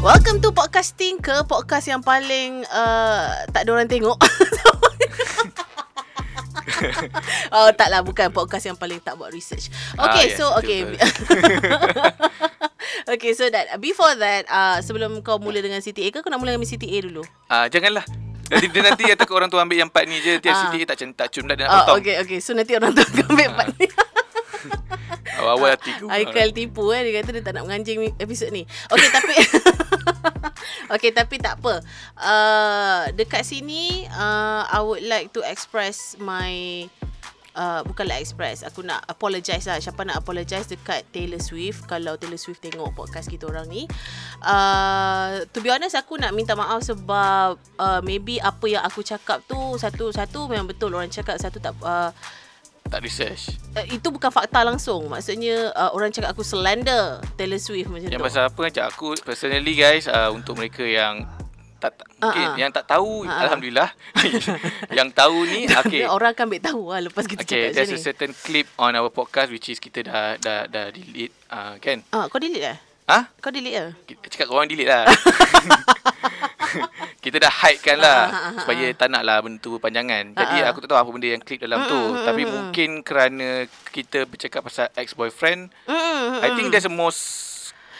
Welcome 0.00 0.40
to 0.40 0.48
podcasting 0.50 1.20
ke 1.20 1.44
podcast 1.44 1.84
yang 1.84 2.00
paling 2.00 2.64
uh, 2.66 3.26
tak 3.48 3.62
ada 3.62 3.70
orang 3.70 3.84
tengok. 3.84 4.16
oh 7.52 7.68
taklah 7.74 8.00
bukan 8.00 8.30
podcast 8.30 8.64
yang 8.64 8.76
paling 8.76 8.96
tak 8.98 9.14
buat 9.14 9.28
research. 9.28 9.68
Okay 9.92 10.24
Ah, 10.26 10.32
so 10.32 10.44
yes, 10.46 10.56
okay. 10.56 10.80
betul. 10.86 11.04
okay 13.12 13.32
so 13.34 13.44
that 13.46 13.76
before 13.76 14.16
that 14.16 14.48
uh, 14.48 14.80
sebelum 14.80 15.20
kau 15.20 15.36
mula 15.36 15.60
dengan 15.60 15.78
CTA 15.78 16.08
ke 16.08 16.18
kau 16.18 16.32
nak 16.32 16.40
mula 16.40 16.56
dengan 16.56 16.64
CTA 16.64 16.98
dulu? 17.02 17.20
Ah, 17.46 17.68
janganlah. 17.68 18.04
Nanti 18.48 18.66
dia 18.66 18.80
nanti 18.82 19.02
takut 19.14 19.36
orang 19.36 19.46
tu 19.46 19.60
ambil 19.60 19.76
yang 19.78 19.92
part 19.92 20.08
ni 20.08 20.16
je. 20.18 20.40
Tiap 20.40 20.48
Ah. 20.50 20.60
CTA 20.66 20.84
tak 20.86 20.96
cun 20.98 21.10
tak 21.12 21.28
cun 21.28 21.44
dah 21.44 21.54
dia 21.54 21.64
nak 21.64 21.72
Oh, 21.76 21.76
potong. 21.92 21.96
okay 22.00 22.14
okay 22.18 22.38
so 22.40 22.56
nanti 22.56 22.72
orang 22.72 22.96
tu 22.96 23.02
akan 23.02 23.24
ambil 23.28 23.48
part 23.52 23.68
ni. 23.76 23.84
Awal-awal 25.40 25.72
hati 25.72 25.92
ku. 25.96 26.04
Haikal 26.04 26.52
tipu 26.52 26.92
eh 26.92 27.00
Dia 27.00 27.16
kata 27.16 27.32
dia 27.32 27.40
tak 27.40 27.56
nak 27.56 27.64
menganjing 27.64 28.12
episod 28.20 28.52
ni 28.52 28.68
Okay 28.92 29.08
tapi 29.08 29.32
Okay 30.94 31.14
tapi 31.14 31.38
tak 31.38 31.62
apa. 31.62 31.80
Uh, 32.18 33.02
Dekat 33.14 33.46
sini 33.46 34.06
uh, 34.10 34.66
I 34.66 34.78
would 34.82 35.04
like 35.06 35.30
to 35.34 35.40
express 35.46 36.18
my 36.18 36.86
uh, 37.54 37.80
Bukanlah 37.86 38.18
express 38.18 38.66
Aku 38.66 38.82
nak 38.82 39.06
apologize 39.06 39.70
lah. 39.70 39.78
Siapa 39.78 40.02
nak 40.02 40.22
apologize 40.22 40.66
dekat 40.66 41.06
Taylor 41.14 41.38
Swift? 41.38 41.86
Kalau 41.86 42.18
Taylor 42.18 42.40
Swift 42.40 42.62
tengok 42.62 42.94
podcast 42.94 43.30
kita 43.30 43.46
orang 43.46 43.70
ni. 43.70 43.86
Uh, 44.42 45.46
To 45.54 45.58
be 45.62 45.70
honest 45.70 45.94
aku 45.94 46.18
nak 46.18 46.34
minta 46.34 46.58
maaf 46.58 46.82
sebab 46.82 47.58
uh, 47.78 48.00
Maybe 48.02 48.42
apa 48.42 48.66
yang 48.66 48.82
aku 48.82 49.06
cakap 49.06 49.46
tu 49.46 49.58
Satu-satu 49.78 50.50
memang 50.50 50.70
betul. 50.70 50.94
Orang 50.94 51.10
cakap 51.10 51.38
satu 51.38 51.62
tak 51.62 51.74
uh, 51.86 52.10
Tak 52.90 53.00
research. 53.00 53.54
uh, 53.72 53.86
itu 53.86 54.06
bukan 54.06 54.28
fakta 54.28 54.60
langsung. 54.60 55.06
Maksudnya 55.06 55.70
uh, 55.72 55.90
orang 55.90 56.10
cakap 56.10 56.30
aku 56.30 56.42
slander 56.42 57.22
Taylor 57.34 57.56
Swift 57.56 57.86
macam 57.86 58.04
Yang 58.04 58.18
tu. 58.18 58.26
pasal 58.26 58.42
apa 58.44 58.60
macam 58.60 58.84
aku 58.84 59.06
personally 59.20 59.74
guys 59.74 60.04
uh, 60.04 60.28
untuk 60.28 60.54
mereka 60.54 60.82
yang 60.82 61.22
tak 61.78 61.96
tak- 61.96 62.10
mungkin 62.12 62.44
Ah, 62.44 62.52
ah. 62.52 62.56
yang 62.58 62.70
tak 62.70 62.84
tahu 62.84 63.24
Ah, 63.24 63.30
ah. 63.30 63.40
alhamdulillah 63.42 63.88
yang 64.98 65.08
tahu 65.08 65.38
ni 65.46 65.64
okay 65.80 66.04
Orang 66.04 66.34
akan 66.34 66.44
ambil 66.46 66.60
tahu 66.62 66.82
lah 66.84 67.00
lepas 67.00 67.24
kita 67.24 67.40
Okay, 67.40 67.48
cakap 67.48 67.72
there's 67.72 67.88
macam 67.88 67.96
a 67.96 67.96
ni. 67.96 68.04
certain 68.04 68.32
clip 68.36 68.66
on 68.76 68.92
our 68.92 69.08
podcast 69.08 69.48
which 69.48 69.64
is 69.66 69.78
kita 69.78 70.02
dah 70.02 70.36
dah 70.36 70.66
dah 70.66 70.90
delete 70.90 71.32
uh, 71.48 71.78
kan? 71.78 72.04
Ah, 72.10 72.26
kau 72.26 72.36
delete 72.36 72.60
lah? 72.60 72.76
Ha? 73.10 73.26
Kau 73.42 73.50
delete? 73.50 73.90
Kita 74.06 74.26
cakap 74.30 74.54
orang 74.54 74.70
delete 74.70 74.86
lah. 74.86 75.02
kita 77.24 77.42
dah 77.42 77.50
hide 77.50 77.82
kan 77.82 77.98
lah 77.98 78.22
Ah, 78.30 78.32
ah, 78.32 78.46
ah, 78.54 78.60
supaya 78.62 78.86
tak 78.94 79.10
nak 79.10 79.26
lah 79.26 79.42
benda 79.42 79.58
tu 79.58 79.74
berpanjangan. 79.74 80.38
Jadi 80.38 80.62
aku 80.62 80.86
tak 80.86 80.94
tahu 80.94 80.98
apa 81.02 81.10
benda 81.10 81.26
yang 81.26 81.42
clip 81.42 81.58
dalam 81.58 81.90
tu. 81.90 82.00
Tapi 82.22 82.46
mungkin 82.46 83.02
kerana 83.02 83.66
kita 83.90 84.30
bercakap 84.30 84.62
pasal 84.62 84.86
ex-boyfriend, 84.94 85.74
I 86.38 86.54
think 86.54 86.70
that's 86.70 86.86
the 86.86 86.94
most 86.94 87.49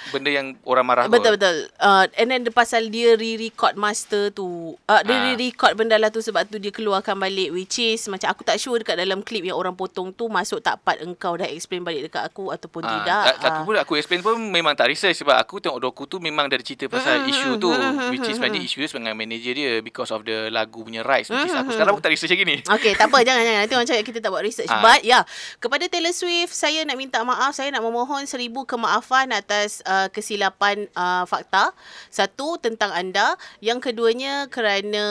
benda 0.09 0.31
yang 0.31 0.47
orang 0.63 0.83
marah 0.83 1.05
tu. 1.05 1.13
Betul 1.13 1.37
betul. 1.37 1.57
Uh, 1.77 2.09
and 2.15 2.29
then 2.29 2.41
the 2.41 2.51
pasal 2.51 2.87
dia 2.87 3.15
re-record 3.15 3.75
master 3.75 4.31
tu. 4.31 4.75
Uh, 4.83 5.01
dia 5.03 5.13
Ah. 5.13 5.25
re-record 5.29 5.73
benda 5.75 5.95
lah 5.95 6.09
tu 6.09 6.19
sebab 6.19 6.45
tu 6.45 6.57
dia 6.57 6.71
keluarkan 6.71 7.15
balik 7.15 7.51
which 7.51 7.77
is 7.79 8.01
macam 8.07 8.29
aku 8.29 8.41
tak 8.41 8.57
sure 8.57 8.77
dekat 8.77 8.97
dalam 8.97 9.21
klip 9.21 9.43
yang 9.43 9.55
orang 9.55 9.73
potong 9.73 10.11
tu 10.11 10.27
masuk 10.27 10.59
tak 10.59 10.81
part 10.81 10.97
engkau 10.99 11.35
dah 11.35 11.45
explain 11.45 11.81
balik 11.81 12.07
dekat 12.07 12.25
aku 12.25 12.49
ataupun 12.49 12.81
Ah, 12.81 12.91
tidak. 12.95 13.23
tak, 13.35 13.37
aku 13.43 13.61
pun 13.65 13.75
aku 13.77 13.93
explain 13.97 14.21
pun 14.21 14.35
memang 14.37 14.73
tak 14.73 14.89
research 14.89 15.19
sebab 15.19 15.37
aku 15.37 15.59
tengok 15.59 15.79
doku 15.79 16.05
tu 16.07 16.17
memang 16.17 16.47
dari 16.47 16.63
cerita 16.63 16.87
pasal 16.87 17.21
Mm, 17.21 17.29
isu 17.29 17.51
mm, 17.51 17.59
tu 17.59 17.69
mm, 17.69 17.77
mm, 17.77 18.11
which 18.11 18.25
is 18.25 18.37
sebenarnya 18.37 18.63
isu 18.63 18.77
dia 18.79 18.89
dengan 18.91 19.13
manager 19.13 19.53
dia 19.53 19.71
because 19.81 20.09
of 20.09 20.23
the 20.23 20.47
lagu 20.49 20.81
punya 20.81 21.03
rights 21.03 21.27
which 21.27 21.45
is 21.45 21.53
aku 21.53 21.75
sekarang 21.75 21.93
pun 21.93 22.01
tak 22.01 22.15
research 22.15 22.31
lagi 22.31 22.47
ni. 22.47 22.57
Okay, 22.63 22.95
tak 22.95 23.11
apa. 23.11 23.19
Jangan, 23.27 23.43
jangan. 23.43 23.61
Nanti 23.61 23.75
orang 23.75 23.89
cakap 23.89 24.05
kita 24.07 24.19
tak 24.21 24.31
buat 24.31 24.41
research. 24.41 24.71
Ah. 24.71 24.79
But, 24.81 25.03
ya. 25.03 25.11
Yeah, 25.11 25.23
kepada 25.59 25.85
Taylor 25.87 26.11
Swift, 26.11 26.55
saya 26.55 26.83
nak 26.83 26.95
minta 26.95 27.19
maaf. 27.21 27.51
Saya 27.51 27.69
nak 27.69 27.83
memohon 27.83 28.23
seribu 28.25 28.63
kemaafan 28.65 29.31
atas 29.31 29.83
uh, 29.83 29.90
kesilapan 30.13 30.87
uh, 30.95 31.25
fakta. 31.27 31.75
Satu, 32.13 32.61
tentang 32.61 32.95
anda. 32.95 33.35
Yang 33.59 33.91
keduanya, 33.91 34.47
kerana... 34.47 35.05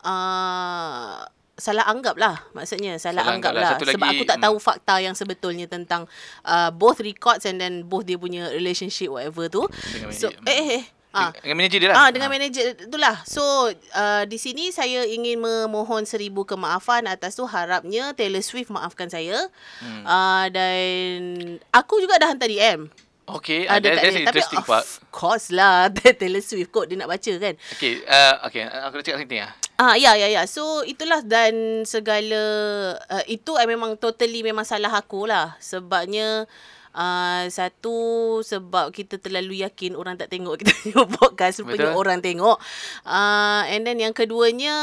Uh, 0.00 1.24
salah 1.60 1.84
anggap 1.92 2.16
lah 2.16 2.40
maksudnya 2.56 2.96
salah, 2.96 3.20
Salah 3.20 3.36
anggap 3.36 3.52
lah. 3.52 3.76
lah 3.76 3.84
sebab 3.84 4.08
lagi, 4.08 4.16
aku 4.16 4.24
tak 4.24 4.38
mm. 4.40 4.44
tahu 4.48 4.56
fakta 4.56 4.94
yang 5.04 5.12
sebetulnya 5.12 5.68
tentang 5.68 6.08
uh, 6.48 6.72
both 6.72 7.04
records 7.04 7.44
and 7.44 7.60
then 7.60 7.84
both 7.84 8.08
dia 8.08 8.16
punya 8.16 8.48
relationship 8.48 9.12
whatever 9.12 9.46
tu 9.52 9.68
so 10.10 10.32
manager. 10.32 10.48
eh 10.48 10.56
eh 10.56 10.68
eh 10.80 10.84
ah 11.10 11.34
Dengan 11.34 11.56
manager 11.58 11.78
dia 11.82 11.90
lah. 11.90 11.96
Ah 12.06 12.08
dengan 12.14 12.30
manager 12.30 12.64
itulah. 12.86 13.16
So 13.26 13.42
uh, 13.98 14.22
di 14.30 14.38
sini 14.38 14.70
saya 14.70 15.02
ingin 15.02 15.42
memohon 15.42 16.06
seribu 16.06 16.46
kemaafan 16.46 17.10
atas 17.10 17.34
tu 17.34 17.42
harapnya 17.50 18.14
Taylor 18.14 18.42
Swift 18.46 18.70
maafkan 18.70 19.10
saya. 19.10 19.50
Hmm. 19.82 20.06
Uh, 20.06 20.46
dan 20.54 21.18
aku 21.74 21.98
juga 21.98 22.14
dah 22.22 22.30
hantar 22.30 22.46
DM. 22.46 22.86
Okay, 23.38 23.68
uh, 23.70 23.78
that, 23.78 24.00
that's 24.00 24.16
an 24.16 24.26
Tapi 24.26 24.26
interesting 24.26 24.60
of 24.62 24.66
part. 24.66 24.86
course 25.14 25.54
lah 25.54 25.86
Taylor 26.18 26.42
Swift 26.42 26.74
kot 26.74 26.90
dia 26.90 26.98
nak 26.98 27.06
baca 27.06 27.32
kan. 27.38 27.54
Okay, 27.78 28.02
uh, 28.08 28.34
okay, 28.46 28.66
aku 28.66 28.98
nak 28.98 29.04
cakap 29.06 29.18
something 29.22 29.42
lah. 29.42 29.52
Ah 29.78 29.94
ya 29.96 30.12
ya 30.18 30.28
ya. 30.28 30.42
So 30.44 30.84
itulah 30.84 31.24
dan 31.24 31.84
segala 31.88 32.42
uh, 33.08 33.24
itu 33.24 33.56
uh, 33.56 33.64
memang 33.64 33.96
totally 33.96 34.44
memang 34.44 34.66
salah 34.66 34.92
aku 34.92 35.30
lah. 35.30 35.56
Sebabnya 35.58 36.44
Uh, 36.90 37.46
satu 37.54 37.94
sebab 38.42 38.90
kita 38.90 39.14
terlalu 39.22 39.62
yakin 39.62 39.94
orang 39.94 40.18
tak 40.18 40.26
tengok 40.26 40.58
kita 40.58 40.74
punya 40.74 41.06
podcast 41.22 41.62
rupanya 41.62 41.94
Betul. 41.94 42.02
orang 42.02 42.18
tengok 42.18 42.58
uh, 43.06 43.62
and 43.70 43.86
then 43.86 44.02
yang 44.02 44.10
keduanya 44.10 44.74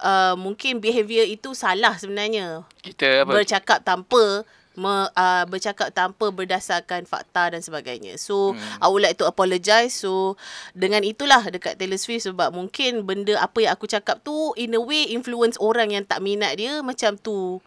uh, 0.00 0.40
mungkin 0.40 0.80
behavior 0.80 1.28
itu 1.28 1.52
salah 1.52 2.00
sebenarnya 2.00 2.64
Kita 2.80 3.28
apa? 3.28 3.36
bercakap 3.36 3.84
tanpa 3.84 4.48
me, 4.74 5.10
uh, 5.10 5.44
bercakap 5.46 5.90
tanpa 5.90 6.30
berdasarkan 6.30 7.02
fakta 7.02 7.50
dan 7.50 7.60
sebagainya. 7.60 8.14
So 8.16 8.54
hmm. 8.54 8.78
I 8.78 8.86
would 8.86 9.02
like 9.02 9.18
to 9.18 9.26
apologise. 9.26 9.98
So 9.98 10.38
dengan 10.72 11.02
itulah 11.02 11.42
dekat 11.44 11.74
Taylor 11.74 11.98
Swift 11.98 12.24
sebab 12.24 12.54
mungkin 12.54 13.02
benda 13.02 13.34
apa 13.36 13.58
yang 13.60 13.72
aku 13.74 13.86
cakap 13.86 14.22
tu 14.22 14.54
in 14.54 14.72
a 14.72 14.80
way 14.80 15.10
influence 15.10 15.58
orang 15.58 15.90
yang 15.90 16.04
tak 16.04 16.22
minat 16.22 16.54
dia 16.54 16.80
macam 16.80 17.16
tu. 17.16 17.58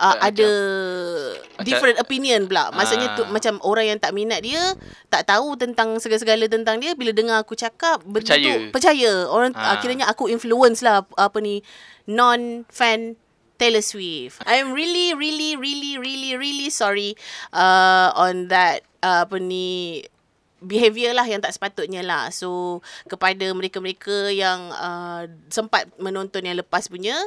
Uh, 0.00 0.16
Tak, 0.16 0.32
ada 0.32 0.48
macam- 1.52 1.64
different 1.68 1.96
opinion 2.00 2.40
pula. 2.48 2.72
Maksudnya 2.72 3.20
tu 3.20 3.22
Ah. 3.24 3.28
macam 3.28 3.60
orang 3.60 3.84
yang 3.84 3.98
tak 4.00 4.16
minat 4.16 4.40
dia 4.40 4.72
tak 5.12 5.28
tahu 5.28 5.60
tentang 5.60 6.00
segala-segala 6.00 6.48
tentang 6.48 6.80
dia 6.80 6.96
bila 6.96 7.12
dengar 7.12 7.44
aku 7.44 7.52
cakap 7.52 8.00
benda 8.08 8.24
Percaya. 8.32 8.40
tu 8.40 8.72
percaya. 8.72 9.28
Orang 9.28 9.52
Ah. 9.52 9.72
uh, 9.72 9.76
kiranya 9.76 10.08
aku 10.08 10.32
influence 10.32 10.80
lah 10.80 11.04
apa 11.20 11.36
ni 11.40 11.60
non 12.08 12.64
fan 12.72 13.12
Taylor 13.60 13.84
Swift. 13.84 14.40
I'm 14.48 14.72
really, 14.72 15.12
really, 15.12 15.52
really, 15.60 16.00
really, 16.00 16.32
really 16.40 16.72
sorry 16.72 17.12
uh, 17.52 18.08
on 18.16 18.48
that 18.48 18.80
uh, 19.04 19.28
apa 19.28 19.36
ni 19.36 20.00
behavior 20.64 21.12
lah 21.12 21.28
yang 21.28 21.44
tak 21.44 21.52
sepatutnya 21.52 22.00
lah. 22.00 22.32
So 22.32 22.80
kepada 23.04 23.44
mereka-mereka 23.52 24.32
yang 24.32 24.72
uh, 24.72 25.28
sempat 25.52 25.92
menonton 26.00 26.48
yang 26.48 26.56
lepas 26.56 26.88
punya, 26.88 27.20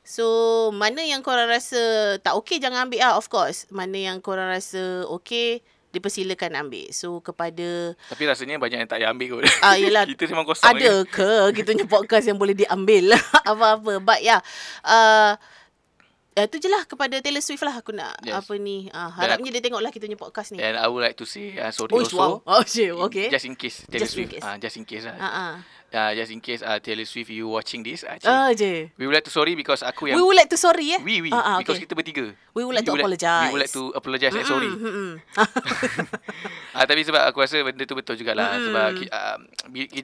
so 0.00 0.24
mana 0.72 1.04
yang 1.04 1.20
korang 1.20 1.52
rasa 1.52 2.16
tak 2.24 2.32
okey 2.40 2.64
jangan 2.64 2.88
ambil 2.88 3.04
lah 3.04 3.20
of 3.20 3.28
course. 3.28 3.68
Mana 3.68 4.08
yang 4.08 4.24
korang 4.24 4.48
rasa 4.48 5.04
okey 5.20 5.60
dipersilakan 5.94 6.64
ambil. 6.64 6.90
So 6.90 7.20
kepada 7.22 7.92
Tapi 8.10 8.22
rasanya 8.26 8.58
banyak 8.58 8.82
yang 8.82 8.90
tak 8.90 8.98
payah 9.04 9.12
ambil 9.14 9.26
kot. 9.38 9.42
Ah, 9.62 9.76
yelah. 9.78 10.04
kita 10.10 10.26
memang 10.32 10.48
kosong. 10.48 10.66
ada 10.66 11.06
ke 11.06 11.54
kita 11.54 11.76
punya 11.76 11.86
podcast 11.86 12.24
yang 12.26 12.40
boleh 12.40 12.56
diambil 12.56 13.14
apa-apa. 13.52 14.02
But 14.02 14.24
yeah. 14.24 14.40
Uh, 14.82 15.36
Ya, 16.34 16.50
tu 16.50 16.58
je 16.58 16.66
lah 16.66 16.82
kepada 16.82 17.14
Taylor 17.22 17.38
Swift 17.38 17.62
lah 17.62 17.78
aku 17.78 17.94
nak 17.94 18.18
yes. 18.26 18.34
Apa 18.34 18.58
ni. 18.58 18.90
Uh, 18.90 19.06
harapnya 19.06 19.54
dia 19.54 19.62
tengoklah 19.62 19.94
kita 19.94 20.10
punya 20.10 20.18
podcast 20.18 20.50
ni. 20.50 20.58
And 20.58 20.74
I 20.74 20.90
would 20.90 21.06
like 21.06 21.14
to 21.14 21.26
say 21.26 21.54
uh, 21.54 21.70
sorry 21.70 21.94
Oh, 21.94 22.02
wow. 22.10 22.42
also. 22.42 22.42
Oh, 22.50 22.62
shit. 22.66 22.90
Okay. 22.90 23.30
Just 23.30 23.46
in 23.46 23.54
case 23.54 23.86
Taylor 23.86 24.02
Just 24.02 24.18
in 24.18 24.26
Swift. 24.26 24.30
case. 24.34 24.42
Ah, 24.42 24.58
just 24.58 24.74
in 24.74 24.82
case 24.82 25.06
lah. 25.06 25.14
Ah. 25.14 25.54
Uh, 25.94 26.10
just 26.12 26.28
in 26.28 26.42
case 26.42 26.58
uh, 26.58 26.74
Taylor 26.76 27.06
Swift 27.06 27.30
you 27.30 27.46
watching 27.46 27.80
this. 27.80 28.02
Uh, 28.02 28.18
Ah 28.24 28.50
je. 28.50 28.90
we 28.94 29.06
would 29.06 29.14
like 29.14 29.22
to 29.22 29.30
sorry 29.30 29.54
because 29.54 29.78
aku 29.80 30.04
We 30.04 30.10
yang 30.10 30.18
would 30.20 30.34
like 30.34 30.50
to 30.50 30.58
sorry 30.58 30.90
eh. 30.90 30.98
we 30.98 31.22
we 31.22 31.30
Ah, 31.30 31.54
ah, 31.54 31.56
because 31.56 31.78
okay. 31.78 31.86
kita 31.86 31.94
bertiga. 31.94 32.34
We 32.50 32.62
would 32.62 32.74
like 32.74 32.82
to 32.84 32.92
apologise. 32.92 33.46
We 33.46 33.52
would 33.52 33.62
like 33.62 33.70
to 33.72 33.94
apologize 33.94 34.34
and 34.34 34.42
sorry. 34.44 34.66
Mm, 34.66 34.82
mm, 34.82 34.90
mm. 34.90 35.12
Ah 36.74 36.82
tapi 36.84 37.06
sebab 37.06 37.22
aku 37.22 37.38
rasa 37.38 37.62
benda 37.62 37.82
tu 37.82 37.94
betul 37.94 38.18
jugalah 38.18 38.50
Mm-mm. 38.52 38.66
sebab 38.66 38.88
ki- 38.98 39.10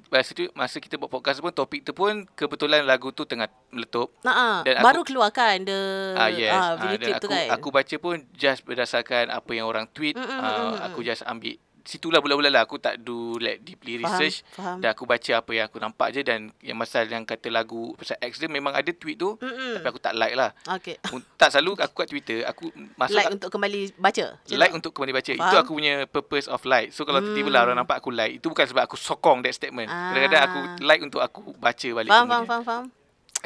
masa 0.09 0.31
tu 0.31 0.47
masa 0.53 0.77
kita 0.79 0.95
buat 0.95 1.11
podcast 1.11 1.43
pun 1.43 1.51
topik 1.51 1.83
tu 1.83 1.91
pun 1.91 2.23
kebetulan 2.31 2.87
lagu 2.87 3.11
tu 3.11 3.25
tengah 3.25 3.51
meletup. 3.69 4.15
Nah, 4.23 4.31
ah. 4.31 4.57
Dan 4.63 4.79
aku- 4.79 4.87
baru 4.87 5.01
keluarkan 5.03 5.55
the 5.65 5.81
Ah 6.15 6.31
yes. 6.31 6.53
Ah, 6.53 6.73
video 6.79 6.99
clip 7.01 7.17
aku 7.17 7.21
tu 7.21 7.29
kan. 7.29 7.47
aku 7.51 7.69
baca 7.69 7.97
pun 7.97 8.17
just 8.33 8.63
berdasarkan 8.63 9.29
apa 9.29 9.51
yang 9.51 9.67
orang 9.67 9.91
tweet, 9.91 10.15
Mm, 10.15 10.23
mm, 10.23 10.31
ah, 10.31 10.39
mm, 10.39 10.71
mm, 10.71 10.87
aku 10.87 10.99
just 11.03 11.23
ambil 11.25 11.59
situlah 11.91 12.23
bulan-bulan 12.23 12.53
lah 12.53 12.63
aku 12.63 12.79
tak 12.79 13.03
do 13.03 13.35
like 13.37 13.59
deeply 13.61 13.99
Faham, 13.99 14.07
research 14.15 14.47
faham. 14.55 14.79
dan 14.79 14.95
aku 14.95 15.03
baca 15.03 15.33
apa 15.35 15.51
yang 15.51 15.67
aku 15.67 15.77
nampak 15.77 16.15
je 16.15 16.23
dan 16.23 16.55
yang 16.63 16.79
masalah 16.79 17.11
yang 17.11 17.27
kata 17.27 17.51
lagu 17.51 17.93
pasal 17.95 18.15
X 18.23 18.39
dia 18.39 18.47
memang 18.47 18.71
ada 18.71 18.87
tweet 18.87 19.19
tu 19.19 19.35
Mm-mm. 19.35 19.75
tapi 19.75 19.87
aku 19.87 19.99
tak 19.99 20.15
like 20.15 20.33
lah. 20.33 20.55
Okay. 20.71 21.03
Tak 21.35 21.51
selalu 21.51 21.75
aku 21.77 21.95
kat 21.97 22.09
Twitter 22.09 22.39
aku 22.45 22.71
masuk 22.95 23.13
like 23.13 23.27
kat- 23.27 23.35
untuk 23.35 23.51
kembali 23.51 23.81
baca. 23.99 24.25
Like 24.49 24.71
tu? 24.71 24.77
untuk 24.77 24.91
kembali 24.95 25.13
baca. 25.13 25.31
Faham. 25.35 25.43
Itu 25.43 25.57
aku 25.59 25.71
punya 25.75 25.95
purpose 26.07 26.47
of 26.47 26.63
like. 26.63 26.95
So 26.95 27.03
kalau 27.03 27.19
tiba-tiba 27.19 27.51
lah 27.51 27.61
orang 27.65 27.77
nampak 27.77 27.99
aku 27.99 28.13
like, 28.13 28.39
itu 28.39 28.47
bukan 28.47 28.63
sebab 28.63 28.85
aku 28.85 28.95
sokong 28.95 29.43
that 29.43 29.51
statement. 29.51 29.89
Ah. 29.89 30.13
Kadang-kadang 30.13 30.43
aku 30.45 30.59
like 30.85 31.03
untuk 31.03 31.21
aku 31.21 31.41
baca 31.57 31.89
balik 31.91 32.09
Faham, 32.09 32.27
faham, 32.29 32.45
faham, 32.45 32.63
faham. 32.63 32.85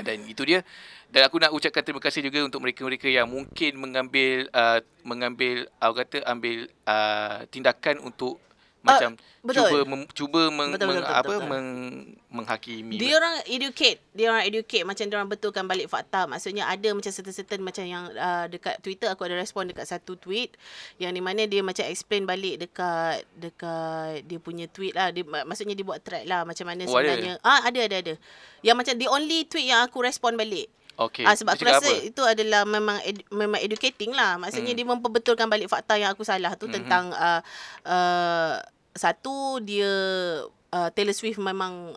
Dan 0.02 0.26
itu 0.26 0.42
dia. 0.42 0.66
Dan 1.06 1.30
aku 1.30 1.38
nak 1.38 1.54
ucapkan 1.54 1.86
terima 1.86 2.02
kasih 2.02 2.26
juga 2.26 2.42
untuk 2.42 2.66
mereka-mereka 2.66 3.06
yang 3.06 3.30
mungkin 3.30 3.78
mengambil 3.78 4.50
uh, 4.50 4.82
mengambil 5.06 5.70
aku 5.78 5.94
kata 6.02 6.26
ambil 6.26 6.66
uh, 6.90 7.46
tindakan 7.54 8.02
untuk 8.02 8.42
macam 8.84 9.16
betul. 9.40 9.64
cuba 9.64 9.78
mem, 9.82 10.02
cuba 10.12 10.42
meng, 10.48 10.70
Betul, 10.70 10.86
meng, 10.86 10.98
betul, 10.98 11.08
betul, 11.08 11.16
apa 11.16 11.32
betul. 11.32 11.48
meng, 11.48 11.68
menghakimi. 12.28 12.94
Dia 12.94 13.16
orang 13.16 13.34
educate, 13.46 13.98
dia 14.10 14.26
orang 14.28 14.44
educate 14.44 14.84
macam 14.84 15.04
dia 15.04 15.16
orang 15.16 15.30
betulkan 15.30 15.64
balik 15.64 15.88
fakta. 15.88 16.26
Maksudnya 16.26 16.64
ada 16.64 16.88
macam 16.90 17.08
certain-certain 17.08 17.58
macam 17.58 17.80
yang 17.82 18.04
uh, 18.10 18.44
dekat 18.46 18.76
Twitter 18.78 19.08
aku 19.08 19.24
ada 19.24 19.34
respon 19.34 19.64
dekat 19.64 19.88
satu 19.88 20.14
tweet 20.14 20.52
yang 20.96 21.10
di 21.10 21.18
mana 21.18 21.44
dia 21.44 21.60
macam 21.60 21.82
explain 21.84 22.22
balik 22.22 22.60
dekat 22.60 23.24
dekat 23.34 24.20
dia 24.22 24.36
punya 24.38 24.66
tweet 24.66 24.92
lah. 24.92 25.08
Dia 25.08 25.24
mak- 25.24 25.46
maksudnya 25.46 25.72
dia 25.72 25.82
buat 25.82 25.98
thread 25.98 26.24
lah 26.24 26.44
macam 26.44 26.64
mana 26.64 26.84
Oh, 26.84 26.92
ada? 26.92 27.08
sebenarnya. 27.08 27.32
Ah 27.40 27.64
ada 27.64 27.80
ada 27.80 27.96
ada. 27.98 28.14
Yang 28.60 28.76
macam 28.76 28.94
the 28.96 29.08
only 29.08 29.38
tweet 29.44 29.66
yang 29.66 29.80
aku 29.80 29.98
respon 29.98 30.34
balik. 30.34 30.68
Okey. 30.94 31.22
Ah 31.22 31.34
sebab 31.34 31.58
aku 31.58 31.66
rasa 31.66 31.82
apa? 31.84 32.06
itu 32.06 32.22
adalah 32.22 32.62
memang 32.62 33.02
ed, 33.02 33.26
memang 33.28 33.58
educating 33.58 34.10
lah. 34.10 34.38
Maksudnya 34.38 34.70
Hmm. 34.70 34.78
dia 34.78 34.86
memperbetulkan 34.88 35.48
balik 35.48 35.66
fakta 35.66 35.96
yang 35.96 36.10
aku 36.10 36.22
salah 36.22 36.54
tu 36.54 36.66
Mhm. 36.66 36.72
tentang 36.72 37.10
uh, 37.10 37.42
uh, 37.82 38.62
satu 38.94 39.58
dia 39.60 39.90
uh, 40.48 40.88
Taylor 40.94 41.14
Swift 41.14 41.42
memang 41.42 41.94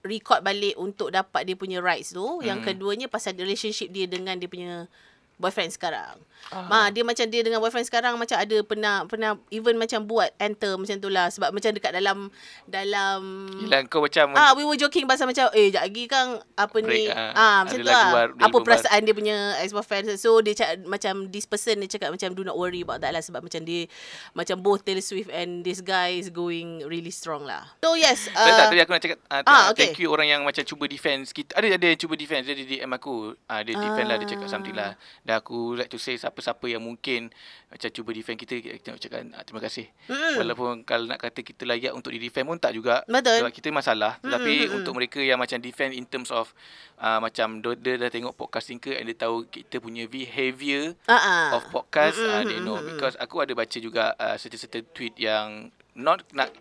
record 0.00 0.40
balik 0.40 0.74
untuk 0.80 1.12
dapat 1.12 1.44
dia 1.44 1.56
punya 1.58 1.78
rights 1.84 2.16
tu. 2.16 2.40
Yang 2.40 2.58
Mhm. 2.60 2.66
keduanya 2.72 3.06
pasal 3.06 3.36
relationship 3.36 3.92
dia 3.92 4.08
dengan 4.08 4.40
dia 4.40 4.48
punya 4.48 4.88
boyfriend 5.36 5.70
sekarang. 5.70 6.18
Ah. 6.48 6.64
Ma 6.64 6.80
dia 6.88 7.04
macam 7.04 7.28
dia 7.28 7.44
dengan 7.44 7.60
boyfriend 7.60 7.84
sekarang 7.84 8.16
macam 8.16 8.40
ada 8.40 8.56
pernah 8.64 9.04
pernah 9.04 9.36
even 9.52 9.76
macam 9.76 10.08
buat 10.08 10.32
enter 10.40 10.80
macam 10.80 10.96
tu 10.96 11.12
lah 11.12 11.28
sebab 11.28 11.52
macam 11.52 11.70
dekat 11.76 11.92
dalam 11.92 12.32
dalam 12.64 13.20
Yelah 13.68 13.84
kau 13.86 14.00
macam 14.00 14.32
Ah, 14.32 14.56
we 14.56 14.64
were 14.64 14.78
joking 14.80 15.04
pasal 15.04 15.28
macam 15.28 15.52
eh 15.52 15.68
jap 15.68 15.84
lagi 15.84 16.04
kan 16.08 16.40
apa 16.56 16.76
ni 16.80 17.08
Break, 17.08 17.12
ah. 17.12 17.32
ah 17.36 17.58
macam 17.68 17.78
tu 17.84 17.88
lah. 17.88 18.08
dia 18.32 18.44
Apa 18.48 18.56
perasaan 18.64 19.00
dia 19.04 19.14
punya 19.14 19.36
ex 19.60 19.76
boyfriend 19.76 20.16
so 20.16 20.40
dia 20.40 20.56
cakap 20.56 20.84
macam 20.88 21.28
this 21.28 21.44
person 21.44 21.80
dia 21.84 21.90
cakap 21.90 22.10
macam 22.14 22.32
do 22.32 22.42
not 22.42 22.56
worry 22.56 22.80
about 22.80 23.04
that 23.04 23.12
lah 23.12 23.20
sebab 23.20 23.44
macam 23.44 23.60
dia 23.62 23.84
macam 24.32 24.56
both 24.60 24.82
Taylor 24.82 25.04
Swift 25.04 25.28
and 25.28 25.62
this 25.62 25.84
guy 25.84 26.16
is 26.16 26.32
going 26.32 26.82
really 26.88 27.12
strong 27.12 27.44
lah. 27.44 27.68
So 27.84 27.94
yes, 27.94 28.28
tak, 28.32 28.44
tak, 28.48 28.66
uh, 28.66 28.70
tadi 28.72 28.80
aku 28.82 28.92
nak 28.96 29.02
cakap 29.04 29.18
uh, 29.28 29.42
ah, 29.44 29.62
okay. 29.72 29.92
thank 29.92 30.00
you 30.00 30.08
orang 30.08 30.28
yang 30.28 30.42
macam 30.42 30.64
cuba 30.64 30.88
defense 30.88 31.30
kita. 31.36 31.52
Ada 31.56 31.76
ada 31.76 31.86
yang 31.92 32.00
cuba 32.00 32.14
defense 32.16 32.44
dia 32.48 32.56
di 32.56 32.64
DM 32.64 32.90
aku. 32.94 33.36
Ah 33.48 33.60
dia 33.60 33.76
defend 33.76 34.06
lah 34.08 34.16
dia 34.16 34.28
cakap 34.28 34.46
Ah. 34.48 34.52
something 34.52 34.76
lah. 34.76 34.90
Dan 35.26 35.34
aku 35.40 35.76
like 35.76 35.90
to 35.92 36.00
say 36.00 36.16
siapa-siapa 36.28 36.68
yang 36.68 36.84
mungkin 36.84 37.32
macam 37.72 37.88
cuba 37.88 38.10
defend 38.12 38.36
kita 38.36 38.60
kita 38.60 38.86
nak 38.92 39.00
cakap 39.00 39.18
ah, 39.32 39.42
terima 39.48 39.60
kasih. 39.64 39.86
Mm-mm. 40.12 40.34
Walaupun 40.44 40.84
kalau 40.84 41.08
nak 41.08 41.16
kata 41.24 41.40
kita 41.40 41.64
layak 41.64 41.96
untuk 41.96 42.12
di 42.12 42.20
defend 42.20 42.44
pun 42.44 42.60
tak 42.60 42.76
juga. 42.76 43.00
Betul. 43.08 43.40
Sebab 43.40 43.52
kita 43.56 43.68
masalah. 43.72 44.20
Tetapi 44.20 44.52
Mm-mm, 44.52 44.64
mm-mm. 44.68 44.78
untuk 44.84 44.92
mereka 45.00 45.20
yang 45.24 45.40
macam 45.40 45.56
defend 45.64 45.96
in 45.96 46.04
terms 46.04 46.28
of 46.28 46.52
uh, 47.00 47.16
macam 47.16 47.64
dia, 47.64 47.72
dia 47.80 47.94
dah 47.96 48.12
tengok 48.12 48.36
podcast 48.36 48.68
Tinker 48.68 48.92
and 49.00 49.08
dia 49.08 49.16
tahu 49.16 49.48
kita 49.48 49.80
punya 49.80 50.04
behaviour 50.04 50.92
ah 51.08 51.16
ah. 51.16 51.48
of 51.56 51.64
podcast 51.72 52.20
Mm-mm, 52.20 52.36
uh, 52.36 52.42
they 52.44 52.60
know 52.60 52.78
because 52.84 53.16
aku 53.16 53.40
ada 53.40 53.56
baca 53.56 53.78
juga 53.80 54.12
uh, 54.20 54.36
certain-certain 54.36 54.84
tweet 54.92 55.16
yang 55.16 55.72
not 55.96 56.20
nak 56.36 56.52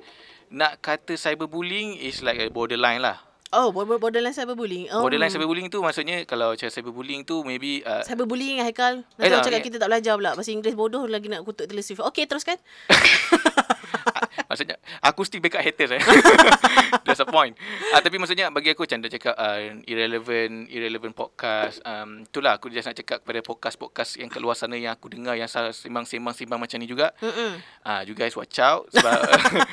nak 0.48 0.80
kata 0.80 1.19
cyberbullying 1.19 2.00
is 2.00 2.24
like 2.24 2.40
a 2.40 2.48
borderline 2.48 3.04
lah. 3.04 3.19
Oh, 3.50 3.72
border- 3.72 3.96
borderline 3.98 4.36
cyberbullying. 4.36 4.92
Oh. 4.92 5.00
Borderline 5.02 5.32
cyberbullying 5.32 5.68
tu 5.68 5.80
maksudnya 5.80 6.28
kalau 6.28 6.52
macam 6.52 6.68
cyberbullying 6.68 7.24
tu 7.24 7.48
maybe 7.48 7.80
uh, 7.82 8.04
Cyberbullying 8.04 8.60
Haikal. 8.60 9.08
Nanti 9.16 9.16
Eh, 9.18 9.26
orang 9.26 9.40
tak, 9.40 9.48
cakap 9.48 9.60
ni- 9.60 9.66
kita 9.66 9.78
tak 9.78 9.88
belajar 9.88 10.14
pula. 10.16 10.32
Bahasa 10.36 10.52
Inggeris 10.52 10.76
bodoh 10.76 11.04
lagi 11.06 11.28
nak 11.28 11.42
kutuk 11.42 11.64
Taylor 11.64 11.80
Swift. 11.82 12.04
Okay, 12.06 12.28
teruskan. 12.28 12.60
maksudnya 14.48 14.80
aku 15.02 15.24
still 15.24 15.40
backup 15.40 15.60
haters 15.60 15.92
eh. 15.92 16.02
That's 17.06 17.20
the 17.20 17.28
point. 17.28 17.56
Ah 17.92 18.00
tapi 18.00 18.16
maksudnya 18.16 18.48
bagi 18.48 18.72
aku 18.72 18.84
macam 18.84 19.00
dah 19.00 19.12
cakap 19.12 19.36
uh, 19.36 19.60
irrelevant 19.84 20.68
irrelevant 20.68 21.12
podcast 21.12 21.84
um 21.84 22.24
itulah 22.24 22.56
aku 22.56 22.68
just 22.68 22.88
nak 22.88 22.96
cakap 22.96 23.20
kepada 23.20 23.44
podcast-podcast 23.44 24.16
yang 24.18 24.28
kat 24.28 24.40
luar 24.40 24.56
sana 24.56 24.76
yang 24.76 24.92
aku 24.92 25.08
dengar 25.08 25.36
yang 25.36 25.48
sa- 25.48 25.72
sembang-sembang-sembang 25.72 26.60
macam 26.60 26.78
ni 26.80 26.88
juga. 26.88 27.12
Mm-mm. 27.20 27.60
Ah, 27.84 28.04
you 28.04 28.16
guys 28.16 28.36
watch 28.36 28.56
out 28.58 28.88
sebab 28.90 29.20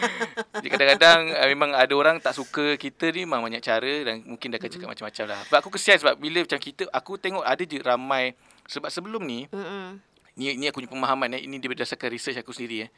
kadang-kadang 0.65 1.31
uh, 1.33 1.47
memang 1.47 1.71
ada 1.73 1.95
orang 1.95 2.19
tak 2.19 2.35
suka 2.35 2.75
kita 2.75 3.11
ni 3.11 3.23
memang 3.23 3.43
banyak 3.43 3.63
cara 3.65 3.95
dan 4.05 4.21
mungkin 4.23 4.53
dia 4.53 4.59
akan 4.59 4.69
cakap 4.69 4.89
macam-macam 4.91 5.25
lah. 5.27 5.41
Sebab 5.49 5.59
aku 5.59 5.71
kesian 5.73 5.97
sebab 5.97 6.15
bila 6.15 6.39
macam 6.41 6.61
kita 6.61 6.85
aku 6.93 7.17
tengok 7.17 7.41
ada 7.41 7.63
je 7.63 7.81
ramai 7.81 8.37
sebab 8.65 8.89
sebelum 8.89 9.25
ni 9.25 9.49
Mm-mm. 9.49 9.97
ni 10.35 10.53
ni 10.55 10.67
aku 10.67 10.79
punya 10.79 10.91
pemahaman 10.91 11.33
eh 11.33 11.41
ini 11.41 11.57
dia 11.57 11.67
berdasarkan 11.67 12.09
research 12.09 12.37
aku 12.37 12.53
sendiri 12.53 12.85
eh. 12.85 12.91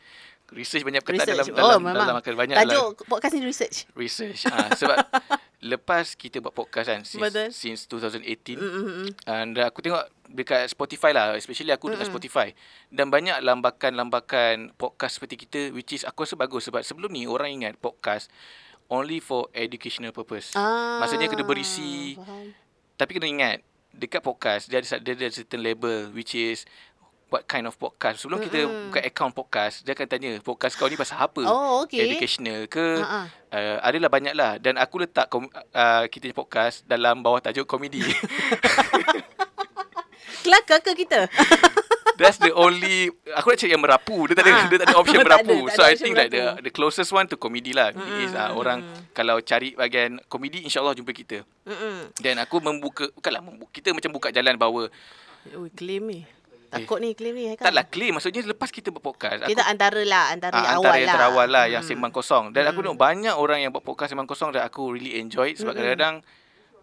Research 0.46 0.82
banyak 0.82 1.02
perkataan 1.02 1.26
dalam 1.28 1.42
Research. 1.42 1.58
dalam 1.58 1.78
oh, 1.78 1.82
memang. 1.82 2.06
dalam 2.06 2.16
akan 2.16 2.34
banyak 2.34 2.54
lah. 2.54 2.62
dalam 2.62 2.74
Tajuk 2.94 3.06
podcast 3.06 3.32
ni 3.34 3.42
research. 3.42 3.76
research. 3.94 4.46
Ah 4.46 4.70
sebab 4.72 4.96
lepas 5.72 6.14
kita 6.14 6.38
buat 6.38 6.52
podcast 6.52 6.86
kan 6.86 7.02
Betul. 7.02 7.50
since, 7.50 7.90
since 7.90 7.90
2018 7.90 8.56
Mm-mm. 8.56 9.08
And 9.26 9.58
aku 9.58 9.82
tengok 9.82 10.04
dekat 10.28 10.68
Spotify 10.68 11.10
lah 11.10 11.34
Especially 11.34 11.72
aku 11.72 11.90
dekat 11.90 12.06
Mm-mm. 12.06 12.14
Spotify 12.14 12.48
Dan 12.86 13.08
banyak 13.08 13.40
lambakan-lambakan 13.42 14.74
podcast 14.74 15.18
seperti 15.18 15.34
kita 15.38 15.60
Which 15.72 15.90
is 15.92 16.04
aku 16.04 16.22
rasa 16.22 16.36
bagus 16.36 16.66
Sebab 16.66 16.82
sebelum 16.82 17.10
ni 17.10 17.26
orang 17.26 17.50
ingat 17.52 17.74
podcast 17.76 18.30
Only 18.88 19.18
for 19.18 19.46
educational 19.50 20.10
purpose 20.10 20.52
Ah, 20.52 20.98
Maksudnya 20.98 21.26
kena 21.26 21.42
berisi 21.42 22.14
faham. 22.14 22.50
Tapi 22.94 23.10
kena 23.12 23.26
ingat 23.26 23.56
Dekat 23.90 24.20
podcast 24.20 24.66
Dia 24.66 24.78
ada, 24.78 24.96
dia 24.98 25.12
ada 25.12 25.26
certain 25.28 25.58
label 25.58 26.08
Which 26.10 26.32
is 26.32 26.62
What 27.26 27.44
kind 27.44 27.64
of 27.64 27.74
podcast 27.74 28.20
Sebelum 28.20 28.38
kita 28.38 28.62
Mm-mm. 28.62 28.88
buka 28.88 28.98
account 29.00 29.32
podcast 29.32 29.82
Dia 29.82 29.92
akan 29.92 30.04
tanya 30.06 30.28
Podcast 30.38 30.74
kau 30.74 30.84
ni 30.84 30.94
pasal 30.94 31.16
apa 31.18 31.40
Oh, 31.42 31.82
okay. 31.82 32.06
Educational 32.06 32.64
ke 32.66 32.96
Ha-ha. 32.96 33.20
uh, 33.50 33.76
Adalah 33.82 34.06
banyak 34.06 34.32
lah 34.32 34.56
Dan 34.56 34.76
aku 34.76 35.00
letak 35.00 35.26
kom, 35.26 35.48
uh, 35.48 36.02
Kita 36.06 36.22
punya 36.24 36.36
podcast 36.36 36.74
Dalam 36.84 37.20
bawah 37.20 37.40
tajuk 37.40 37.64
komedi 37.64 38.00
Kelakar 40.38 40.78
ke 40.78 40.94
kita? 40.94 41.26
That's 42.16 42.38
the 42.38 42.50
only 42.50 43.06
Aku 43.32 43.46
nak 43.46 43.58
cari 43.58 43.70
yang 43.70 43.80
merapu 43.80 44.24
Dia 44.24 44.34
tak 44.34 44.44
ada, 44.44 44.52
Ah. 44.54 44.64
dia 44.64 44.78
tak 44.78 44.86
ada 44.86 44.96
option 44.96 45.16
Tak 45.18 45.22
ada, 45.22 45.30
merapu 45.36 45.56
tak 45.62 45.72
So 45.72 45.80
ada 45.80 45.88
I 45.88 45.94
think 45.94 46.14
like 46.14 46.28
the, 46.28 46.40
merapu. 46.42 46.62
the 46.62 46.72
closest 46.72 47.10
one 47.10 47.26
to 47.26 47.36
comedy 47.36 47.70
lah 47.70 47.90
mm 47.90 48.22
is 48.22 48.32
uh. 48.32 48.50
Orang 48.50 48.80
Kalau 49.10 49.36
cari 49.40 49.72
bahagian 49.72 50.18
komedi 50.24 50.62
InsyaAllah 50.62 50.92
jumpa 50.92 51.12
kita 51.12 51.44
Mm-mm. 51.62 52.16
Dan 52.16 52.38
aku 52.38 52.58
membuka 52.58 53.06
Bukanlah 53.10 53.40
membuka, 53.40 53.70
Kita 53.70 53.90
macam 53.90 54.10
buka 54.10 54.28
jalan 54.30 54.54
bahawa 54.54 54.88
Ui, 55.52 55.68
claim 55.70 56.02
ni. 56.04 56.20
Takut 56.66 56.98
ni 56.98 57.12
claim 57.12 57.30
ni. 57.32 57.44
Haikal. 57.48 57.62
Taklah 57.64 57.86
claim 57.86 58.12
Maksudnya 58.12 58.42
lepas 58.44 58.68
kita 58.68 58.90
buat 58.90 59.04
podcast 59.04 59.44
Kita 59.44 59.62
antara 59.64 60.02
lah, 60.02 60.24
antara 60.30 60.52
Ah, 60.52 60.58
yang 60.58 60.72
antara 60.74 60.82
awal 60.82 60.96
yang 60.96 61.06
lah. 61.06 61.14
terawal 61.14 61.48
lah 61.48 61.64
Yang 61.68 61.82
Mm. 61.82 61.90
sembang 61.92 62.12
kosong 62.12 62.44
Dan 62.50 62.62
aku 62.64 62.78
tengok 62.80 62.98
banyak 62.98 63.34
orang 63.34 63.58
yang 63.60 63.70
buat 63.70 63.82
podcast 63.82 64.10
sembang 64.10 64.26
kosong 64.26 64.50
Dan 64.50 64.62
aku 64.62 64.90
really 64.90 65.16
enjoy 65.16 65.52
Sebab 65.52 65.70
Mm-mm. 65.70 65.78
kadang-kadang 65.78 66.16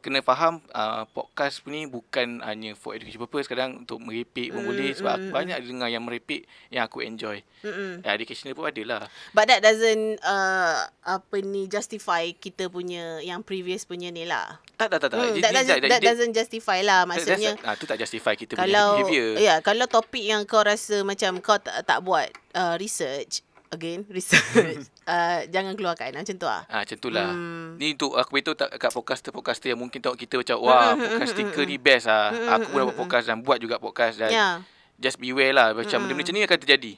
Kena 0.03 0.19
faham 0.19 0.59
uh, 0.69 1.07
Podcast 1.07 1.63
ni 1.63 1.87
bukan 1.87 2.43
hanya 2.43 2.75
For 2.75 2.91
education 2.91 3.17
purpose 3.17 3.47
Kadang 3.47 3.81
untuk 3.81 3.97
merepek 3.97 4.51
pun 4.51 4.59
Mm, 4.59 4.67
boleh 4.67 4.91
Sebab 4.91 5.15
mm, 5.15 5.23
mm. 5.23 5.31
banyak 5.31 5.57
dengar 5.63 5.87
yang 5.87 6.03
merepek 6.03 6.43
Yang 6.67 6.83
aku 6.83 6.99
enjoy 7.01 7.37
Mm-mm. 7.63 8.03
ya, 8.03 8.11
Educational 8.11 8.51
pun 8.51 8.67
ada 8.67 8.83
lah 8.83 9.01
But 9.31 9.47
that 9.47 9.63
doesn't 9.63 10.19
uh, 10.19 10.83
apa 11.01 11.35
ni 11.39 11.65
justify 11.65 12.27
kita 12.29 12.67
punya 12.67 13.19
yang 13.19 13.39
previous 13.39 13.83
punya 13.83 14.07
ni 14.07 14.23
lah. 14.23 14.59
Tak 14.75 14.87
tak 14.87 14.99
tak 14.99 15.09
tak 15.09 15.19
Dia- 15.31 15.39
that, 15.41 15.53
doesn't, 15.53 15.79
dia- 15.79 15.89
that 15.89 15.99
dia- 15.99 16.09
doesn't 16.11 16.33
justify 16.33 16.79
lah. 16.79 17.03
Maksudnya 17.03 17.55
ah, 17.61 17.75
tu 17.75 17.83
tak 17.83 17.95
justify 17.97 18.35
kita 18.35 18.55
punya 18.55 18.63
kalau 18.65 18.87
behaviour 18.97 19.35
ya 19.37 19.55
kalau 19.59 19.85
topik 19.85 20.23
yang 20.23 20.43
kau 20.43 20.59
rasa 20.59 21.03
macam 21.03 21.39
kau 21.39 21.55
tak, 21.55 21.83
tak 21.83 21.99
buat 21.99 22.27
uh, 22.53 22.75
research 22.75 23.39
again 23.73 23.99
research 24.07 24.45
uh, 25.05 25.43
jangan 25.47 25.73
keluarkan 25.73 26.13
macam 26.13 26.35
tu 26.35 26.45
ah. 26.45 26.61
Ah, 26.65 26.81
macam 26.81 26.97
tu 26.97 27.09
lah. 27.09 27.27
Hmm. 27.27 27.75
Ni 27.75 27.91
untuk 27.91 28.13
aku 28.13 28.29
beritahu 28.31 28.53
tak 28.53 28.69
kat 28.73 28.89
podcaster-podcaster 28.89 29.67
yang 29.69 29.79
mungkin 29.79 29.97
tengok 29.97 30.15
kita 30.15 30.35
macam 30.37 30.57
wah 30.59 30.93
podcast 30.95 31.33
sticker 31.33 31.63
ni 31.63 31.75
best 31.75 32.05
ah. 32.05 32.29
Aku 32.53 32.69
pun 32.69 32.85
buat 32.85 32.95
podcast 32.95 33.25
dan 33.25 33.39
buat 33.39 33.57
juga 33.57 33.77
podcast 33.77 34.17
dan 34.17 34.29
Ya. 34.29 34.47
just 34.95 35.17
beware 35.17 35.51
lah 35.51 35.73
macam 35.73 35.97
benda 35.99 36.13
macam 36.13 36.31
ni 36.31 36.41
akan 36.41 36.59
terjadi. 36.59 36.93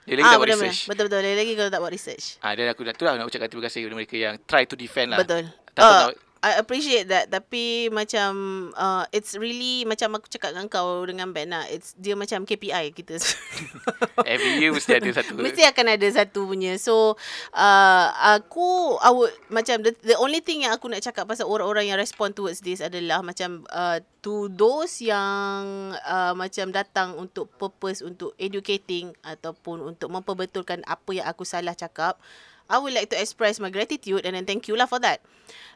Dia 0.00 0.14
lagi 0.16 0.22
Ah 0.22 0.30
tak 0.30 0.38
buat 0.38 0.48
betul 0.48 0.62
research. 0.64 0.80
betul 0.86 1.04
betul 1.06 1.20
lagi 1.20 1.52
kalau 1.52 1.70
tak 1.70 1.80
buat 1.80 1.92
research. 1.92 2.24
Ah 2.38 2.52
dan 2.54 2.66
aku 2.66 2.80
nak 2.80 2.94
tu 2.94 3.04
lah 3.04 3.14
nak 3.14 3.26
ucapkan 3.26 3.46
terima 3.46 3.62
kasih 3.64 3.78
kepada 3.80 3.94
mereka 3.94 4.16
yang 4.16 4.34
try 4.42 4.62
to 4.64 4.74
defend 4.74 5.12
lah. 5.12 5.18
Betul. 5.18 5.50
Takut 5.70 5.84
Uh, 5.84 6.02
nak- 6.08 6.29
I 6.40 6.56
appreciate 6.56 7.12
that 7.12 7.28
tapi 7.28 7.92
macam 7.92 8.32
uh, 8.72 9.04
it's 9.12 9.36
really 9.36 9.84
macam 9.84 10.16
aku 10.16 10.24
cakap 10.32 10.56
dengan 10.56 10.72
kau 10.72 11.04
dengan 11.04 11.36
Ben 11.36 11.52
lah. 11.52 11.68
It's 11.68 11.92
dia 12.00 12.16
macam 12.16 12.48
KPI 12.48 12.96
kita. 12.96 13.20
Every 14.24 14.56
year 14.56 14.72
mesti 14.72 14.96
ada 14.96 15.12
satu. 15.12 15.36
Mesti 15.36 15.68
akan 15.68 15.86
ada 16.00 16.08
satu 16.08 16.48
punya. 16.48 16.80
So 16.80 17.20
uh, 17.52 18.06
aku 18.40 18.96
I 19.04 19.12
would 19.12 19.36
macam 19.52 19.84
the, 19.84 19.92
the 20.00 20.16
only 20.16 20.40
thing 20.40 20.64
yang 20.64 20.72
aku 20.72 20.88
nak 20.88 21.04
cakap 21.04 21.28
pasal 21.28 21.44
orang-orang 21.44 21.92
yang 21.92 22.00
respond 22.00 22.32
towards 22.32 22.64
this 22.64 22.80
adalah 22.80 23.20
macam 23.20 23.68
uh, 23.68 24.00
to 24.24 24.48
those 24.48 25.04
yang 25.04 25.92
uh, 26.08 26.32
macam 26.32 26.72
datang 26.72 27.20
untuk 27.20 27.52
purpose 27.60 28.00
untuk 28.00 28.32
educating 28.40 29.12
ataupun 29.20 29.92
untuk 29.92 30.08
memperbetulkan 30.08 30.88
apa 30.88 31.10
yang 31.12 31.28
aku 31.28 31.44
salah 31.44 31.76
cakap. 31.76 32.16
I 32.70 32.78
would 32.78 32.94
like 32.94 33.10
to 33.10 33.18
express 33.18 33.58
my 33.58 33.68
gratitude 33.68 34.22
and 34.22 34.38
then 34.38 34.46
thank 34.46 34.70
you 34.70 34.78
lah 34.78 34.86
for 34.86 35.02
that. 35.02 35.18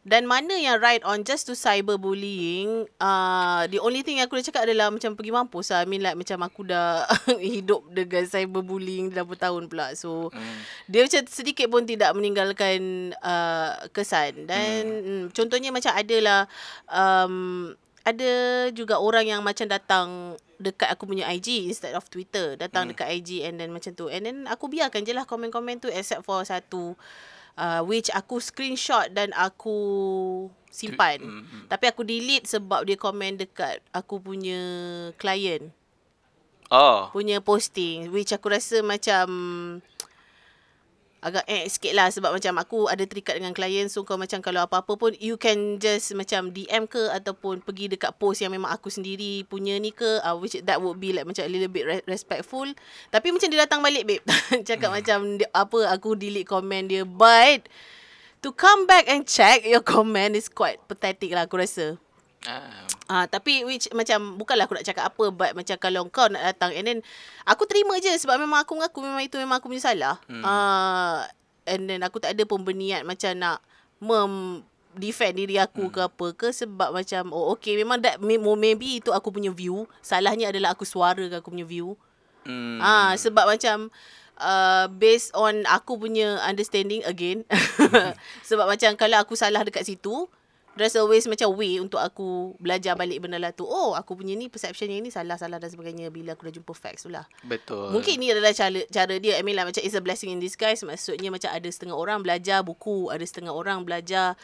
Dan 0.04 0.28
mana 0.28 0.52
yang 0.54 0.78
right 0.78 1.00
on 1.02 1.24
just 1.24 1.48
to 1.48 1.56
cyberbullying, 1.56 2.84
uh, 3.00 3.64
the 3.66 3.80
only 3.80 4.04
thing 4.04 4.20
yang 4.20 4.28
aku 4.28 4.36
nak 4.36 4.44
cakap 4.46 4.68
adalah 4.68 4.92
macam 4.92 5.16
pergi 5.16 5.32
mampus 5.32 5.72
lah. 5.72 5.80
I 5.80 5.88
mean 5.88 6.04
like 6.04 6.14
macam 6.14 6.44
aku 6.44 6.60
dah 6.68 7.08
hidup 7.40 7.88
dengan 7.88 8.28
cyberbullying 8.28 9.10
dah 9.10 9.24
bertahun 9.24 9.66
pula. 9.66 9.96
So, 9.96 10.28
Hmm. 10.28 10.60
dia 10.86 11.08
macam 11.08 11.24
sedikit 11.24 11.66
pun 11.72 11.88
tidak 11.88 12.12
meninggalkan 12.12 13.10
uh, 13.18 13.80
kesan. 13.90 14.44
Dan. 14.44 14.82
Hmm, 14.84 15.24
contohnya 15.32 15.72
macam 15.72 15.96
adalah 15.96 16.46
um, 16.86 17.72
ada 18.04 18.32
juga 18.76 19.00
orang 19.00 19.24
yang 19.24 19.40
macam 19.40 19.64
datang 19.64 20.36
dekat 20.64 20.88
aku 20.88 21.04
punya 21.04 21.28
IG 21.28 21.68
instead 21.68 21.92
of 21.92 22.08
Twitter. 22.08 22.56
Datang 22.56 22.88
Hmm. 22.88 22.90
dekat 22.96 23.08
IG 23.20 23.44
and 23.44 23.60
then 23.60 23.68
macam 23.68 23.92
tu. 23.92 24.08
And 24.08 24.24
then 24.24 24.48
aku 24.48 24.72
biarkan 24.72 25.04
je 25.04 25.12
lah 25.12 25.28
komen-komen 25.28 25.84
tu 25.84 25.92
except 25.92 26.24
for 26.24 26.40
satu 26.40 26.96
uh, 27.60 27.84
which 27.84 28.08
aku 28.08 28.40
screenshot 28.40 29.12
dan 29.12 29.36
aku 29.36 29.76
simpan. 30.72 31.20
Hmm, 31.20 31.44
hmm. 31.44 31.64
Tapi 31.68 31.84
aku 31.86 32.00
delete 32.02 32.48
sebab 32.48 32.88
dia 32.88 32.96
komen 32.96 33.36
dekat 33.36 33.84
aku 33.92 34.16
punya 34.18 34.58
client 35.20 35.68
Oh. 36.72 37.12
punya 37.12 37.44
posting 37.44 38.08
which 38.08 38.32
aku 38.32 38.48
rasa 38.50 38.80
macam 38.80 39.28
agak 41.24 41.48
eh 41.48 41.64
sikit 41.64 41.96
lah 41.96 42.12
sebab 42.12 42.36
macam 42.36 42.52
aku 42.60 42.84
ada 42.92 43.00
terikat 43.08 43.40
dengan 43.40 43.56
klien 43.56 43.88
so 43.88 44.04
kau 44.04 44.20
macam 44.20 44.44
kalau 44.44 44.60
apa-apa 44.68 44.92
pun 45.00 45.16
you 45.16 45.40
can 45.40 45.80
just 45.80 46.12
macam 46.12 46.52
DM 46.52 46.84
ke 46.84 47.08
ataupun 47.16 47.64
pergi 47.64 47.88
dekat 47.88 48.12
post 48.20 48.44
yang 48.44 48.52
memang 48.52 48.68
aku 48.68 48.92
sendiri 48.92 49.40
punya 49.48 49.80
ni 49.80 49.88
ke 49.88 50.20
uh, 50.20 50.36
which 50.36 50.60
that 50.68 50.84
would 50.84 51.00
be 51.00 51.16
like 51.16 51.24
macam 51.24 51.48
a 51.48 51.50
little 51.50 51.72
bit 51.72 51.88
re- 51.88 52.04
respectful. 52.04 52.68
Tapi 53.08 53.32
macam 53.32 53.48
dia 53.48 53.64
datang 53.64 53.80
balik 53.80 54.04
babe. 54.04 54.24
Cakap 54.68 54.92
hmm. 54.92 54.96
macam 55.00 55.18
dia, 55.40 55.48
apa 55.56 55.78
aku 55.88 56.12
delete 56.12 56.44
komen 56.44 56.92
dia. 56.92 57.08
But 57.08 57.72
to 58.44 58.52
come 58.52 58.84
back 58.84 59.08
and 59.08 59.24
check 59.24 59.64
your 59.64 59.80
comment 59.96 60.36
is 60.36 60.52
quite 60.52 60.76
pathetic 60.84 61.32
lah 61.32 61.48
aku 61.48 61.56
rasa 61.56 61.96
Ah. 62.44 62.84
Ah 63.08 63.24
tapi 63.28 63.64
which 63.64 63.88
macam 63.92 64.36
bukanlah 64.36 64.68
aku 64.68 64.76
nak 64.76 64.86
cakap 64.86 65.12
apa 65.12 65.24
but 65.32 65.50
macam 65.56 65.76
kalau 65.80 66.04
kau 66.08 66.28
nak 66.28 66.44
datang 66.44 66.72
and 66.76 66.84
then 66.88 66.98
aku 67.44 67.64
terima 67.68 67.96
je 68.00 68.12
sebab 68.20 68.40
memang 68.40 68.64
aku 68.64 68.76
mengaku 68.76 69.00
memang 69.04 69.24
itu 69.24 69.36
memang 69.40 69.60
aku 69.60 69.68
punya 69.72 69.84
salah. 69.84 70.16
Hmm. 70.28 70.44
Ah 70.44 71.24
and 71.64 71.88
then 71.88 72.00
aku 72.04 72.20
tak 72.20 72.36
ada 72.36 72.44
pun 72.44 72.60
berniat 72.60 73.04
macam 73.04 73.32
nak 73.36 73.58
mem 74.00 74.60
defend 74.94 75.34
diri 75.34 75.58
aku 75.58 75.90
Hmm. 75.90 75.92
ke 75.92 76.00
apa 76.06 76.26
ke 76.38 76.48
sebab 76.54 76.94
macam 76.94 77.34
oh 77.34 77.56
okay 77.56 77.74
memang 77.74 77.98
that 77.98 78.22
may- 78.22 78.38
maybe 78.38 79.02
itu 79.02 79.10
aku 79.10 79.32
punya 79.32 79.50
view. 79.50 79.88
Salahnya 80.04 80.52
adalah 80.52 80.76
aku 80.76 80.86
suara 80.86 81.24
ke 81.28 81.40
aku 81.40 81.50
punya 81.50 81.66
view. 81.66 81.96
Hmm. 82.44 82.78
Ah 82.78 83.16
sebab 83.16 83.48
macam 83.48 83.88
uh, 84.38 84.86
based 84.92 85.32
on 85.34 85.64
aku 85.66 85.96
punya 85.98 86.38
understanding 86.44 87.02
again 87.08 87.42
sebab 88.48 88.68
macam 88.68 88.94
kalau 88.98 89.18
aku 89.22 89.34
salah 89.38 89.62
dekat 89.64 89.86
situ 89.86 90.28
there's 90.74 90.94
always 90.98 91.24
macam 91.30 91.54
way 91.54 91.78
untuk 91.78 92.02
aku 92.02 92.54
belajar 92.58 92.98
balik 92.98 93.22
benda 93.22 93.38
lah 93.38 93.54
tu. 93.54 93.66
Oh, 93.66 93.94
aku 93.94 94.18
punya 94.18 94.34
ni 94.34 94.50
perception 94.50 94.90
yang 94.90 95.06
ni 95.06 95.10
salah-salah 95.10 95.62
dan 95.62 95.70
sebagainya 95.70 96.10
bila 96.10 96.34
aku 96.34 96.50
dah 96.50 96.54
jumpa 96.54 96.72
facts 96.74 97.06
tu 97.06 97.10
lah. 97.10 97.26
Betul. 97.46 97.94
Mungkin 97.94 98.18
ni 98.18 98.30
adalah 98.34 98.50
cara 98.50 98.82
cara 98.90 99.14
dia. 99.18 99.38
I 99.38 99.42
mean 99.46 99.54
lah 99.54 99.66
macam 99.66 99.82
it's 99.82 99.94
a 99.94 100.02
blessing 100.02 100.34
in 100.34 100.42
disguise. 100.42 100.82
Maksudnya 100.82 101.30
macam 101.30 101.50
ada 101.54 101.68
setengah 101.70 101.94
orang 101.94 102.20
belajar 102.22 102.66
buku, 102.66 103.08
ada 103.10 103.22
setengah 103.22 103.54
orang 103.54 103.86
belajar 103.86 104.34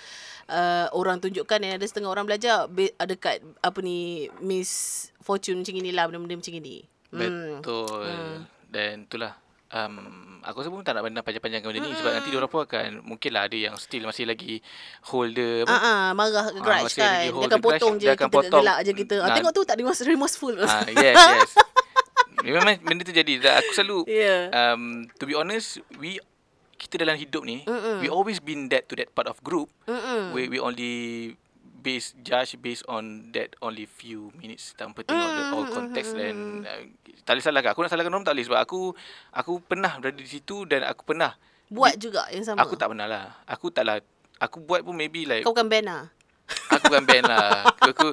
uh, 0.47 0.87
orang 0.95 1.19
tunjukkan 1.19 1.59
dan 1.59 1.71
ada 1.77 1.87
setengah 1.87 2.11
orang 2.11 2.27
belajar 2.27 2.71
be, 2.71 2.95
dekat 2.95 3.43
apa 3.61 3.79
ni 3.83 4.31
Miss 4.39 5.11
Fortune 5.21 5.61
macam 5.61 5.75
inilah 5.75 6.05
benda-benda 6.07 6.39
macam 6.39 6.55
ini. 6.55 6.77
Hmm. 7.11 7.59
Betul. 7.59 8.07
Dan 8.71 9.11
itulah 9.11 9.35
um, 9.71 9.95
aku 10.41 10.57
rasa 10.59 10.69
pun 10.69 10.81
tak 10.81 10.93
nak 10.93 11.03
bandang 11.03 11.21
panjang-panjang 11.21 11.61
benda 11.61 11.81
ni 11.81 11.93
sebab 11.93 12.13
nanti 12.13 12.29
diorang 12.29 12.47
pun 12.47 12.63
akan 12.63 13.03
mungkinlah 13.03 13.43
ada 13.45 13.57
yang 13.57 13.75
still 13.77 14.05
masih 14.05 14.25
lagi 14.25 14.59
hold 15.05 15.33
the 15.33 15.63
apa? 15.63 15.73
Ah, 15.73 16.09
marah 16.13 16.49
Ah, 16.49 16.55
grudge 16.55 16.85
masih 16.89 17.01
kan. 17.01 17.13
Dia 17.13 17.31
akan 17.31 17.41
the 17.41 17.59
grudge, 17.59 17.63
potong 17.63 17.95
je 17.95 18.01
dia 18.01 18.13
akan 18.13 18.27
kita 18.27 18.37
potong. 18.37 18.63
gelak 18.63 18.79
je 18.81 18.93
kita. 18.95 19.15
Ah, 19.17 19.27
Nah. 19.27 19.37
tengok 19.37 19.53
tu 19.53 19.63
tak 19.63 19.77
remorseful. 19.77 20.07
remorseful. 20.07 20.55
ah, 20.61 20.83
yes, 20.89 21.17
yes. 21.37 21.51
Memang 22.41 22.81
benda 22.81 23.03
tu 23.03 23.13
jadi. 23.13 23.33
Aku 23.37 23.73
selalu 23.73 23.99
Yeah. 24.07 24.49
um, 24.51 24.83
to 25.15 25.25
be 25.25 25.35
honest, 25.35 25.77
we 25.95 26.17
kita 26.75 26.97
dalam 26.97 27.13
hidup 27.15 27.45
ni, 27.45 27.61
Mm-mm. 27.63 28.01
we 28.01 28.09
always 28.09 28.41
been 28.41 28.65
that 28.67 28.89
to 28.89 28.97
that 28.97 29.13
part 29.13 29.29
of 29.29 29.37
group. 29.41 29.69
Mm-mm. 29.85 30.33
We 30.33 30.49
we 30.49 30.57
only 30.57 30.93
base 31.81 32.13
judge 32.21 32.55
based 32.57 32.85
on 32.87 33.03
that 33.33 33.57
only 33.59 33.85
few 33.85 34.29
minutes 34.37 34.73
tanpa 34.73 35.01
tengok 35.01 35.29
the 35.29 35.43
Mm, 35.43 35.55
all 35.57 35.67
context 35.67 36.13
dan 36.13 36.35
uh, 36.63 36.83
tak 37.25 37.35
boleh 37.35 37.43
salahkan. 37.43 37.71
Aku 37.73 37.81
nak 37.81 37.91
salahkan 37.91 38.13
orang 38.13 38.23
tak 38.23 38.35
boleh 38.37 38.47
sebab 38.47 38.61
aku 38.61 38.81
aku 39.33 39.53
pernah 39.61 39.93
berada 39.97 40.17
di 40.17 40.29
situ 40.29 40.63
dan 40.65 40.85
aku 40.85 41.03
pernah 41.05 41.35
Buat 41.67 41.97
juga 41.97 42.29
yang 42.29 42.45
sama. 42.45 42.61
aku 42.61 42.75
tak 42.75 42.93
pernah 42.93 43.07
lah. 43.07 43.25
Aku 43.47 43.69
taklah 43.69 43.99
aku 44.37 44.61
buat 44.61 44.81
pun 44.81 44.93
maybe 44.93 45.25
like 45.25 45.43
Kau 45.43 45.51
bukan 45.51 45.67
band 45.67 45.87
lah. 45.89 46.03
aku 46.75 46.85
bukan 46.87 47.05
band 47.05 47.25
lah. 47.25 47.49
Aku, 47.79 47.89
aku 47.89 48.07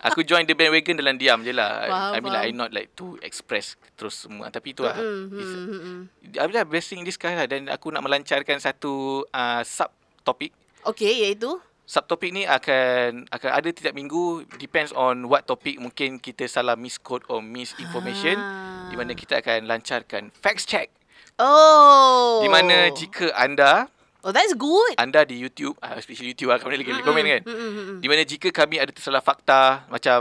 aku 0.00 0.20
join 0.22 0.46
the 0.46 0.54
bandwagon 0.54 0.96
dalam 0.96 1.18
diam 1.18 1.42
je 1.42 1.50
lah. 1.50 1.86
Faham, 1.86 2.12
I 2.14 2.18
mean 2.18 2.32
like 2.32 2.44
I 2.46 2.50
not 2.50 2.70
like 2.70 2.94
to 2.96 3.18
express 3.20 3.74
terus 3.94 4.14
semua. 4.16 4.48
Tapi 4.48 4.72
tu 4.72 4.82
lah. 4.82 4.94
Mm, 4.94 5.24
It's- 5.34 5.54
mm, 5.54 5.66
mm, 5.66 5.80
mm. 5.82 6.00
Alhamdulillah 6.38 6.66
blessing 6.66 7.02
in 7.02 7.06
disguise 7.06 7.34
lah 7.34 7.44
dan 7.44 7.66
aku 7.66 7.90
nak 7.90 8.00
melancarkan 8.00 8.56
satu 8.56 9.26
uh, 9.26 9.62
sub 9.62 9.90
topik. 10.22 10.54
Okay, 10.80 11.28
iaitu? 11.28 11.60
Subtopik 11.90 12.30
ni 12.30 12.46
akan 12.46 13.26
akan 13.26 13.50
ada 13.50 13.66
tiap 13.74 13.90
minggu 13.90 14.46
depends 14.62 14.94
on 14.94 15.26
what 15.26 15.42
topic 15.42 15.74
mungkin 15.74 16.22
kita 16.22 16.46
salah 16.46 16.78
misquote 16.78 17.26
or 17.26 17.42
misinformation 17.42 18.38
Ah. 18.38 18.86
di 18.86 18.94
mana 18.94 19.10
kita 19.10 19.42
akan 19.42 19.66
lancarkan 19.66 20.30
facts 20.38 20.62
check. 20.62 20.86
Oh. 21.34 22.38
Di 22.38 22.48
mana 22.48 22.94
jika 22.94 23.34
anda 23.34 23.90
Oh, 24.20 24.30
that's 24.30 24.52
good. 24.52 25.00
anda 25.00 25.24
di 25.24 25.40
YouTube, 25.40 25.80
uh, 25.80 25.96
especially 25.96 26.30
YouTube 26.30 26.52
lah, 26.52 26.60
kami 26.60 26.76
lagi 26.76 26.92
komen 26.92 27.24
kan. 27.24 27.42
mm-mm. 27.42 27.98
Di 27.98 28.06
mana 28.06 28.20
jika 28.20 28.52
kami 28.52 28.76
ada 28.76 28.92
tersalah 28.92 29.24
fakta 29.24 29.88
macam 29.88 30.20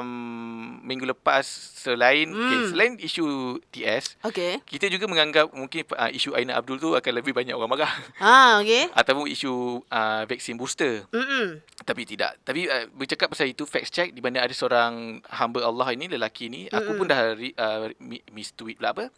minggu 0.90 1.06
lepas 1.06 1.46
selain 1.78 2.26
Mm. 2.26 2.42
okay, 2.42 2.60
selain 2.68 2.92
isu 2.98 3.26
TS, 3.70 4.18
Okay. 4.26 4.58
kita 4.66 4.90
juga 4.90 5.06
menganggap 5.06 5.54
mungkin 5.54 5.86
uh, 5.94 6.10
isu 6.10 6.34
Aina 6.34 6.58
Abdul 6.58 6.82
tu 6.82 6.90
akan 6.92 7.14
lebih 7.14 7.32
banyak 7.32 7.54
orang 7.54 7.70
marah 7.70 7.94
Ah, 8.20 8.58
okay. 8.58 8.90
ataupun 8.90 9.30
isu 9.30 9.54
uh, 9.86 10.24
vaksin 10.26 10.58
booster. 10.58 11.06
Mm-mm. 11.10 11.62
Tapi 11.80 12.02
tidak. 12.04 12.42
Tapi 12.42 12.66
uh, 12.66 12.90
bercakap 12.90 13.30
pasal 13.30 13.48
itu 13.48 13.64
facts 13.64 13.90
check 13.90 14.10
di 14.10 14.20
mana 14.20 14.42
ada 14.42 14.52
seorang 14.52 15.22
hamba 15.30 15.62
Allah 15.62 15.94
ini 15.94 16.10
lelaki 16.10 16.50
ni, 16.50 16.66
aku 16.66 16.98
pun 16.98 17.06
dah 17.06 17.32
re, 17.32 17.54
uh, 17.54 17.94
mi- 18.02 18.26
miss 18.30 18.50
tweet 18.52 18.76
pula 18.76 18.92
apa? 18.92 19.14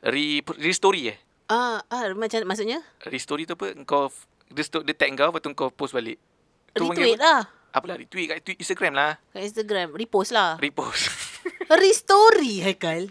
Re, 0.00 0.40
restory 0.56 1.12
eh. 1.12 1.18
Ah, 1.46 1.82
ah, 1.90 2.06
macam 2.14 2.40
maksudnya? 2.46 2.78
Restory 3.04 3.42
tu 3.42 3.52
apa? 3.52 3.74
Kau 3.82 4.06
dia, 4.48 4.62
dia 4.64 4.94
tag 4.94 5.10
kau 5.12 5.28
lepas 5.28 5.42
tu 5.42 5.50
kau 5.52 5.68
post 5.68 5.92
balik. 5.92 6.16
Tu 6.70 6.80
Retweet 6.80 7.18
lah. 7.18 7.42
Apa? 7.70 7.78
Apalah 7.80 7.96
retweet 7.96 8.26
kat 8.28 8.38
tweet 8.42 8.58
Instagram 8.58 8.92
lah. 8.92 9.10
Kat 9.30 9.42
Instagram. 9.42 9.94
Repost 9.94 10.30
lah. 10.30 10.58
Repost. 10.58 11.06
Restory, 11.70 12.60
Haikal. 12.60 13.08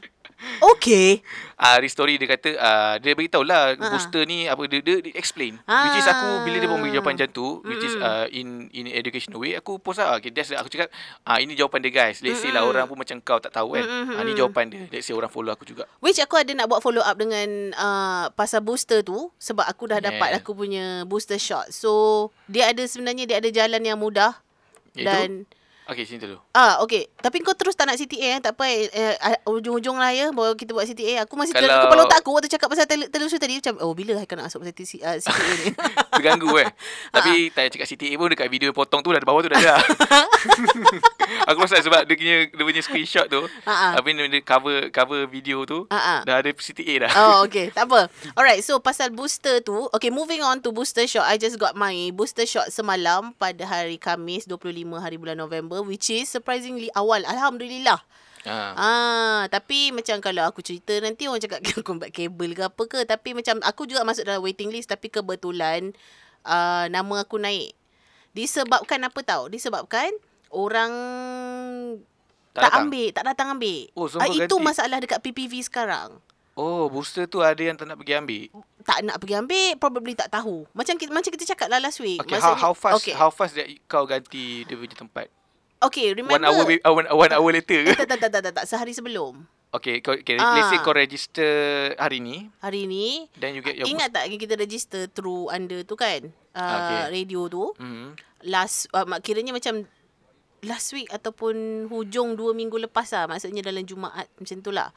Okay. 0.60 1.20
Ah, 1.60 1.75
uh, 1.75 1.78
restory 1.84 2.16
dia 2.16 2.32
kata 2.32 2.56
uh, 2.56 2.96
dia 2.96 3.12
beritahu 3.12 3.44
lah 3.44 3.75
Ah. 3.75 3.92
booster 3.92 4.24
ni 4.24 4.48
apa 4.48 4.63
dia, 4.72 4.80
dia, 4.80 5.04
dia 5.04 5.12
explain. 5.12 5.60
Which 5.60 6.00
is 6.00 6.08
aku 6.08 6.48
bila 6.48 6.63
dia 6.63 6.70
bagi 6.72 6.96
jawapan 6.96 7.13
macam 7.20 7.30
tu, 7.30 7.48
which 7.68 7.84
is 7.84 8.00
uh, 8.00 8.24
in 8.32 8.72
in 8.72 8.88
educational 8.88 9.44
way, 9.44 9.60
aku 9.60 9.84
post 9.84 10.00
lah. 10.00 10.16
Okay, 10.16 10.32
that's 10.32 10.56
aku 10.56 10.72
cakap 10.72 10.88
ah 11.28 11.44
ini 11.44 11.60
jawapan 11.60 11.84
dia 11.84 11.92
guys. 11.92 12.24
Let's 12.24 12.39
say 12.39 12.56
lah 12.56 12.63
orang 12.63 12.88
pun 12.88 12.96
macam 12.96 13.20
kau 13.20 13.44
tak 13.44 13.51
tahu 13.51 13.75
kan. 13.75 13.84
Mm-mm, 13.84 14.16
Ah, 14.16 14.24
ni 14.24 14.32
mm-mm. 14.32 14.39
jawapan 14.39 14.66
dia. 14.72 14.88
Let's 14.88 15.04
say 15.04 15.13
orang 15.13 15.28
follow 15.28 15.51
aku 15.51 15.68
juga. 15.68 15.84
Which 16.00 16.24
aku 16.24 16.39
ada 16.39 16.56
nak 16.56 16.72
buat 16.72 16.80
follow 16.80 17.04
up 17.04 17.20
dengan 17.20 17.75
uh, 17.75 18.32
pasal 18.32 18.63
booster 18.63 19.04
tu 19.04 19.36
sebab 19.36 19.68
aku 19.68 19.92
dah 19.92 20.00
dapat 20.00 20.28
Yeah. 20.30 20.39
aku 20.39 20.56
punya 20.56 21.04
booster 21.04 21.36
shot. 21.36 21.68
So 21.75 21.92
dia 22.48 22.72
ada 22.72 22.84
sebenarnya 22.84 23.28
dia 23.28 23.44
ada 23.44 23.51
jalan 23.51 23.84
yang 23.84 24.00
mudah? 24.00 24.39
Dan 25.06 25.46
Okay, 25.89 26.05
sini 26.05 26.22
dulu. 26.22 26.38
ah 26.53 26.77
okay. 26.79 27.10
Tapi 27.15 27.41
kau 27.41 27.51
terus 27.51 27.74
tak 27.74 27.86
nak 27.86 27.98
CTA 27.98 28.38
eh? 28.38 28.39
tak 28.39 28.53
apa 28.53 28.63
eh, 28.63 28.86
eh, 28.88 29.15
ah, 29.17 29.36
ujung-ujung 29.48 29.98
lah 29.98 30.10
ya 30.10 30.29
baru 30.29 30.53
kita 30.53 30.69
buat 30.69 30.86
CTA. 30.86 31.25
Aku 31.25 31.34
masih 31.34 31.51
Kalau- 31.51 31.65
dalam 31.65 31.84
kepala 31.84 32.05
otak 32.05 32.19
aku 32.19 32.29
waktu 32.31 32.48
cakap 32.48 32.69
pasal 32.69 32.86
tel- 32.86 33.10
telusur 33.10 33.36
tadi 33.36 33.58
macam 33.58 33.81
oh 33.81 33.91
bila 33.91 34.13
Haikal 34.15 34.38
nak 34.38 34.48
masuk 34.48 34.62
pasal 34.62 34.75
TC, 34.75 34.91
uh, 35.00 35.17
CTA 35.17 35.51
ni. 35.55 35.65
Terganggu 36.13 36.51
eh. 36.55 36.69
Tapi 37.15 37.31
tak 37.50 37.60
payah 37.60 37.72
cakap 37.74 37.88
CTA 37.89 38.13
pun 38.15 38.27
dekat 38.29 38.48
video 38.48 38.69
potong 38.69 39.01
tu 39.01 39.10
dah 39.10 39.19
bawah 39.19 39.41
tu 39.41 39.50
dah 39.50 39.58
ada. 39.58 39.75
aku 41.50 41.60
rasa 41.60 41.79
sebab 41.79 42.05
dia 42.05 42.15
punya 42.15 42.36
dia 42.48 42.63
punya 42.63 42.81
screenshot 42.81 43.25
tu, 43.25 43.41
ha. 43.65 43.96
apa 43.96 44.05
ni 44.05 44.25
dia 44.27 44.41
cover 44.41 44.89
cover 44.89 45.25
video 45.25 45.63
tu, 45.63 45.86
Ha, 45.88 45.98
ha. 45.98 46.15
dah 46.22 46.36
ada 46.39 46.50
CTA 46.51 47.08
dah. 47.08 47.12
Oh, 47.15 47.38
okay. 47.43 47.69
Tak 47.69 47.86
apa. 47.86 48.10
Alright, 48.34 48.62
so 48.62 48.77
pasal 48.77 49.10
booster 49.10 49.60
tu. 49.60 49.89
Okay, 49.91 50.10
moving 50.10 50.41
on 50.41 50.60
to 50.60 50.69
booster 50.69 51.05
shot. 51.05 51.25
I 51.25 51.36
just 51.36 51.58
got 51.58 51.74
my 51.74 51.93
booster 52.12 52.43
shot 52.43 52.69
semalam 52.69 53.34
pada 53.36 53.63
hari 53.63 53.98
Khamis 53.98 54.46
25 54.46 54.69
hari 54.96 55.17
bulan 55.17 55.36
November 55.36 55.78
which 55.83 56.09
is 56.09 56.27
surprisingly 56.27 56.89
awal. 56.95 57.19
Alhamdulillah. 57.24 58.00
Ha. 58.48 58.55
Ah, 58.71 59.41
tapi 59.51 59.91
macam 59.91 60.24
kalau 60.24 60.48
aku 60.48 60.63
cerita 60.63 60.95
nanti 61.03 61.27
orang 61.27 61.43
cakap 61.43 61.59
combat 61.88 62.09
kabel 62.09 62.55
ke 62.55 62.63
apa 62.63 62.83
ke. 62.88 63.00
Tapi 63.03 63.36
macam 63.36 63.59
aku 63.63 63.83
juga 63.83 64.07
masuk 64.07 64.24
dalam 64.24 64.39
waiting 64.39 64.71
list 64.71 64.88
tapi 64.88 65.12
kebetulan 65.12 65.91
uh, 66.48 66.88
nama 66.88 67.27
aku 67.27 67.36
naik. 67.36 67.75
Disebabkan 68.31 69.03
apa 69.03 69.19
tahu? 69.25 69.51
Disebabkan 69.51 70.13
orang 70.50 70.93
Tak 72.55 72.63
tak, 72.65 72.71
datang? 72.71 72.83
ambil, 72.88 73.07
tak 73.12 73.24
datang 73.27 73.48
ambil. 73.59 73.79
Oh, 73.93 74.07
kau 74.07 74.31
itu 74.33 74.55
ganti? 74.55 74.65
masalah 74.65 74.98
dekat 75.03 75.19
PPV 75.21 75.53
sekarang. 75.67 76.17
Oh, 76.59 76.91
booster 76.91 77.24
tu 77.24 77.39
ada 77.39 77.55
yang 77.55 77.79
tak 77.79 77.88
nak 77.88 77.95
pergi 77.95 78.19
ambil. 78.19 78.43
tak 78.83 79.00
nak 79.07 79.15
pergi 79.21 79.36
ambil 79.39 79.69
probably 79.79 80.12
tak 80.12 80.27
tahu 80.27 80.67
macam 80.75 80.98
kita 81.00 81.07
macam 81.13 81.31
kita 81.31 81.45
cakap 81.55 81.71
lah 81.71 81.79
last 81.79 82.01
week 82.03 82.19
Okay, 82.19 82.36
how, 82.36 82.51
how 82.57 82.74
fast 82.75 83.00
okay, 83.00 83.13
how 83.15 83.29
fast 83.31 83.53
that 83.55 83.69
kau 83.86 84.03
ganti 84.03 84.65
dia 84.67 84.75
punya 84.75 84.91
tempat? 84.91 85.31
Okay 85.79 86.12
remember 86.13 86.38
One 86.39 86.45
hour 86.45 86.63
uh, 86.63 86.93
one, 86.93 87.07
one 87.09 87.31
hour 87.33 87.50
later 87.50 87.79
ke? 87.88 87.93
tak, 87.95 88.07
tak, 88.07 88.19
tak, 88.19 88.29
tak, 88.31 88.41
tak, 88.45 88.53
tak, 88.55 88.65
sehari 88.67 88.91
sebelum 88.91 89.48
Okay, 89.69 90.01
kau, 90.01 90.17
okay 90.17 90.33
Ah. 90.41 90.57
let's 90.57 90.74
say 90.74 90.81
kau 90.81 90.98
register 90.98 91.53
hari 92.01 92.17
ni, 92.17 92.50
hari 92.57 92.89
ni 92.89 93.29
then 93.38 93.53
you 93.53 93.62
get 93.62 93.77
your 93.77 93.86
ingat 93.86 94.09
tak 94.09 94.25
kita 94.25 94.57
register 94.57 95.05
through 95.05 95.45
under 95.53 95.86
tu 95.86 95.93
kan 95.93 96.33
uh, 96.57 96.74
Okay. 97.05 97.21
radio 97.21 97.45
tu. 97.45 97.69
Hmm. 97.77 98.17
last 98.41 98.89
uh, 98.98 99.05
kiranya 99.21 99.53
macam 99.53 99.86
last 100.65 100.91
week 100.91 101.07
ataupun 101.07 101.86
hujung 101.88 102.36
dua 102.36 102.51
minggu 102.51 102.75
lepas 102.79 103.07
lah. 103.13 103.29
Maksudnya 103.29 103.63
dalam 103.63 103.83
Jumaat 103.86 104.27
macam 104.36 104.57
tu 104.59 104.71
lah. 104.74 104.91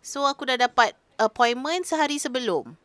So 0.00 0.22
aku 0.22 0.46
dah 0.46 0.56
dapat 0.56 0.94
appointment 1.16 1.84
sehari 1.84 2.16
sebelum. 2.16 2.76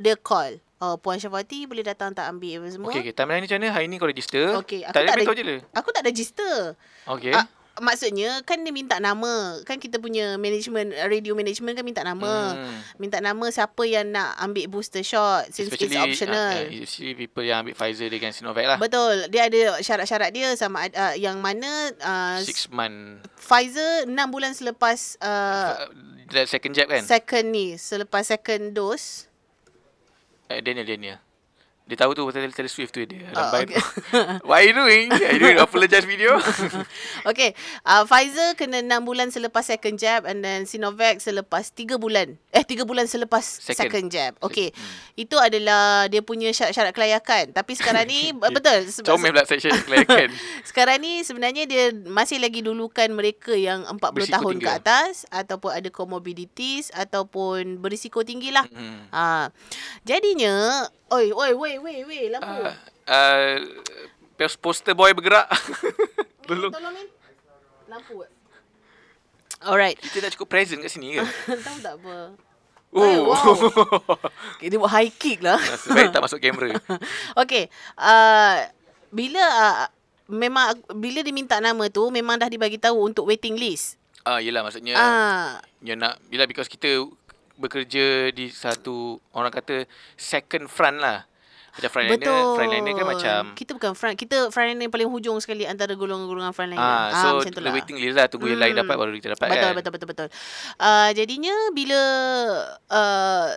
Dia 0.00 0.16
call. 0.16 0.58
Oh, 0.82 0.98
Puan 0.98 1.14
Syafati 1.14 1.62
boleh 1.62 1.86
datang 1.86 2.10
tak 2.10 2.26
ambil 2.26 2.58
apa 2.58 2.68
semua. 2.74 2.90
Okay, 2.90 3.06
okay. 3.06 3.14
Timeline 3.14 3.38
ni 3.38 3.46
macam 3.46 3.58
mana? 3.62 3.70
Hari 3.70 3.86
ni 3.86 4.02
kau 4.02 4.10
register. 4.10 4.58
Okey, 4.58 4.82
aku 4.82 4.90
tak 4.90 5.02
tak 5.06 5.14
ada- 5.14 5.38
je. 5.38 5.56
Aku 5.78 5.88
tak 5.94 6.02
register. 6.02 6.74
Okay. 7.06 7.30
Ah, 7.30 7.46
maksudnya 7.78 8.42
kan 8.42 8.58
dia 8.58 8.74
minta 8.74 8.98
nama. 8.98 9.62
Kan 9.62 9.78
kita 9.78 10.02
punya 10.02 10.34
management, 10.36 10.90
radio 11.06 11.38
management 11.38 11.78
kan 11.78 11.84
minta 11.86 12.02
nama. 12.02 12.58
Hmm. 12.58 12.78
Minta 12.98 13.22
nama 13.22 13.46
siapa 13.46 13.78
yang 13.86 14.10
nak 14.10 14.34
ambil 14.42 14.66
booster 14.66 15.06
shot 15.06 15.54
since 15.54 15.70
it's 15.70 15.94
optional. 15.94 16.34
Uh, 16.34 16.66
uh, 16.66 16.74
especially 16.74 17.14
people 17.14 17.46
yang 17.46 17.62
ambil 17.62 17.78
Pfizer 17.78 18.10
dengan 18.10 18.34
Sinovac 18.34 18.66
lah. 18.66 18.78
Betul. 18.82 19.30
Dia 19.30 19.46
ada 19.46 19.78
syarat-syarat 19.78 20.34
dia 20.34 20.50
sama 20.58 20.82
uh, 20.84 21.14
yang 21.14 21.38
mana 21.38 21.94
uh, 22.02 22.42
Six 22.42 22.66
month. 22.74 23.22
Pfizer 23.38 24.10
6 24.10 24.34
bulan 24.34 24.50
selepas 24.50 25.14
uh, 25.22 25.86
Uh, 26.32 26.48
second 26.48 26.72
jab 26.72 26.88
kan? 26.88 27.04
second 27.04 27.44
ni, 27.52 27.76
selepas 27.76 28.24
second 28.24 28.72
dose. 28.72 29.28
Uh, 30.52 30.60
Daniel, 30.60 30.84
Daniel. 30.84 31.31
Dia 31.92 32.08
tahu 32.08 32.16
tu 32.16 32.24
pasal 32.24 32.48
Taylor 32.48 32.72
Swift 32.72 32.96
tu 32.96 33.04
dia. 33.04 33.28
Oh, 33.36 33.52
Lambai 33.52 33.68
okay. 33.68 33.76
tu. 33.76 33.84
What 34.48 34.56
are 34.56 34.64
you 34.64 34.72
doing? 34.72 35.12
Are 35.12 35.36
you 35.36 35.44
doing 35.44 35.60
apologize 35.60 36.08
video? 36.08 36.40
okay, 37.30 37.52
uh, 37.84 38.08
Pfizer 38.08 38.56
kena 38.56 38.80
6 38.80 39.04
bulan 39.04 39.28
selepas 39.28 39.60
second 39.60 40.00
jab 40.00 40.24
and 40.24 40.40
then 40.40 40.64
Sinovac 40.64 41.20
selepas 41.20 41.68
3 41.68 42.00
bulan. 42.00 42.40
Eh 42.48 42.64
3 42.64 42.88
bulan 42.88 43.04
selepas 43.04 43.44
second, 43.44 43.92
Second. 43.92 44.06
jab. 44.08 44.32
Okay. 44.40 44.72
Hmm. 44.72 45.20
Itu 45.20 45.36
adalah 45.36 46.08
dia 46.08 46.24
punya 46.24 46.48
syarat-syarat 46.56 46.96
kelayakan. 46.96 47.52
Tapi 47.52 47.76
sekarang 47.76 48.08
ni 48.08 48.32
betul 48.56 48.88
Comel 49.04 49.36
pula 49.36 49.44
section 49.44 49.76
kelayakan. 49.84 50.32
sekarang 50.64 50.96
ni 50.96 51.20
sebenarnya 51.28 51.68
dia 51.68 51.92
masih 52.08 52.40
lagi 52.40 52.64
dulukan 52.64 53.12
mereka 53.12 53.52
yang 53.52 53.84
40 53.84 54.00
Berisiko 54.16 54.32
tahun 54.40 54.52
tinggi 54.56 54.64
ke 54.64 54.72
atas 54.80 55.28
ataupun 55.28 55.76
ada 55.76 55.88
comorbidities 55.92 56.88
ataupun 56.96 57.84
berisiko 57.84 58.24
tinggi 58.24 58.48
lah. 58.48 58.64
Hmm. 58.72 59.12
Ha. 59.12 59.52
Jadinya, 60.08 60.88
oi 61.12 61.26
oi 61.30 61.52
woi 61.52 61.74
woi 61.78 61.96
woi 62.08 62.20
lampu. 62.32 62.56
Uh, 62.56 62.74
uh, 63.06 64.56
poster 64.58 64.96
boy 64.96 65.12
bergerak. 65.12 65.46
Tolong. 66.48 66.72
Tolong 66.72 66.94
Min. 66.96 67.08
Lampu. 67.86 68.24
Alright. 69.62 70.00
Kita 70.00 70.26
dah 70.26 70.30
cukup 70.34 70.48
present 70.50 70.82
kat 70.82 70.90
sini 70.90 71.20
ke? 71.20 71.22
Tahu 71.66 71.78
tak 71.78 71.94
apa. 72.02 72.34
Oh. 72.92 73.00
Eh, 73.00 73.18
wow. 73.24 73.54
Okay, 74.58 74.68
dia 74.68 74.78
buat 74.80 74.92
high 74.92 75.12
kick 75.14 75.40
lah. 75.40 75.56
Nasib 75.56 75.94
baik 75.94 76.10
tak 76.12 76.22
masuk 76.24 76.38
kamera. 76.42 76.76
okay. 77.38 77.70
Uh, 77.94 78.66
bila 79.12 79.40
uh, 79.40 79.86
memang 80.28 80.74
bila 80.96 81.20
dia 81.20 81.34
minta 81.34 81.60
nama 81.60 81.84
tu 81.92 82.08
memang 82.08 82.40
dah 82.40 82.48
dibagi 82.48 82.80
tahu 82.80 83.12
untuk 83.12 83.28
waiting 83.28 83.54
list. 83.54 84.00
Ah, 84.22 84.38
yelah 84.38 84.62
maksudnya 84.62 84.94
Ah, 84.94 85.58
you 85.82 85.98
nak 85.98 86.22
bila 86.30 86.46
because 86.46 86.70
kita 86.70 87.10
bekerja 87.56 88.30
di 88.30 88.48
satu 88.48 89.16
orang 89.32 89.52
kata 89.52 89.84
second 90.14 90.66
front 90.68 90.98
lah. 90.98 91.26
Macam 91.72 91.88
frontliner, 91.88 92.20
betul. 92.20 92.52
frontliner 92.52 92.92
kan 92.92 93.06
macam 93.08 93.40
kita 93.56 93.70
bukan 93.72 93.92
front, 93.96 94.12
kita 94.12 94.52
frontliner 94.52 94.84
yang 94.84 94.92
paling 94.92 95.08
hujung 95.08 95.40
sekali 95.40 95.64
antara 95.64 95.96
golongan-golongan 95.96 96.52
frontliner. 96.52 96.84
ah, 96.84 97.08
so 97.16 97.40
macam 97.40 97.48
tu 97.48 97.56
the 97.56 97.64
lah. 97.64 97.72
waiting 97.72 97.96
list 97.96 98.16
lah 98.20 98.28
tunggu 98.28 98.52
yang 98.52 98.60
lain 98.60 98.76
Hmm. 98.76 98.84
dapat 98.84 98.96
baru 99.00 99.10
kita 99.16 99.28
dapat 99.32 99.46
betul, 99.48 99.62
kan. 99.64 99.72
Betul, 99.80 99.92
betul, 99.96 100.08
betul, 100.12 100.28
Uh, 100.76 101.10
jadinya 101.16 101.54
bila 101.72 102.00
uh, 102.92 103.48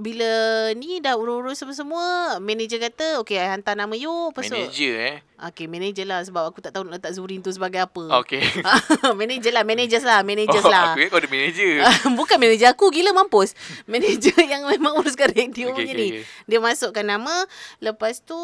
bila 0.00 0.30
ni 0.72 0.98
dah 1.04 1.20
urus-urus 1.20 1.76
semua, 1.76 2.40
manager 2.40 2.80
kata, 2.80 3.20
okay, 3.20 3.36
I 3.36 3.52
hantar 3.52 3.76
nama 3.76 3.92
you. 3.92 4.32
Tu, 4.32 4.40
Manager 4.48 4.92
eh. 4.96 5.16
Okay, 5.52 5.68
manager 5.68 6.08
lah 6.08 6.24
sebab 6.24 6.48
aku 6.48 6.64
tak 6.64 6.72
tahu 6.72 6.88
nak 6.88 7.00
letak 7.00 7.12
Zurin 7.12 7.44
tu 7.44 7.52
sebagai 7.52 7.84
apa. 7.84 8.24
Okay. 8.24 8.40
manager 9.20 9.52
lah, 9.52 9.64
managers 9.64 10.04
lah, 10.04 10.24
managers 10.24 10.64
oh, 10.64 10.72
lah. 10.72 10.96
Aku 10.96 11.04
kau 11.12 11.20
ada 11.20 11.28
manager. 11.28 11.84
Bukan 12.18 12.36
manager 12.40 12.68
aku 12.72 12.88
Gila 12.90 13.12
mampus 13.12 13.52
Manager 13.84 14.36
yang 14.52 14.66
memang 14.66 14.96
uruskan 14.98 15.30
radio 15.32 15.70
Okay, 15.70 15.76
punya 15.76 15.92
okay, 15.92 16.00
ni 16.00 16.08
okay. 16.20 16.24
Dia 16.48 16.58
masukkan 16.58 17.04
nama 17.04 17.44
Lepas 17.82 18.24
tu 18.24 18.38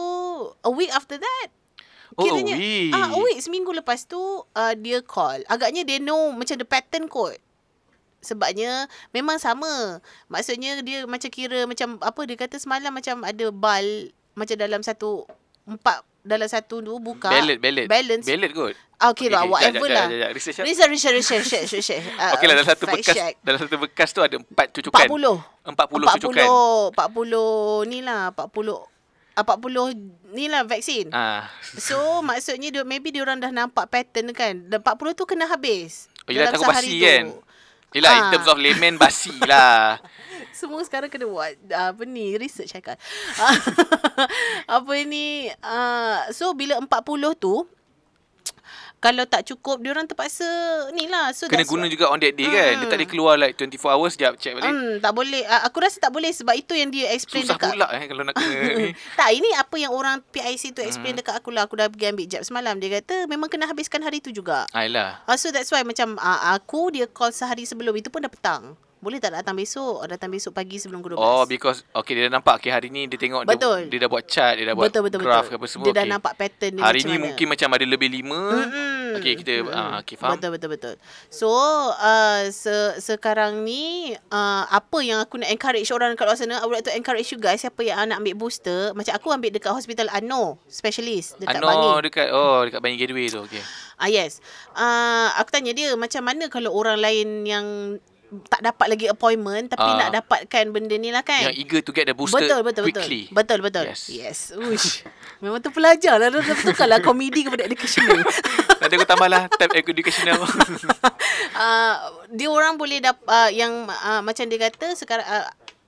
A 0.63 0.71
week 0.71 0.93
after 0.93 1.17
that 1.17 1.49
Oh, 2.17 2.23
a 2.23 2.33
kiranya, 2.33 2.57
week. 2.57 2.95
Ah, 2.97 3.13
a 3.13 3.19
week 3.21 3.39
seminggu 3.45 3.77
lepas 3.77 4.09
tu 4.09 4.17
uh, 4.41 4.75
Dia 4.79 5.05
call 5.05 5.45
Agaknya 5.53 5.85
dia 5.85 6.01
know 6.01 6.33
Macam 6.33 6.57
the 6.57 6.65
pattern 6.65 7.11
kot 7.13 7.37
Sebabnya 8.27 8.91
Memang 9.15 9.39
sama 9.39 10.03
Maksudnya 10.27 10.83
dia 10.83 11.07
macam 11.07 11.31
kira 11.31 11.63
Macam 11.71 12.03
apa 12.03 12.21
Dia 12.27 12.37
kata 12.37 12.59
semalam 12.59 12.91
macam 12.91 13.23
ada 13.23 13.47
bal 13.55 14.11
Macam 14.35 14.57
dalam 14.59 14.83
satu 14.83 15.23
Empat 15.63 16.03
Dalam 16.27 16.51
satu 16.51 16.83
tu 16.83 16.99
buka 16.99 17.31
ballot. 17.31 17.87
Balance 17.87 18.27
Ballot 18.27 18.51
kot. 18.51 18.75
Okay, 18.97 19.29
lah 19.29 19.45
okay, 19.45 19.53
Whatever 19.53 19.87
jap, 19.87 19.93
jap, 19.93 19.95
lah 19.95 20.07
jap. 20.09 20.31
Research, 20.35 20.57
jap. 20.57 20.65
Research 20.67 20.91
Research 20.91 21.17
Research 21.21 21.43
Research 21.45 21.71
Research 21.79 22.05
uh, 22.19 22.33
Okey 22.35 22.47
lah 22.51 22.55
dalam 22.59 22.69
satu 22.69 22.85
bekas 22.89 23.15
check. 23.15 23.35
dalam 23.45 23.59
satu 23.63 23.77
bekas 23.79 24.09
tu 24.11 24.21
ada 24.25 24.37
empat 24.41 24.67
cucukan. 24.75 25.07
40 25.07 25.71
40 25.71 26.15
cucukan. 26.19 26.47
40 26.97 27.91
ni 27.93 27.99
lah 28.03 28.33
40 28.33 28.97
ah, 29.37 29.45
40 29.45 30.33
ni 30.33 30.49
lah 30.49 30.65
vaksin. 30.65 31.13
Ah. 31.13 31.53
So 31.61 32.01
maksudnya 32.29 32.73
dia 32.73 32.83
maybe 32.83 33.13
dia 33.13 33.23
orang 33.23 33.39
dah 33.39 33.53
nampak 33.53 33.87
pattern 33.93 34.33
kan. 34.33 34.65
Dan 34.67 34.81
40 34.81 35.13
tu 35.13 35.29
kena 35.29 35.45
habis. 35.47 36.09
Oh, 36.25 36.33
yelah, 36.33 36.51
dalam 36.51 36.59
takut 36.59 36.73
sehari 36.73 36.91
tu. 37.29 37.46
Kan? 37.97 37.99
Yelah, 37.99 38.13
in 38.13 38.23
Ah. 38.23 38.31
terms 38.31 38.47
of 38.47 38.57
layman, 38.57 38.95
basi 38.97 39.33
lah. 39.43 39.97
Semua 40.53 40.81
sekarang 40.83 41.09
kena 41.09 41.25
buat 41.25 41.53
uh, 41.69 41.93
apa 41.93 42.03
ni 42.05 42.37
research 42.37 42.73
cakap. 42.73 42.97
apa 44.77 44.93
ni 45.05 45.49
uh, 45.53 46.19
so 46.31 46.53
bila 46.53 46.81
40 46.81 46.89
tu 47.37 47.65
kalau 48.99 49.23
tak 49.23 49.45
cukup 49.45 49.79
dia 49.79 49.91
orang 49.91 50.05
terpaksa 50.05 50.47
ni 50.91 51.07
lah. 51.07 51.31
So 51.31 51.47
Kena 51.47 51.63
guna 51.63 51.85
what- 51.85 51.93
juga 51.93 52.05
on 52.09 52.19
that 52.19 52.33
day 52.33 52.45
kan. 52.45 52.55
Dia 52.73 52.77
Hmm. 52.77 52.83
tak 52.87 52.97
boleh 52.97 53.09
keluar 53.09 53.35
like 53.37 53.55
24 53.55 53.93
hours, 53.93 54.13
sekejap 54.13 54.35
check 54.37 54.53
balik. 54.55 54.67
Hmm, 54.67 54.93
tak 54.99 55.13
boleh. 55.13 55.43
Uh, 55.43 55.63
aku 55.63 55.77
rasa 55.79 55.97
tak 55.99 56.11
boleh 56.11 56.29
sebab 56.29 56.53
itu 56.53 56.73
yang 56.73 56.89
dia 56.89 57.11
explain 57.11 57.45
Susah 57.45 57.55
dekat 57.55 57.71
pula 57.73 57.87
eh 57.93 58.05
kalau 58.05 58.23
nak 58.23 58.35
kena 58.35 58.57
ni. 58.75 58.91
tak, 59.21 59.29
ini 59.31 59.49
apa 59.53 59.77
yang 59.77 59.93
orang 59.93 60.25
PIC 60.27 60.73
tu 60.73 60.81
explain 60.81 61.13
Hmm. 61.13 61.21
dekat 61.21 61.35
aku 61.35 61.51
lah. 61.51 61.65
Aku 61.65 61.75
dah 61.75 61.87
pergi 61.87 62.07
ambil 62.09 62.27
jab 62.27 62.43
semalam. 62.43 62.75
Dia 62.77 62.99
kata 62.99 63.27
memang 63.27 63.47
kena 63.47 63.67
habiskan 63.67 64.01
hari 64.01 64.19
tu 64.19 64.31
juga. 64.31 64.65
Ah, 64.71 64.83
yelah. 64.83 65.21
Uh, 65.25 65.37
so 65.37 65.49
that's 65.49 65.69
why 65.69 65.81
macam 65.81 66.17
uh, 66.17 66.53
aku 66.53 66.91
dia 66.91 67.07
call 67.07 67.31
sehari 67.31 67.63
sebelum. 67.63 67.95
Itu 67.95 68.09
pun 68.09 68.21
dah 68.21 68.33
petang. 68.33 68.75
Boleh 68.97 69.21
tak 69.21 69.37
datang 69.37 69.53
besok? 69.53 70.09
Datang 70.09 70.33
besok 70.33 70.57
pagi 70.57 70.81
sebelum 70.81 71.05
ke 71.05 71.13
12. 71.13 71.21
Oh, 71.21 71.45
because 71.45 71.85
okay 71.93 72.17
dia 72.17 72.33
dah 72.33 72.41
nampak 72.41 72.57
okay 72.59 72.73
hari 72.73 72.89
ni 72.89 73.05
dia 73.05 73.21
tengok 73.21 73.45
Betul. 73.45 73.87
dia, 73.87 73.93
dia 73.93 73.99
dah 74.03 74.11
buat 74.11 74.25
chart, 74.25 74.57
dia 74.57 74.65
dah 74.67 74.75
buat 74.75 74.89
betul, 74.89 75.03
betul, 75.05 75.21
graph 75.21 75.53
betul. 75.53 75.59
apa 75.61 75.67
semua. 75.69 75.85
Dia 75.85 75.93
dah 75.93 76.05
okay. 76.09 76.13
nampak 76.17 76.33
pattern 76.41 76.73
dia 76.73 76.83
Hari 76.83 77.01
ni 77.05 77.15
mana. 77.15 77.23
mungkin 77.29 77.47
macam 77.53 77.69
ada 77.77 77.85
lebih 77.85 78.09
lima. 78.09 78.41
Mm-mm. 78.57 78.95
Okay, 79.21 79.33
kita 79.37 79.53
Mm-mm. 79.63 79.77
ah, 79.77 80.01
okay, 80.01 80.17
faham. 80.17 80.41
Betul 80.41 80.51
betul 80.57 80.71
betul. 80.73 80.95
So 81.29 81.49
uh, 81.93 82.49
se- 82.49 82.97
sekarang 82.99 83.63
ni 83.63 84.17
uh, 84.33 84.65
apa 84.65 84.99
yang 85.05 85.21
aku 85.21 85.45
nak 85.45 85.53
encourage 85.53 85.93
orang 85.93 86.17
dekat 86.17 86.27
luar 86.27 86.39
sana, 86.41 86.57
I 86.59 86.65
would 86.65 86.81
like 86.81 86.89
to 86.89 86.97
encourage 86.97 87.29
you 87.29 87.39
guys 87.39 87.61
siapa 87.61 87.85
yang 87.85 88.01
nak 88.09 88.25
ambil 88.25 88.35
booster, 88.35 88.97
macam 88.97 89.13
aku 89.13 89.29
ambil 89.29 89.53
dekat 89.53 89.77
hospital 89.77 90.09
Ano 90.09 90.57
specialist 90.73 91.37
dekat 91.37 91.61
Ano 91.61 91.69
Bangi. 91.69 92.09
dekat 92.09 92.29
oh 92.33 92.65
dekat 92.65 92.81
Bangi 92.81 92.97
Gateway 92.97 93.29
tu. 93.29 93.45
Okay. 93.45 93.61
Ah 94.01 94.09
yes. 94.09 94.41
Uh, 94.73 95.33
aku 95.37 95.53
tanya 95.53 95.77
dia 95.77 95.93
macam 95.97 96.25
mana 96.25 96.49
kalau 96.49 96.73
orang 96.73 96.97
lain 96.97 97.45
yang 97.45 97.67
tak 98.45 98.61
dapat 98.61 98.87
lagi 98.93 99.07
appointment 99.09 99.73
tapi 99.73 99.89
Ah. 99.89 99.97
nak 100.07 100.11
dapatkan 100.23 100.65
benda 100.69 100.97
ni 100.97 101.09
lah 101.09 101.25
kan. 101.25 101.49
Yang 101.49 101.57
eager 101.63 101.81
to 101.81 101.93
get 101.93 102.05
the 102.05 102.15
booster 102.17 102.41
betul 102.41 102.61
betul 102.61 102.85
quickly. 102.85 103.33
betul. 103.33 103.37
Betul 103.37 103.59
betul. 103.65 103.85
Yes. 103.89 104.03
Yes. 104.09 104.39
Uish. 104.53 105.03
Memang 105.43 105.61
tu 105.61 105.73
pelajar 105.73 106.21
lah. 106.21 106.29
Dah 106.29 106.43
tukarlah 106.43 107.01
komedi 107.01 107.47
kepada 107.47 107.65
educational. 107.65 108.21
Nanti 108.81 108.95
aku 108.97 109.07
tambahlah 109.09 109.49
tab 109.49 109.73
educational. 109.73 110.41
uh, 110.41 111.95
dia 112.37 112.49
orang 112.51 112.77
boleh 112.77 113.01
dap 113.01 113.21
uh, 113.25 113.49
yang 113.49 113.89
uh, 113.89 114.21
macam 114.21 114.45
dia 114.47 114.59
kata 114.61 114.93
sekarang 114.97 115.27
uh, 115.27 115.47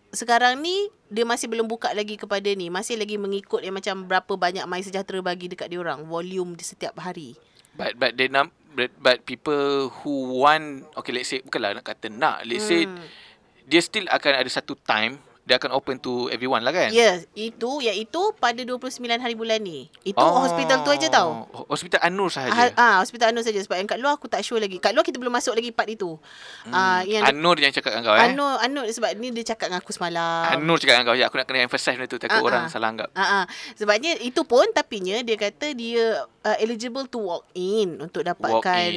sekarang 0.09 0.57
ni 0.65 0.89
dia 1.13 1.25
masih 1.29 1.53
belum 1.53 1.69
buka 1.69 1.93
lagi 1.93 2.17
kepada 2.17 2.49
ni 2.57 2.73
masih 2.73 2.97
lagi 2.97 3.21
mengikut 3.21 3.61
yang 3.61 3.77
macam 3.77 4.09
berapa 4.09 4.33
banyak 4.41 4.65
My 4.65 4.81
Sejahtera 4.81 5.21
bagi 5.21 5.53
dekat 5.53 5.69
dia 5.69 5.81
orang 5.81 6.09
volume 6.09 6.57
di 6.57 6.65
setiap 6.65 6.97
hari 6.97 7.37
but 7.77 7.93
but 8.01 8.17
they 8.17 8.29
num 8.29 8.49
but, 8.79 8.91
but 9.03 9.17
people 9.27 9.91
who 10.01 10.39
want 10.39 10.87
okay 10.95 11.11
let's 11.11 11.35
say 11.35 11.43
bukanlah 11.43 11.75
nak 11.75 11.85
kata 11.85 12.07
nak 12.07 12.47
let's 12.47 12.71
say 12.71 12.87
Hmm. 12.87 13.03
dia 13.67 13.83
still 13.83 14.07
akan 14.07 14.33
ada 14.39 14.47
satu 14.47 14.79
time 14.79 15.19
dia 15.49 15.57
akan 15.57 15.73
open 15.73 15.97
to 15.97 16.29
everyone 16.29 16.61
lah 16.61 16.69
kan. 16.69 16.93
Ya, 16.93 17.17
yes, 17.17 17.25
itu 17.33 17.81
iaitu 17.81 18.21
pada 18.37 18.61
29 18.61 19.01
hari 19.17 19.33
bulan 19.33 19.65
ni. 19.65 19.89
Itu 20.05 20.21
oh. 20.21 20.45
hospital 20.45 20.85
tu 20.85 20.93
aja 20.93 21.09
tau. 21.09 21.49
Hospital 21.73 22.05
Anur 22.05 22.29
Ah, 22.29 22.33
sahaja. 22.37 22.69
ah, 22.77 22.95
hospital 23.01 23.33
Anur 23.33 23.41
saja 23.41 23.57
sebab 23.57 23.81
yang 23.81 23.89
kat 23.89 23.97
luar 23.97 24.21
aku 24.21 24.29
tak 24.29 24.45
sure 24.45 24.61
lagi. 24.61 24.77
Kat 24.77 24.93
luar 24.93 25.09
kita 25.09 25.17
belum 25.17 25.33
masuk 25.33 25.57
lagi 25.57 25.73
part 25.73 25.89
itu. 25.89 26.21
Hmm. 26.69 26.77
Ah, 26.77 27.01
yang 27.09 27.25
Anur 27.25 27.57
yang 27.57 27.73
cakap 27.73 27.97
dengan 27.97 28.05
kau 28.05 28.17
eh. 28.21 28.29
Anur 28.29 28.61
Anur 28.61 28.85
sebab 28.93 29.17
ni 29.17 29.33
dia 29.33 29.57
cakap 29.57 29.73
dengan 29.73 29.81
aku 29.81 29.97
semalam. 29.97 30.61
Anur 30.61 30.77
cakap 30.77 31.01
dengan 31.01 31.07
kau. 31.09 31.17
Ya, 31.17 31.25
aku 31.33 31.41
nak 31.41 31.47
kena 31.49 31.65
emphasize 31.65 31.97
benda 31.97 32.13
tu. 32.13 32.21
Takut 32.21 32.45
Ah, 32.45 32.45
orang 32.45 32.63
ah. 32.67 32.69
salah 32.69 32.89
anggap. 32.93 33.09
Ah, 33.17 33.25
ah. 33.41 33.45
Sebabnya 33.73 34.21
itu 34.21 34.45
pun 34.45 34.69
tapinya 34.77 35.17
dia 35.25 35.41
kata 35.41 35.73
dia 35.73 36.29
uh, 36.45 36.57
eligible 36.61 37.09
to 37.09 37.25
walk 37.25 37.49
in 37.57 37.97
untuk 37.97 38.21
dapatkan 38.21 38.93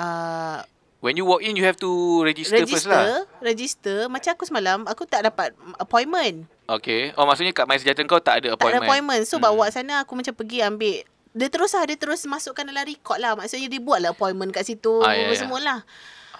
uh, 0.00 0.58
When 1.04 1.14
you 1.14 1.28
walk 1.28 1.44
in, 1.44 1.52
you 1.52 1.62
have 1.62 1.76
to 1.78 1.90
register, 2.24 2.64
first 2.64 2.88
register, 2.88 2.96
lah. 2.96 3.28
register. 3.38 3.98
Macam 4.08 4.30
aku 4.32 4.48
semalam, 4.48 4.88
aku 4.88 5.04
tak 5.04 5.20
dapat 5.22 5.52
appointment. 5.76 6.48
Okay. 6.64 7.12
Oh, 7.12 7.28
maksudnya 7.28 7.52
kat 7.52 7.68
My 7.68 7.76
Sejahtera 7.76 8.08
kau 8.08 8.16
tak 8.18 8.40
ada 8.40 8.48
Tak 8.48 8.56
appointment. 8.56 8.80
ada 8.80 8.88
appointment. 8.88 9.22
So 9.28 9.36
Hmm. 9.36 9.44
bawa 9.44 9.68
sana 9.68 10.00
aku 10.00 10.16
macam 10.16 10.32
pergi 10.32 10.64
ambil 10.64 11.04
dia 11.34 11.48
terus 11.50 11.74
lah 11.74 11.84
dia 11.84 11.98
terus 11.98 12.22
masukkan 12.24 12.62
dalam 12.62 12.86
record 12.86 13.18
lah 13.18 13.34
maksudnya 13.34 13.66
dia 13.66 13.82
buat 13.82 13.98
lah 13.98 14.14
appointment 14.14 14.48
kat 14.48 14.64
situ 14.64 15.02
Ah, 15.02 15.12
ya, 15.12 15.26
apa 15.26 15.34
ya. 15.34 15.40
semua 15.42 15.58
lah 15.58 15.78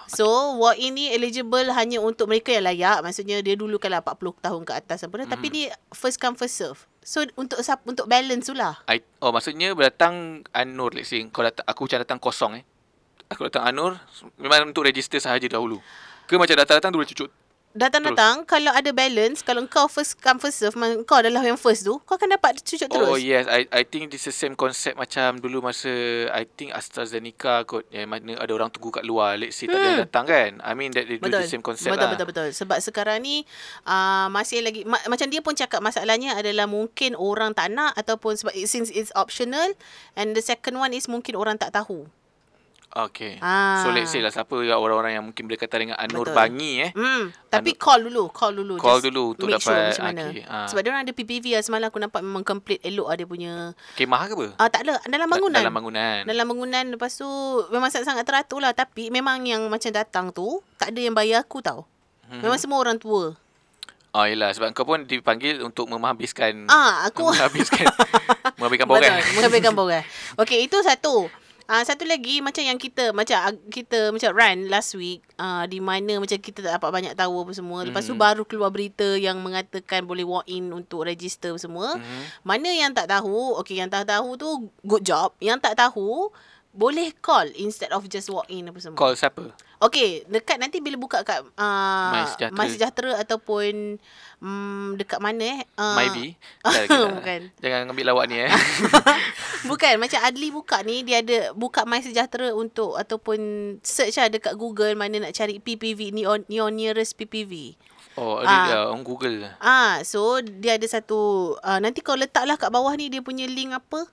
So 0.07 0.23
walk 0.55 0.77
in 0.77 0.95
ni 0.95 1.09
eligible 1.09 1.67
hanya 1.67 1.99
untuk 1.99 2.25
mereka 2.25 2.49
yang 2.49 2.63
layak 2.63 3.01
Maksudnya 3.01 3.41
dia 3.41 3.53
dulu 3.53 3.75
kan 3.75 3.89
lah 3.89 3.99
40 3.99 4.39
tahun 4.39 4.61
ke 4.61 4.71
atas 4.71 5.03
apa 5.03 5.19
mm. 5.19 5.27
Tapi 5.27 5.45
Hmm. 5.45 5.53
ni 5.53 5.61
first 5.91 6.15
come 6.15 6.33
first 6.33 6.55
serve 6.55 6.79
So 7.03 7.27
untuk 7.35 7.59
sap- 7.59 7.83
untuk 7.83 8.07
balance 8.07 8.47
tu 8.47 8.53
lah 8.53 8.79
I, 8.85 9.03
oh 9.19 9.29
maksudnya 9.29 9.75
datang 9.75 10.47
Anur 10.49 10.95
let's 10.95 11.09
say 11.09 11.19
kau 11.27 11.43
datang 11.43 11.67
aku 11.67 11.85
macam 11.85 11.99
datang 11.99 12.17
kosong 12.17 12.51
eh. 12.55 12.63
Aku 13.29 13.49
datang 13.49 13.65
Anur 13.65 13.97
memang 14.37 14.69
untuk 14.69 14.85
register 14.85 15.17
sahaja 15.17 15.49
dahulu. 15.49 15.81
Ke 16.29 16.37
macam 16.37 16.57
datang-datang 16.57 16.93
dulu 16.93 17.05
cucuk. 17.05 17.29
Datang-datang 17.75 18.47
kalau 18.47 18.71
ada 18.71 18.87
balance 18.95 19.43
Kalau 19.43 19.67
kau 19.67 19.91
first 19.91 20.15
come 20.23 20.39
first 20.39 20.63
serve 20.63 20.79
Kau 21.03 21.19
adalah 21.19 21.43
yang 21.43 21.59
first 21.59 21.83
tu 21.83 21.99
Kau 22.07 22.15
akan 22.15 22.39
dapat 22.39 22.63
cucuk 22.63 22.87
terus 22.87 23.03
Oh 23.03 23.19
yes, 23.19 23.51
I 23.51 23.67
I 23.67 23.83
think 23.83 24.15
this 24.15 24.23
is 24.23 24.31
same 24.31 24.55
concept 24.55 24.95
macam 24.95 25.43
dulu 25.43 25.59
masa 25.59 25.91
I 26.31 26.47
think 26.47 26.71
AstraZeneca 26.71 27.67
kot 27.67 27.83
yang 27.91 28.07
mana 28.07 28.39
ada 28.39 28.51
orang 28.55 28.71
tunggu 28.71 28.95
kat 28.95 29.03
luar. 29.03 29.35
Let's 29.35 29.59
say 29.59 29.67
tak 29.67 29.83
ada 29.83 29.87
yang 29.91 30.01
datang 30.07 30.23
kan. 30.23 30.51
I 30.63 30.71
mean 30.71 30.95
that 30.95 31.03
they 31.03 31.19
do 31.19 31.27
Betul. 31.27 31.43
the 31.43 31.51
same 31.51 31.59
concept 31.59 31.91
betul, 31.91 32.07
lah. 32.07 32.15
betul 32.15 32.27
betul 32.31 32.47
Sebab 32.55 32.79
sekarang 32.79 33.19
ni 33.19 33.43
uh, 33.83 34.31
masih 34.31 34.63
lagi 34.63 34.87
ma- 34.87 35.03
macam 35.11 35.27
dia 35.27 35.43
pun 35.43 35.51
cakap 35.51 35.83
masalahnya 35.83 36.39
adalah 36.39 36.71
mungkin 36.71 37.19
orang 37.19 37.51
tak 37.51 37.75
nak 37.75 37.91
ataupun 37.99 38.39
sebab 38.39 38.55
it, 38.55 38.71
since 38.71 38.87
it's 38.95 39.11
optional 39.19 39.75
and 40.15 40.31
the 40.31 40.39
second 40.39 40.79
one 40.79 40.95
is 40.95 41.11
mungkin 41.11 41.35
orang 41.35 41.59
tak 41.59 41.75
tahu. 41.75 42.07
Okay. 42.95 43.35
Ah. 43.43 43.83
So 43.83 43.91
let's 43.91 44.07
say 44.07 44.23
lah 44.23 44.31
siapa 44.31 44.55
yang 44.63 44.79
orang-orang 44.79 45.19
yang 45.19 45.25
mungkin 45.27 45.51
berkaitan 45.51 45.83
dengan 45.83 45.99
Anur 45.99 46.23
Betul. 46.23 46.31
Bangi 46.31 46.71
eh. 46.79 46.91
Hmm, 46.95 47.27
tapi 47.51 47.75
call 47.75 48.07
dulu, 48.07 48.31
call 48.31 48.55
dulu. 48.55 48.79
Call 48.79 49.03
Just 49.03 49.11
dulu 49.11 49.35
untuk 49.35 49.51
make 49.51 49.59
sure 49.59 49.75
dapat- 49.75 49.91
macam 49.91 50.05
mana. 50.07 50.23
okay, 50.31 50.43
ah. 50.47 50.63
Sebab 50.63 50.79
dia 50.79 50.89
orang 50.95 51.03
ada 51.03 51.11
PPV 51.11 51.45
lah 51.51 51.61
semalam 51.61 51.91
aku 51.91 51.99
nampak 51.99 52.23
memang 52.23 52.47
complete 52.47 52.79
elok 52.87 53.11
lah 53.11 53.15
dia 53.19 53.27
punya 53.27 53.53
Kemah 53.99 54.21
ke 54.25 54.33
apa? 54.33 54.47
Ah 54.55 54.71
tak 54.71 54.87
ada 54.87 55.03
dalam 55.11 55.27
bangunan. 55.27 55.59
Dalam 55.59 55.75
bangunan. 55.75 56.23
Dalam 56.23 56.45
bangunan 56.47 56.83
lepas 56.95 57.11
tu 57.11 57.27
memang 57.67 57.91
sangat-sangat 57.91 58.23
teratur 58.23 58.63
lah 58.63 58.71
tapi 58.71 59.11
memang 59.11 59.43
yang 59.43 59.67
macam 59.67 59.91
datang 59.91 60.31
tu 60.31 60.63
tak 60.79 60.95
ada 60.95 60.99
yang 61.03 61.11
bayar 61.11 61.43
aku 61.43 61.59
tau. 61.59 61.83
Hmm. 62.31 62.39
Memang 62.39 62.55
semua 62.55 62.79
orang 62.79 62.95
tua. 62.95 63.35
Oh 64.15 64.23
yelah 64.23 64.55
sebab 64.55 64.71
kau 64.71 64.87
pun 64.87 65.03
dipanggil 65.03 65.59
untuk 65.59 65.91
menghabiskan 65.91 66.71
Ah 66.71 67.03
aku 67.03 67.27
menghabiskan 67.27 67.83
menghabiskan 68.55 68.87
borang. 68.87 69.19
Menghabiskan 69.35 69.73
borang. 69.75 70.03
Okey, 70.39 70.63
itu 70.63 70.79
satu. 70.79 71.27
Ah 71.65 71.81
uh, 71.81 71.83
satu 71.83 72.05
lagi 72.05 72.45
macam 72.45 72.61
yang 72.61 72.77
kita 72.77 73.09
macam 73.09 73.41
uh, 73.41 73.57
kita 73.73 74.13
macam 74.13 74.29
run 74.37 74.69
last 74.69 74.93
week 74.93 75.25
uh, 75.41 75.65
di 75.65 75.81
mana 75.81 76.21
macam 76.21 76.37
kita 76.37 76.61
tak 76.61 76.77
dapat 76.77 76.89
banyak 76.93 77.13
tahu 77.17 77.41
apa 77.41 77.51
semua. 77.57 77.81
Lepas 77.81 78.05
tu 78.05 78.13
Mhm. 78.13 78.21
baru 78.21 78.43
keluar 78.45 78.69
berita 78.69 79.17
yang 79.17 79.41
mengatakan 79.41 80.05
boleh 80.05 80.21
walk 80.21 80.45
in 80.45 80.69
untuk 80.69 81.09
register 81.09 81.57
semua. 81.57 81.97
Mhm. 81.97 82.21
Mana 82.45 82.69
yang 82.69 82.93
tak 82.93 83.09
tahu, 83.09 83.57
okey 83.65 83.81
yang 83.81 83.89
tak 83.89 84.05
tahu 84.05 84.37
tu 84.37 84.49
good 84.85 85.01
job. 85.01 85.33
Yang 85.41 85.65
tak 85.65 85.73
tahu 85.81 86.29
boleh 86.75 87.15
call 87.23 87.47
instead 87.55 87.89
of 87.95 88.03
just 88.11 88.27
walk 88.27 88.45
in 88.51 88.67
apa 88.67 88.79
semua. 88.83 88.99
Call 88.99 89.15
siapa? 89.15 89.55
Okey, 89.79 90.27
dekat 90.27 90.59
nanti 90.59 90.79
bila 90.79 90.95
buka 90.95 91.23
kat 91.23 91.43
uh, 91.43 92.11
My 92.11 92.23
Sejahtera. 92.27 92.55
My 92.55 92.67
Sejahtera 92.67 93.11
ataupun 93.19 93.99
um, 94.39 94.95
dekat 94.99 95.19
mana 95.19 95.43
eh? 95.43 95.59
Uh, 95.75 95.99
okay 95.99 96.87
lah. 96.87 97.11
Bukan. 97.19 97.41
Jangan 97.59 97.91
ambil 97.91 98.05
lawak 98.11 98.25
ni 98.31 98.43
eh. 98.43 98.51
Bukan 99.71 99.93
macam 99.99 100.19
Adli 100.21 100.53
buka 100.53 100.79
ni 100.85 101.01
dia 101.03 101.19
ada 101.19 101.51
buka 101.55 101.83
My 101.83 101.99
Sejahtera 101.99 102.55
untuk 102.55 102.95
ataupun 102.95 103.39
search 103.83 104.19
lah 104.19 104.29
dekat 104.31 104.55
Google 104.55 104.95
mana 104.95 105.27
nak 105.27 105.35
cari 105.35 105.59
PPV 105.59 106.15
ni 106.15 106.23
on 106.23 106.43
your 106.47 106.71
nearest 106.71 107.15
PPV. 107.19 107.75
Oh, 108.15 108.39
ada 108.39 108.87
uh, 108.87 108.95
on 108.95 109.03
Google. 109.03 109.43
Ah, 109.59 109.99
so 110.07 110.39
dia 110.39 110.79
ada 110.79 110.87
satu 110.87 111.51
uh, 111.59 111.79
nanti 111.83 111.99
kau 111.99 112.15
letaklah 112.15 112.55
kat 112.55 112.71
bawah 112.71 112.95
ni 112.95 113.11
dia 113.11 113.19
punya 113.19 113.43
link 113.43 113.75
apa? 113.75 114.07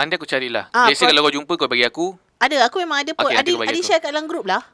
Anda 0.00 0.16
aku 0.16 0.24
carilah. 0.24 0.68
Ah, 0.70 0.88
Let's 0.88 0.96
say 0.96 1.04
kau- 1.04 1.12
kalau 1.12 1.22
kau 1.22 1.34
jumpa 1.34 1.52
kau 1.54 1.68
bagi 1.68 1.84
aku. 1.84 2.16
Ada 2.36 2.64
aku 2.64 2.80
memang 2.80 3.04
ada 3.04 3.12
pun. 3.12 3.28
Bagi 3.28 3.36
Adi 3.36 3.52
aku. 3.52 3.84
share 3.84 4.00
kat 4.00 4.10
dalam 4.10 4.24
group 4.24 4.48
lah. 4.48 4.64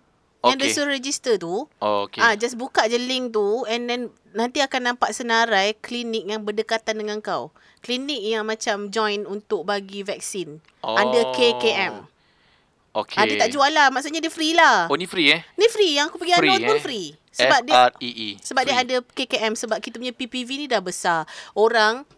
Yang 0.46 0.56
dia 0.56 0.68
suruh 0.70 0.92
register 0.92 1.34
tu. 1.36 1.66
Oh, 1.82 2.06
okay. 2.06 2.22
Ah, 2.22 2.38
just 2.38 2.54
buka 2.54 2.86
je 2.86 2.94
link 2.94 3.34
tu 3.34 3.66
and 3.66 3.90
then 3.90 4.00
nanti 4.30 4.62
akan 4.62 4.94
nampak 4.94 5.10
senarai 5.10 5.74
klinik 5.74 6.22
yang 6.22 6.46
berdekatan 6.46 6.94
dengan 6.94 7.18
kau. 7.18 7.50
Klinik 7.82 8.22
yang 8.22 8.46
macam 8.46 8.86
join 8.88 9.26
untuk 9.26 9.66
bagi 9.66 10.06
vaksin. 10.06 10.62
Oh. 10.80 10.94
Under 10.94 11.34
KKM. 11.34 12.06
Okay. 12.94 13.18
Ah, 13.18 13.24
dia 13.26 13.36
tak 13.36 13.50
jual 13.50 13.68
lah. 13.68 13.90
Maksudnya 13.90 14.22
dia 14.22 14.30
free 14.30 14.54
lah. 14.54 14.86
Oh, 14.86 14.94
ni 14.94 15.04
free 15.04 15.28
eh? 15.28 15.42
Ni 15.58 15.66
free. 15.66 15.98
Yang 15.98 16.14
aku 16.14 16.16
pergi 16.16 16.32
Free, 16.38 16.62
pun 16.62 16.78
eh? 16.78 16.80
free. 16.80 17.08
Sebab 17.28 17.60
dia 17.68 17.74
F-R-E-E. 17.90 18.28
sebab 18.40 18.62
dia 18.64 18.76
ada 18.80 18.96
KKM 19.04 19.52
sebab 19.52 19.76
kita 19.76 20.00
punya 20.00 20.14
PPV 20.14 20.48
ni 20.56 20.66
dah 20.70 20.80
besar. 20.80 21.28
Orang 21.52 22.08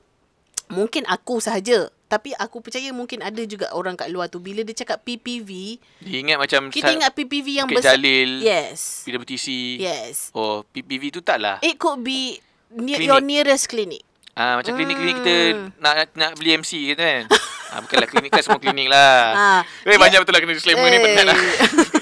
mungkin 0.68 1.03
aku 1.09 1.40
sahaja 1.40 1.90
tapi 2.09 2.33
aku 2.33 2.59
percaya 2.59 2.88
mungkin 2.90 3.21
ada 3.21 3.38
juga 3.44 3.68
orang 3.71 3.92
kat 3.92 4.09
luar 4.09 4.27
tu 4.27 4.40
bila 4.40 4.61
dia 4.61 4.73
cakap 4.75 5.05
PPV 5.05 5.77
Dia 6.01 6.18
ingat 6.18 6.40
macam 6.40 6.66
kita 6.68 6.88
ingat 6.90 7.12
PPV 7.12 7.47
yang 7.55 7.68
Bukit 7.68 7.85
besar. 7.85 7.94
Jalil. 7.94 8.40
Yes. 8.40 9.05
PWTC. 9.05 9.47
Yes. 9.77 10.33
Oh, 10.33 10.64
PPV 10.66 11.12
tu 11.12 11.21
tak 11.21 11.37
lah. 11.37 11.61
It 11.61 11.77
could 11.77 12.01
be 12.01 12.40
near 12.71 12.97
Klinik. 12.97 13.07
your 13.07 13.21
nearest 13.21 13.68
clinic. 13.68 14.01
Ah, 14.33 14.55
macam 14.55 14.73
klinik-klinik 14.73 15.18
kita 15.18 15.37
Hmm. 15.53 15.68
nak 15.77 16.14
nak 16.14 16.31
beli 16.35 16.55
MC 16.55 16.73
gitu 16.88 16.97
kan. 16.97 17.27
ah, 17.75 17.83
bukanlah 17.83 18.07
klinik 18.07 18.31
kan 18.31 18.40
semua 18.40 18.57
klinik 18.57 18.87
lah. 18.87 19.18
Ah, 19.29 19.61
Eh, 19.83 19.90
dia- 19.90 19.99
banyak 19.99 20.18
betul 20.18 20.33
lah 20.33 20.40
kena 20.40 20.55
disclaimer 20.55 20.87
ni 20.87 20.99
penat 20.99 21.25
lah. 21.27 21.38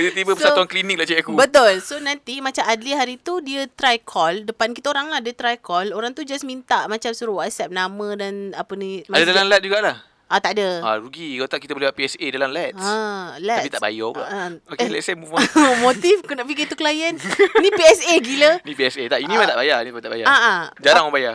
Tiba-tiba 0.00 0.30
So, 0.32 0.36
persatuan 0.40 0.68
klinik 0.68 0.96
lah 0.96 1.06
cik 1.06 1.20
aku. 1.20 1.32
Betul. 1.36 1.72
So 1.84 2.00
nanti 2.00 2.40
macam 2.40 2.64
Adli 2.64 2.92
hari 2.96 3.20
tu 3.20 3.44
dia 3.44 3.68
try 3.68 4.00
call 4.00 4.48
depan 4.48 4.72
kita 4.72 4.88
orang 4.90 5.12
lah 5.12 5.20
dia 5.20 5.36
try 5.36 5.60
call. 5.60 5.92
Orang 5.92 6.16
tu 6.16 6.24
just 6.24 6.48
minta 6.48 6.88
macam 6.88 7.12
suruh 7.12 7.44
WhatsApp 7.44 7.68
nama 7.68 8.16
dan 8.16 8.56
apa 8.56 8.72
ni. 8.74 9.04
Ada 9.06 9.28
dalam 9.28 9.52
lab 9.52 9.60
jugalah. 9.60 10.10
Ah 10.30 10.38
tak 10.38 10.62
ada. 10.62 10.78
Ah, 10.86 10.94
rugi. 10.94 11.42
Kau 11.42 11.50
tak 11.50 11.58
kita 11.58 11.74
boleh 11.74 11.90
buat 11.90 11.98
PSA 11.98 12.22
dalam 12.30 12.54
labs. 12.54 12.78
Ah, 12.78 13.34
Tapi 13.34 13.66
let's. 13.66 13.74
tak 13.74 13.82
bayar 13.82 14.14
pula. 14.14 14.26
Ah, 14.30 14.48
okay, 14.70 14.86
eh. 14.86 14.90
let's 14.94 15.10
say 15.10 15.18
move 15.18 15.34
on. 15.34 15.42
Motif 15.82 16.22
kau 16.22 16.38
nak 16.38 16.46
fikir 16.46 16.70
tu 16.70 16.78
klien. 16.78 17.18
Ni 17.58 17.68
PSA 17.74 18.14
gila. 18.22 18.50
Ni 18.66 18.78
PSA. 18.78 19.10
Tak, 19.10 19.18
ini 19.26 19.34
memang 19.34 19.50
tak 19.50 19.58
bayar. 19.58 19.82
Ni 19.82 19.90
memang 19.90 20.06
tak 20.06 20.14
bayar. 20.14 20.26
Ah 20.30 20.38
ah. 20.38 20.60
Jarang 20.78 21.10
orang 21.10 21.16
bayar. 21.18 21.34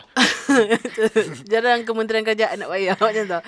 Jarang 1.52 1.84
Kementerian 1.84 2.24
Kerajaan 2.24 2.56
nak 2.56 2.72
bayar 2.72 2.96
macam 2.96 3.24
tu. 3.28 3.40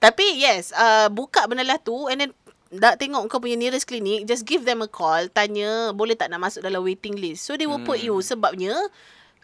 Tapi 0.00 0.26
yes, 0.40 0.72
uh, 0.72 1.12
buka 1.12 1.44
benda 1.52 1.68
lah 1.68 1.76
tu 1.76 2.08
and 2.08 2.24
then 2.24 2.32
dah 2.74 2.94
tengok 2.94 3.26
kau 3.26 3.38
punya 3.38 3.54
nearest 3.54 3.84
clinic, 3.84 4.24
just 4.24 4.42
give 4.42 4.62
them 4.62 4.80
a 4.80 4.88
call, 4.88 5.26
tanya 5.28 5.90
boleh 5.90 6.12
tak 6.12 6.28
nak 6.28 6.40
masuk 6.40 6.60
dalam 6.60 6.80
waiting 6.80 7.14
list. 7.14 7.42
So 7.42 7.54
they 7.54 7.64
will 7.64 7.80
put 7.80 7.98
Hmm. 7.98 8.06
you 8.08 8.16
sebabnya 8.20 8.74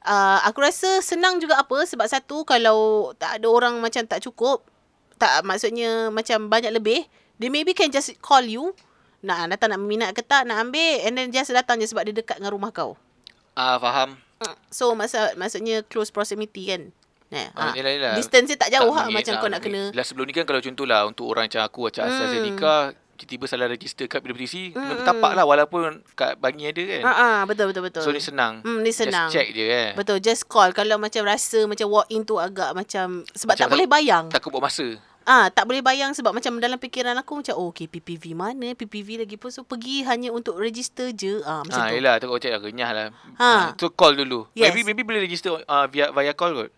uh, 0.03 0.39
aku 0.43 0.61
rasa 0.61 0.99
senang 1.01 1.39
juga 1.39 1.57
apa 1.57 1.83
sebab 1.83 2.05
satu 2.05 2.43
kalau 2.43 3.11
tak 3.15 3.39
ada 3.39 3.47
orang 3.47 3.79
macam 3.79 4.03
tak 4.03 4.21
cukup, 4.21 4.67
tak 5.17 5.43
maksudnya 5.43 6.09
macam 6.09 6.47
banyak 6.47 6.73
lebih, 6.73 7.07
they 7.37 7.47
maybe 7.47 7.71
can 7.71 7.89
just 7.89 8.13
call 8.19 8.43
you 8.43 8.73
nak 9.21 9.47
datang 9.49 9.71
nak 9.71 9.81
minat 9.81 10.11
ke 10.11 10.21
tak 10.21 10.45
nak 10.45 10.61
ambil 10.63 10.97
and 11.01 11.13
then 11.13 11.29
just 11.29 11.51
datang 11.51 11.77
je 11.77 11.85
sebab 11.85 12.03
dia 12.03 12.15
dekat 12.15 12.41
dengan 12.41 12.51
rumah 12.51 12.73
kau. 12.73 12.97
Ah, 13.53 13.77
faham. 13.77 14.17
So 14.71 14.97
masa 14.97 15.37
maksudnya 15.37 15.85
close 15.85 16.09
proximity 16.09 16.73
kan. 16.73 16.83
Nah, 17.29 17.47
Ah, 17.53 17.71
ha. 17.71 17.73
yelah, 17.77 17.93
yelah. 17.93 18.15
Distance 18.17 18.49
dia 18.49 18.59
tak 18.59 18.73
jauh 18.73 18.91
ha, 18.91 19.07
mengit- 19.07 19.23
macam 19.23 19.33
ah, 19.33 19.39
kau 19.39 19.47
nak 19.47 19.61
mengit. 19.61 19.93
kena 19.93 19.95
Lah 19.95 20.03
sebelum 20.03 20.25
ni 20.25 20.33
kan 20.33 20.43
kalau 20.43 20.59
contohlah 20.59 21.01
untuk 21.05 21.29
orang 21.29 21.47
macam 21.47 21.63
aku 21.63 21.81
macam 21.87 22.03
Hmm. 22.03 22.11
AstraZeneca 22.11 22.75
tiba-tiba 23.21 23.45
salah 23.45 23.67
register 23.67 24.05
kad 24.05 24.19
PWTC 24.19 24.73
kena 24.73 24.81
Hmm, 24.81 24.89
bertapak 24.97 25.33
lah 25.33 25.45
walaupun 25.45 25.81
kad 26.15 26.35
bangi 26.37 26.67
ada 26.67 26.81
kan. 26.81 27.01
Ha 27.03 27.13
ah 27.13 27.41
betul 27.45 27.69
betul 27.69 27.85
betul. 27.85 28.01
So 28.01 28.09
ni 28.09 28.19
senang. 28.19 28.61
Hmm 28.61 28.81
ni 28.81 28.91
senang. 28.91 29.29
Just 29.29 29.37
check 29.37 29.49
je 29.51 29.65
kan. 29.65 29.91
Betul 29.95 30.17
just 30.19 30.47
call 30.47 30.73
kalau 30.73 30.97
macam 30.97 31.23
rasa 31.23 31.65
macam 31.65 31.87
walk 31.87 32.09
in 32.09 32.23
tu 32.23 32.37
agak 32.37 32.73
macam 32.73 33.23
sebab 33.31 33.55
Macam 33.55 33.63
tak 33.63 33.71
boleh 33.71 33.87
bayang. 33.87 34.25
Takut 34.27 34.49
buat 34.51 34.65
masa. 34.65 34.97
Ah 35.23 35.47
tak 35.47 35.69
boleh 35.69 35.79
bayang 35.79 36.11
sebab 36.11 36.33
macam 36.33 36.57
dalam 36.59 36.75
fikiran 36.77 37.13
aku 37.15 37.39
macam 37.39 37.55
oh 37.55 37.69
okay 37.69 37.85
PPV 37.85 38.33
mana 38.33 38.73
PPV 38.73 39.21
lagi 39.21 39.37
pun 39.37 39.53
so 39.53 39.63
pergi 39.63 40.03
hanya 40.03 40.33
untuk 40.33 40.57
register 40.57 41.13
je 41.13 41.45
ah 41.45 41.61
macam 41.61 41.77
Ha, 41.77 41.87
tu. 41.87 41.95
yelah 41.95 42.15
takut 42.17 42.41
check 42.41 42.51
lah 42.51 42.59
renyah 42.59 42.91
lah. 42.91 43.07
Ha. 43.37 43.51
Ha. 43.69 43.77
So 43.77 43.93
call 43.93 44.17
dulu. 44.17 44.49
Yes. 44.53 44.73
Maybe 44.73 44.81
maybe 44.83 45.03
boleh 45.05 45.21
register 45.21 45.61
uh, 45.61 45.87
via 45.87 46.09
via 46.09 46.33
call 46.33 46.57
kot. 46.57 46.71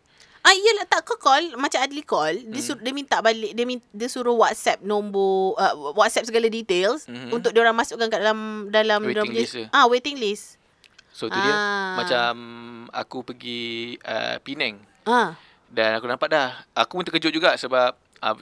Ah 0.43 0.51
iyalah 0.51 0.85
tak 0.85 1.03
kau 1.03 1.15
call 1.17 1.55
macam 1.55 1.79
Adli 1.79 2.03
call 2.03 2.35
dia 2.43 2.59
Hmm. 2.59 2.67
suruh 2.67 2.83
dia 2.83 2.91
minta 2.91 3.19
balik 3.19 3.53
dia 3.53 3.63
min, 3.63 3.79
dia 3.89 4.07
suruh 4.07 4.35
WhatsApp 4.35 4.83
nombor 4.83 5.55
uh, 5.55 5.71
WhatsApp 5.93 6.27
segala 6.27 6.47
details 6.47 7.07
Mhm. 7.07 7.31
untuk 7.31 7.51
dia 7.51 7.63
orang 7.63 7.75
masukkan 7.75 8.07
kat 8.07 8.19
dalam 8.19 8.39
dalam 8.69 9.01
Waiting 9.01 9.15
dia 9.15 9.23
punya- 9.25 9.41
list 9.41 9.71
ah 9.71 9.87
waiting 9.87 10.17
list. 10.17 10.59
So 11.11 11.27
tu 11.27 11.37
dia 11.37 11.47
Ah. 11.49 11.95
macam 11.95 12.33
aku 12.91 13.23
pergi 13.23 13.63
uh, 14.01 14.37
Penang 14.39 14.83
Ah 15.05 15.39
dan 15.69 15.95
aku 15.95 16.05
nampak 16.05 16.27
dah. 16.29 16.67
Aku 16.75 16.99
pun 16.99 17.05
terkejut 17.05 17.31
juga 17.31 17.55
sebab 17.55 17.95
uh, 18.19 18.35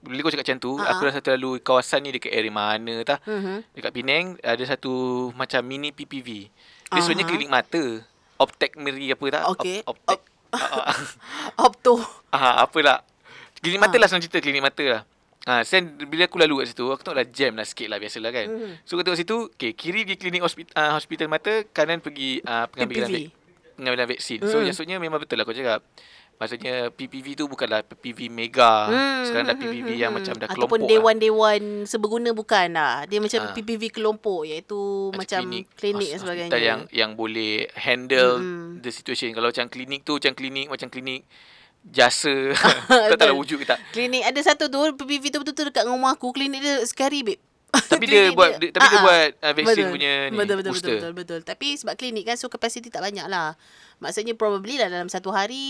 bila 0.00 0.18
kau 0.20 0.30
cakap 0.30 0.46
macam 0.46 0.58
tu, 0.58 0.72
Ah, 0.76 0.94
aku 0.94 1.02
rasa 1.04 1.18
terlalu 1.18 1.58
kawasan 1.58 2.00
ni 2.00 2.10
dekat 2.10 2.30
area 2.30 2.48
mana 2.48 3.02
tah. 3.02 3.18
mhm. 3.24 3.66
Dekat 3.72 3.92
Penang 3.92 4.38
ada 4.38 4.62
satu 4.62 4.92
macam 5.32 5.60
mini 5.60 5.90
PPV. 5.90 6.48
Dia 6.86 7.00
sebenarnya 7.00 7.24
Aha. 7.24 7.32
klinik 7.34 7.50
mata. 7.50 7.84
Optek 8.38 8.78
Meri 8.78 9.10
apa 9.10 9.24
tak? 9.28 9.42
Okey. 9.50 9.78
Op, 9.82 9.98
optek. 9.98 10.22
Opto. 11.58 11.98
Ah, 12.28 12.62
apa 12.62 12.78
lah. 12.80 12.98
Klinik 13.58 13.78
mata 13.78 13.92
Ah. 13.92 14.00
lah 14.00 14.06
senang 14.06 14.22
cerita 14.22 14.38
klinik 14.38 14.60
mata 14.60 14.82
lah. 14.82 15.02
Ha, 15.44 15.62
sen 15.62 15.80
bila 16.02 16.24
aku 16.24 16.36
lalu 16.36 16.60
kat 16.60 16.66
situ, 16.70 16.84
aku 16.86 17.00
tengok 17.00 17.16
lah 17.16 17.26
jam 17.26 17.52
lah 17.52 17.64
sikit 17.64 17.88
lah 17.88 17.96
biasalah 17.96 18.30
kan. 18.30 18.46
Mhm. 18.46 18.72
So 18.84 18.94
aku 18.94 19.02
tengok 19.02 19.18
situ, 19.18 19.36
okay, 19.48 19.72
kiri 19.72 20.04
pergi 20.04 20.16
klinik 20.18 20.42
hospital, 20.42 20.72
uh, 20.74 20.92
hospital 20.92 21.26
mata, 21.26 21.64
kanan 21.66 21.98
pergi 21.98 22.42
uh, 22.42 22.68
pengambilan 22.68 23.08
PPV. 23.08 23.16
vak- 23.18 23.34
pengambilan 23.74 24.06
vaksin. 24.08 24.38
So 24.42 24.56
Mm. 24.58 24.64
maksudnya 24.66 24.96
memang 24.98 25.18
betul 25.18 25.36
lah 25.36 25.44
kau 25.44 25.52
cakap. 25.52 25.80
Maksudnya 26.38 26.94
PPV 26.94 27.34
tu 27.34 27.44
bukanlah 27.44 27.82
PPV 27.82 28.30
mega. 28.30 28.86
Hmm, 28.86 29.26
Sekarang 29.26 29.46
dah 29.46 29.56
hmm, 29.58 29.64
PPV 29.66 29.88
hmm, 29.88 29.98
yang 29.98 30.10
hmm. 30.10 30.18
macam 30.22 30.34
dah 30.34 30.46
Ataupun 30.46 30.54
kelompok. 30.54 30.78
lah. 30.78 30.88
dewan-dewan 30.88 31.60
seberguna 31.82 32.30
bukan 32.30 32.68
lah. 32.70 32.94
Dia 33.04 33.18
macam 33.18 33.40
Ah. 33.42 33.52
PPV 33.52 33.82
kelompok 33.90 34.46
iaitu 34.46 34.78
macam 35.12 35.42
klinik, 35.74 36.08
dan 36.08 36.18
sebagainya. 36.22 36.46
Hospital 36.46 36.62
yang 36.62 36.80
yang 36.90 37.10
boleh 37.12 37.66
handle 37.74 38.38
Mm-mm. 38.38 38.78
the 38.78 38.90
situation. 38.90 39.34
Kalau 39.34 39.50
macam 39.50 39.66
klinik 39.66 40.06
tu 40.06 40.14
macam 40.14 40.32
klinik 40.32 40.66
macam 40.70 40.86
klinik 40.86 41.26
jasa. 41.82 42.54
tak 43.10 43.16
tahu 43.16 43.28
lah 43.30 43.36
wujud 43.36 43.58
ke 43.58 43.66
tak. 43.66 43.78
Klinik 43.90 44.22
ada 44.22 44.38
satu 44.38 44.68
tu 44.68 44.78
PPV 44.94 45.24
tu 45.30 45.38
betul-betul 45.40 45.74
dekat 45.74 45.84
rumah 45.86 46.14
aku. 46.14 46.30
Klinik 46.30 46.60
dia 46.60 46.78
sekali 46.84 47.26
babe. 47.26 47.42
Tapi 47.90 48.04
dia 48.04 48.32
buat 48.32 48.56
dia, 48.56 48.70
tapi 48.70 48.86
dia 48.86 48.90
Ah, 48.90 48.96
ah. 48.96 49.04
buat 49.04 49.28
uh, 49.38 49.52
vaksin 49.52 49.68
betul. 49.78 49.92
punya 49.92 50.12
ni 50.26 50.36
betul, 50.36 50.56
betul, 50.56 50.72
booster. 50.72 50.88
Betul, 50.88 50.96
betul, 50.96 51.12
betul. 51.14 51.40
Tapi 51.44 51.68
sebab 51.74 51.94
klinik 51.94 52.24
kan 52.24 52.34
so 52.34 52.48
capacity 52.48 52.88
tak 52.88 53.00
banyak 53.00 53.26
lah. 53.26 53.60
Maksudnya 53.98 54.32
probably 54.32 54.74
lah 54.74 54.88
dalam 54.88 55.06
satu 55.06 55.28
hari 55.28 55.60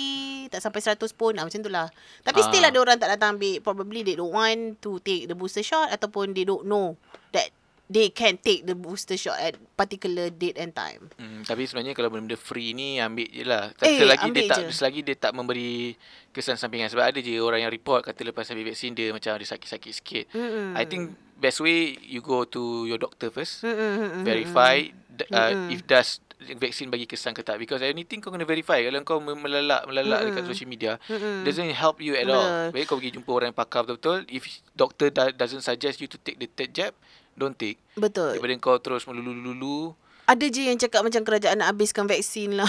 tak 0.46 0.60
sampai 0.60 0.78
100 0.80 0.94
pun. 1.12 1.34
Ah, 1.34 1.42
macam 1.42 1.58
tu 1.58 1.68
lah. 1.68 1.90
Tapi 2.22 2.38
still 2.40 2.62
Ah. 2.62 2.70
ada 2.70 2.78
orang 2.78 2.96
tak 2.96 3.10
datang 3.10 3.34
ambil. 3.34 3.58
Probably 3.60 4.00
they 4.02 4.14
don't 4.14 4.30
want 4.30 4.78
to 4.78 5.00
take 5.00 5.26
the 5.26 5.34
booster 5.34 5.60
shot 5.60 5.88
ataupun 5.88 6.32
they 6.32 6.42
don't 6.42 6.62
know 6.64 6.94
that 7.30 7.50
they 7.86 8.08
can 8.08 8.36
take 8.36 8.62
the 8.62 8.76
booster 8.76 9.16
shot 9.16 9.34
at 9.34 9.56
particular 9.74 10.28
date 10.28 10.54
and 10.56 10.70
time. 10.72 11.08
Hmm, 11.14 11.40
tapi 11.42 11.64
sebenarnya 11.64 11.92
kalau 11.92 12.08
benda-benda 12.08 12.36
free 12.36 12.70
ni 12.72 13.00
ambil 13.00 13.26
je 13.26 13.42
lah. 13.42 13.72
Eh, 13.80 13.88
Eh, 13.88 13.98
selagi 13.98 14.28
dia 14.28 14.42
tak 14.46 14.58
je. 14.60 14.66
selagi 14.70 15.00
dia 15.02 15.16
tak 15.18 15.32
memberi 15.32 15.96
kesan 16.30 16.54
sampingan 16.54 16.86
sebab 16.86 17.04
ada 17.06 17.18
je 17.18 17.34
orang 17.36 17.58
yang 17.60 17.72
report 17.72 18.04
kata 18.04 18.22
lepas 18.22 18.44
ambil 18.46 18.68
vaksin 18.68 18.92
dia 18.92 19.08
macam 19.08 19.32
ada 19.32 19.42
sakit-sakit 19.42 19.92
sikit. 19.94 20.24
Mm-mm. 20.30 20.76
I 20.76 20.84
think 20.84 21.16
best 21.38 21.62
way 21.62 21.94
you 22.02 22.18
go 22.18 22.42
to 22.42 22.84
your 22.84 22.98
doctor 22.98 23.30
first. 23.30 23.62
Mm-mm, 23.62 24.26
verify 24.26 24.90
uh, 25.30 25.52
Mm-mm. 25.54 25.72
if 25.72 25.82
does 25.84 26.18
vaksin 26.38 26.86
bagi 26.86 27.02
kesan 27.02 27.34
ke 27.34 27.42
tak 27.42 27.58
because 27.58 27.82
anything 27.82 28.22
kau 28.22 28.30
kena 28.30 28.46
verify 28.46 28.78
kalau 28.78 29.02
kau 29.02 29.18
melalak 29.18 29.82
melalak 29.90 30.22
dekat 30.22 30.46
Mm-mm. 30.46 30.50
social 30.54 30.70
media 30.70 30.92
Mm-mm. 31.10 31.42
doesn't 31.42 31.74
help 31.74 31.98
you 31.98 32.14
at 32.14 32.30
all 32.30 32.46
Betul. 32.46 32.70
baik 32.70 32.84
kau 32.86 32.96
pergi 32.96 33.10
jumpa 33.18 33.30
orang 33.34 33.48
yang 33.50 33.58
pakar 33.58 33.82
betul-betul 33.82 34.22
if 34.30 34.46
doctor 34.70 35.10
da- 35.10 35.34
doesn't 35.34 35.66
suggest 35.66 35.98
you 35.98 36.06
to 36.06 36.14
take 36.22 36.38
the 36.38 36.46
third 36.46 36.70
jab 36.70 36.92
don't 37.34 37.58
take 37.58 37.82
Betul. 37.98 38.38
daripada 38.38 38.54
kau 38.62 38.78
terus 38.78 39.02
melulu-lulu 39.02 39.98
Ada 40.28 40.44
je 40.44 40.68
yang 40.68 40.76
cakap 40.76 41.00
macam 41.00 41.24
kerajaan 41.24 41.56
nak 41.56 41.72
habiskan 41.72 42.04
vaksin 42.04 42.52
lah. 42.52 42.68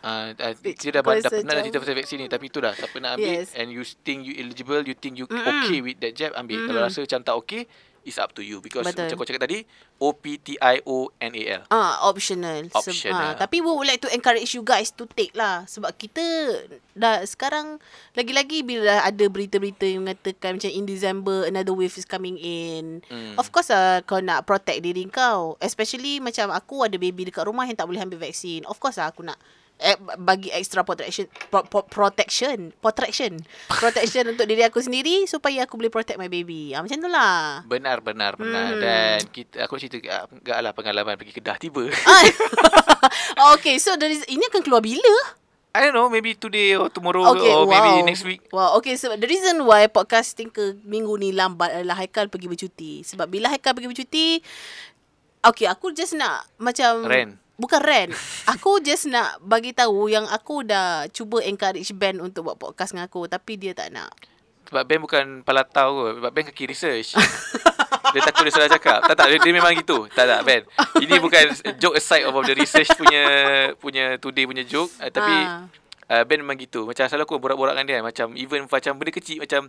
Uh, 0.00 0.30
uh, 0.30 0.54
kita 0.56 0.94
dah, 0.94 1.02
dah 1.02 1.26
pernah 1.26 1.58
dah 1.58 1.62
cerita 1.66 1.82
pasal 1.82 1.92
vaksin 1.92 2.16
ni 2.22 2.30
Tapi 2.30 2.48
tu 2.48 2.56
dah 2.56 2.72
Tak 2.72 2.88
pernah 2.88 3.18
ambil 3.18 3.44
Yes. 3.44 3.52
And 3.52 3.68
you 3.68 3.84
think 3.84 4.24
you 4.24 4.32
eligible 4.40 4.80
You 4.80 4.96
think 4.96 5.20
you 5.20 5.28
Mm-mm. 5.28 5.44
okay 5.44 5.84
with 5.84 6.00
that 6.00 6.16
jab 6.16 6.32
Ambil 6.38 6.64
Kalau 6.64 6.80
Mm-mm. 6.80 6.88
rasa 6.88 7.04
macam 7.04 7.20
tak 7.20 7.36
okay 7.36 7.62
It's 8.00 8.16
up 8.16 8.32
to 8.32 8.40
you 8.40 8.58
Because 8.58 8.82
Betul. 8.82 9.06
macam 9.06 9.16
kau 9.16 9.26
cakap 9.26 9.42
tadi 9.44 9.58
O-P-T-I-O-N-A-L 9.96 11.62
Ah, 11.68 12.00
optional. 12.02 12.64
Seb- 12.66 12.76
Optional. 12.80 13.14
ah, 13.14 13.32
tapi 13.34 13.60
we 13.60 13.68
would 13.68 13.84
like 13.84 14.00
to 14.00 14.08
encourage 14.08 14.50
you 14.50 14.62
guys 14.62 14.88
to 14.90 15.04
take 15.06 15.32
lah. 15.32 15.64
Sebab 15.66 15.92
kita 15.94 16.22
dah 16.92 17.20
sekarang 17.22 17.76
lagi-lagi 18.12 18.62
bila 18.62 19.00
ada 19.00 19.24
berita-berita 19.26 19.84
yang 19.84 20.02
mengatakan 20.02 20.56
macam 20.56 20.70
in 20.70 20.84
December 20.84 21.44
another 21.44 21.72
wave 21.72 21.92
is 21.92 22.04
coming 22.04 22.36
in. 22.36 23.04
Hmm. 23.06 23.36
Of 23.36 23.50
course 23.50 23.68
lah 23.68 24.00
kau 24.02 24.18
nak 24.18 24.44
protect 24.44 24.80
diri 24.80 25.04
kau. 25.06 25.56
Especially 25.58 26.18
macam 26.18 26.48
aku 26.48 26.82
ada 26.82 26.96
baby 26.96 27.26
dekat 27.26 27.44
rumah 27.44 27.64
yang 27.64 27.76
tak 27.76 27.84
boleh 27.84 28.00
ambil 28.00 28.20
vaksin. 28.22 28.64
Of 28.64 28.78
course 28.78 28.96
lah 28.96 29.08
aku 29.08 29.20
nak 29.22 29.36
eh, 29.80 29.96
bagi 30.20 30.52
extra 30.52 30.84
protection 30.84 31.26
pro, 31.48 31.64
pro, 31.64 31.82
protection 31.88 32.70
protection 32.78 33.40
protection 33.66 34.36
untuk 34.36 34.44
diri 34.44 34.62
aku 34.62 34.78
sendiri 34.84 35.24
supaya 35.24 35.64
aku 35.64 35.80
boleh 35.80 35.92
protect 35.92 36.20
my 36.20 36.28
baby. 36.28 36.76
Ah, 36.76 36.84
macam 36.84 37.00
tu 37.00 37.10
lah. 37.10 37.64
Benar 37.66 38.04
benar 38.04 38.36
benar 38.36 38.76
Hmm. 38.76 38.82
dan 38.82 39.18
kita 39.32 39.64
aku 39.64 39.80
cerita 39.80 40.28
enggak 40.30 40.58
lah 40.60 40.72
pengalaman 40.76 41.16
pergi 41.16 41.32
Kedah 41.34 41.56
tiba. 41.56 41.88
Ah. 42.04 42.22
okay, 43.56 43.80
so 43.80 43.96
dari 43.96 44.20
ini 44.28 44.44
akan 44.52 44.60
keluar 44.60 44.84
bila? 44.84 45.40
I 45.70 45.86
don't 45.86 45.94
know 45.94 46.10
maybe 46.10 46.34
today 46.34 46.74
or 46.74 46.90
tomorrow 46.90 47.22
Okay, 47.30 47.46
or 47.54 47.62
wow. 47.62 47.94
maybe 47.94 48.10
next 48.10 48.26
week. 48.26 48.42
Wow, 48.50 48.74
okay. 48.82 48.98
So, 48.98 49.14
the 49.14 49.28
reason 49.30 49.62
why 49.62 49.86
podcasting 49.86 50.50
ke 50.50 50.74
minggu 50.82 51.14
ni 51.14 51.30
lambat 51.30 51.70
adalah 51.70 51.94
Haikal 52.02 52.26
pergi 52.26 52.50
bercuti. 52.50 53.06
Sebab 53.06 53.30
bila 53.30 53.46
Haikal 53.46 53.78
pergi 53.78 53.86
bercuti, 53.86 54.26
okay, 55.46 55.70
aku 55.70 55.94
just 55.94 56.18
nak 56.18 56.42
macam... 56.58 57.06
Rent. 57.06 57.38
Bukan 57.60 57.80
rent. 57.84 58.10
Aku 58.48 58.80
just 58.80 59.04
nak 59.04 59.36
bagi 59.44 59.76
tahu 59.76 60.08
yang 60.08 60.24
aku 60.24 60.64
dah 60.64 61.04
cuba 61.12 61.44
encourage 61.44 61.92
Ben 61.92 62.16
untuk 62.16 62.48
buat 62.48 62.56
podcast 62.56 62.96
dengan 62.96 63.04
aku. 63.04 63.28
Tapi 63.28 63.60
dia 63.60 63.76
tak 63.76 63.92
nak. 63.92 64.08
Sebab 64.72 64.82
Ben 64.88 64.96
bukan 64.96 65.24
palatau 65.44 65.88
kot. 65.92 66.10
Sebab 66.16 66.30
Ben 66.32 66.44
kaki 66.48 66.64
research. 66.64 67.12
dia 68.16 68.20
takut 68.24 68.48
dia 68.48 68.54
salah 68.54 68.70
cakap. 68.70 69.04
Tak 69.04 69.12
tak 69.12 69.26
dia, 69.28 69.38
dia 69.38 69.52
memang 69.52 69.76
gitu. 69.76 70.08
Tak 70.08 70.24
tak 70.24 70.40
Ben. 70.42 70.62
Ini 70.98 71.20
bukan 71.20 71.44
joke 71.76 72.00
aside 72.00 72.24
of 72.24 72.32
the 72.32 72.54
research 72.56 72.88
punya 72.96 73.22
punya 73.76 74.16
today 74.16 74.48
punya 74.48 74.64
joke. 74.64 74.88
Uh, 74.96 75.12
tapi 75.12 75.28
Ah. 75.30 75.68
uh, 76.08 76.22
Ben 76.24 76.40
memang 76.40 76.56
gitu. 76.56 76.88
Macam 76.88 77.04
selalu 77.04 77.28
aku 77.28 77.36
borak-borak 77.36 77.76
dengan 77.76 77.86
dia. 77.86 77.98
Macam 78.00 78.32
even 78.34 78.64
macam 78.64 78.96
benda 78.96 79.12
kecil 79.12 79.44
macam 79.44 79.68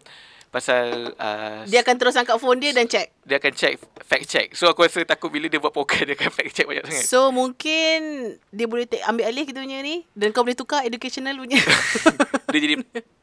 pasal 0.52 1.16
uh, 1.16 1.64
Dia 1.66 1.80
akan 1.82 1.96
terus 1.96 2.20
angkat 2.20 2.36
phone 2.38 2.60
dia 2.60 2.76
dan 2.76 2.86
check. 2.86 3.08
dia 3.24 3.40
akan 3.40 3.56
check 3.56 3.80
fact 4.12 4.28
check. 4.28 4.48
So 4.52 4.68
aku 4.68 4.84
rasa 4.84 5.08
takut 5.08 5.32
bila 5.32 5.48
dia 5.48 5.64
buat 5.64 5.72
podcast 5.72 6.04
dia 6.12 6.20
akan 6.20 6.30
fact 6.36 6.52
check 6.52 6.68
banyak 6.68 6.84
sangat. 6.84 7.08
So, 7.08 7.32
mungkin 7.32 8.00
dia 8.52 8.68
boleh 8.68 8.84
take, 8.84 9.08
ambil 9.08 9.32
alih 9.32 9.48
kita 9.48 9.64
punya 9.64 9.80
ni. 9.80 10.04
Dan 10.12 10.36
kau 10.36 10.44
boleh 10.44 10.60
tukar 10.60 10.84
educational 10.84 11.40
punya. 11.40 11.56
dia 12.52 12.60
jadi 12.60 12.76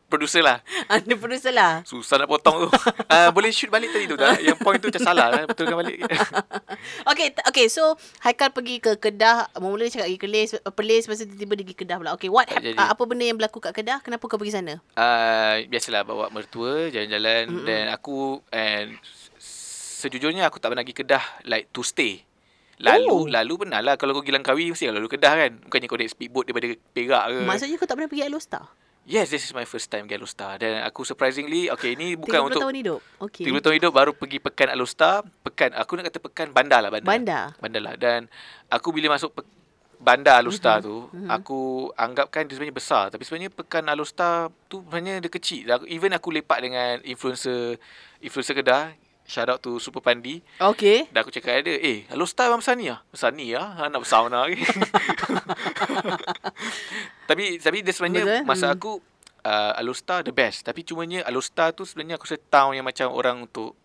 producer 0.09 0.41
lah. 0.41 0.59
Ah, 0.89 0.97
dia 0.99 1.21
producer 1.21 1.53
lah. 1.53 1.85
Susah 1.85 2.17
nak 2.17 2.33
potong 2.33 2.65
tu. 2.65 2.69
Uh, 3.13 3.29
boleh 3.37 3.53
shoot 3.53 3.69
balik 3.69 3.93
tadi 3.93 4.09
tu 4.09 4.17
tak? 4.17 4.41
Yang 4.41 4.57
point 4.65 4.81
tu 4.81 4.89
macam 4.89 5.05
salah. 5.05 5.29
lah. 5.29 5.45
Betulkan 5.45 5.77
balik. 5.77 6.01
Okay, 7.05 7.35
okay. 7.45 7.67
So 7.69 7.99
Haikal 8.23 8.55
pergi 8.55 8.81
ke 8.81 8.97
Kedah. 8.97 9.53
Mula 9.59 9.85
dia 9.85 10.01
cakap 10.01 10.09
pergi 10.09 10.21
Kelis, 10.21 10.51
uh, 10.57 10.73
Perlis, 10.73 11.05
lepas 11.05 11.21
tu 11.21 11.27
tiba-tiba 11.29 11.53
dia 11.59 11.65
pergi 11.69 11.79
Kedah 11.85 11.97
pula. 12.01 12.11
Okay, 12.17 12.31
what 12.33 12.49
uh, 12.49 12.89
apa 12.89 13.03
benda 13.05 13.29
yang 13.29 13.37
berlaku 13.37 13.61
kat 13.61 13.77
Kedah? 13.77 14.01
Kenapa 14.01 14.25
kau 14.25 14.41
pergi 14.41 14.57
sana? 14.57 14.81
uh, 14.97 15.55
biasalah 15.69 16.03
bawa 16.09 16.33
mertua 16.33 16.89
jalan-jalan 16.89 17.43
mm-hmm. 17.53 17.67
dan 17.67 17.85
aku 17.93 18.41
and 18.49 18.97
sejujurnya 19.99 20.47
aku 20.47 20.63
tak 20.63 20.73
pernah 20.73 20.87
pergi 20.87 20.97
Kedah 21.05 21.25
like 21.45 21.69
to 21.75 21.83
stay. 21.83 22.23
Lalu 22.79 23.11
Oh. 23.11 23.27
lalu 23.27 23.67
pernah 23.67 23.83
lah 23.83 23.99
kalau 23.99 24.15
kau 24.15 24.23
pergi 24.23 24.39
Langkawi 24.39 24.71
mesti 24.71 24.87
lalu 24.89 25.11
Kedah 25.11 25.33
kan. 25.35 25.53
Bukannya 25.67 25.87
kau 25.91 25.99
naik 25.99 26.13
speedboat 26.15 26.45
daripada 26.47 26.67
Perak 26.95 27.25
ke. 27.27 27.39
Maksudnya 27.43 27.77
kau 27.77 27.89
tak 27.91 27.97
pernah 27.99 28.09
pergi 28.09 28.25
Alostar? 28.25 28.65
Yes, 29.09 29.33
this 29.33 29.49
is 29.49 29.57
my 29.57 29.65
first 29.65 29.89
time 29.89 30.05
pergi 30.05 30.21
Alostar 30.21 30.61
dan 30.61 30.85
aku 30.85 31.01
surprisingly 31.01 31.73
okay 31.73 31.97
ini 31.97 32.13
bukan 32.13 32.45
30 32.45 32.49
untuk 32.53 32.61
tahun 32.61 32.77
hidup. 32.77 33.01
Okay. 33.25 33.49
30 33.49 33.65
tahun 33.65 33.77
hidup 33.81 33.93
baru 33.97 34.13
pergi 34.13 34.37
pekan 34.37 34.69
Alostar, 34.69 35.25
pekan 35.41 35.73
aku 35.73 35.97
nak 35.97 36.13
kata 36.13 36.21
pekan 36.21 36.47
bandar 36.53 36.85
lah 36.85 36.93
bandar. 36.93 37.09
Bandar. 37.09 37.45
Bandar 37.57 37.81
lah 37.81 37.95
dan 37.97 38.29
aku 38.69 38.93
bila 38.93 39.17
masuk 39.17 39.33
pe- 39.33 39.49
bandar 39.97 40.45
Alostar 40.45 40.85
Mhm, 40.85 40.85
mm-hmm. 40.85 41.25
tu, 41.25 41.25
aku 41.25 41.61
anggapkan 41.97 42.45
dia 42.45 42.55
sebenarnya 42.55 42.77
besar 42.77 43.05
tapi 43.09 43.25
sebenarnya 43.25 43.49
pekan 43.49 43.89
Alostar 43.89 44.53
tu 44.69 44.85
sebenarnya 44.85 45.25
dia 45.25 45.33
kecil. 45.33 45.65
Even 45.89 46.13
aku 46.13 46.29
lepak 46.29 46.61
dengan 46.61 47.01
influencer 47.01 47.81
influencer 48.21 48.61
Kedah, 48.61 48.93
shout 49.29 49.53
out 49.53 49.61
to 49.61 49.77
Super 49.77 50.01
Pandi. 50.01 50.41
Okay. 50.57 51.05
Dan 51.13 51.21
aku 51.21 51.31
cakap 51.31 51.61
dia, 51.61 51.77
eh 51.77 52.09
Alostar 52.09 52.49
memang 52.49 52.65
besar 52.65 52.75
ni 52.81 52.89
lah. 52.89 53.05
Besar 53.13 53.31
ni 53.37 53.53
lah, 53.53 53.77
anak 53.77 54.01
besar 54.01 54.25
mana 54.25 54.49
lagi. 54.49 54.57
tapi 57.29 57.61
tapi 57.61 57.79
dia 57.85 57.93
sebenarnya 57.93 58.25
Betul, 58.25 58.35
Betul? 58.41 58.49
masa 58.49 58.67
hmm. 58.73 58.77
aku 58.81 58.93
uh, 59.45 59.73
Alostar 59.77 60.25
the 60.25 60.33
best. 60.33 60.65
Tapi 60.65 60.81
cumanya 60.83 61.23
Alostar 61.29 61.77
tu 61.77 61.85
sebenarnya 61.85 62.17
aku 62.17 62.25
rasa 62.25 62.41
town 62.49 62.73
yang 62.73 62.89
macam 62.89 63.13
orang 63.13 63.45
untuk 63.45 63.77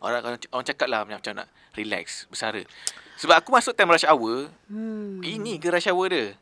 orang 0.00 0.24
orang, 0.24 0.40
orang 0.50 0.66
cakap 0.66 0.88
lah 0.88 1.04
macam, 1.04 1.20
macam 1.20 1.34
nak 1.44 1.48
relax, 1.76 2.24
bersara. 2.32 2.64
Sebab 3.20 3.36
aku 3.38 3.54
masuk 3.54 3.76
time 3.76 3.94
rush 3.94 4.08
hour, 4.08 4.50
Hmm. 4.66 5.22
ini 5.22 5.60
ke 5.60 5.70
rush 5.70 5.86
hour 5.86 6.08
dia? 6.10 6.34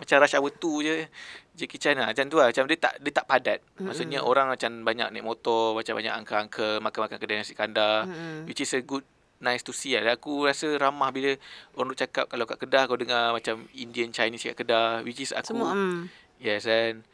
Macam 0.00 0.16
rush 0.16 0.34
hour 0.34 0.50
tu 0.50 0.80
je 0.80 1.04
Jackie 1.52 1.76
Chan 1.76 1.92
lah 1.92 2.08
Macam 2.08 2.24
tu 2.26 2.40
lah 2.40 2.48
Macam 2.48 2.64
dia 2.64 2.80
tak 2.80 2.96
dia 2.98 3.12
tak 3.12 3.28
padat 3.28 3.60
Maksudnya 3.76 4.24
orang 4.24 4.48
macam 4.48 4.80
banyak 4.80 5.12
naik 5.12 5.22
motor 5.22 5.76
Macam 5.76 5.92
banyak 5.92 6.14
angka-angka 6.16 6.80
Makan-makan 6.80 7.20
kedai 7.20 7.36
nasi 7.36 7.52
kandar 7.52 8.08
Mm-mm. 8.08 8.48
Which 8.48 8.64
is 8.64 8.72
a 8.72 8.80
good 8.80 9.04
Nice 9.40 9.60
to 9.64 9.72
see 9.72 9.92
lah 9.92 10.16
Aku 10.16 10.44
rasa 10.44 10.72
ramah 10.76 11.12
bila 11.12 11.36
Orang 11.72 11.92
duk 11.92 12.00
cakap 12.00 12.28
Kalau 12.28 12.44
kat 12.44 12.60
Kedah 12.60 12.88
Kau 12.88 12.96
dengar 12.96 13.32
macam 13.32 13.68
Indian 13.72 14.08
Chinese 14.08 14.48
kat 14.48 14.56
Kedah 14.56 15.00
Which 15.00 15.20
is 15.20 15.32
aku 15.32 15.52
Semua 15.52 15.72
um, 15.72 16.08
Yes 16.40 16.64
and 16.64 17.04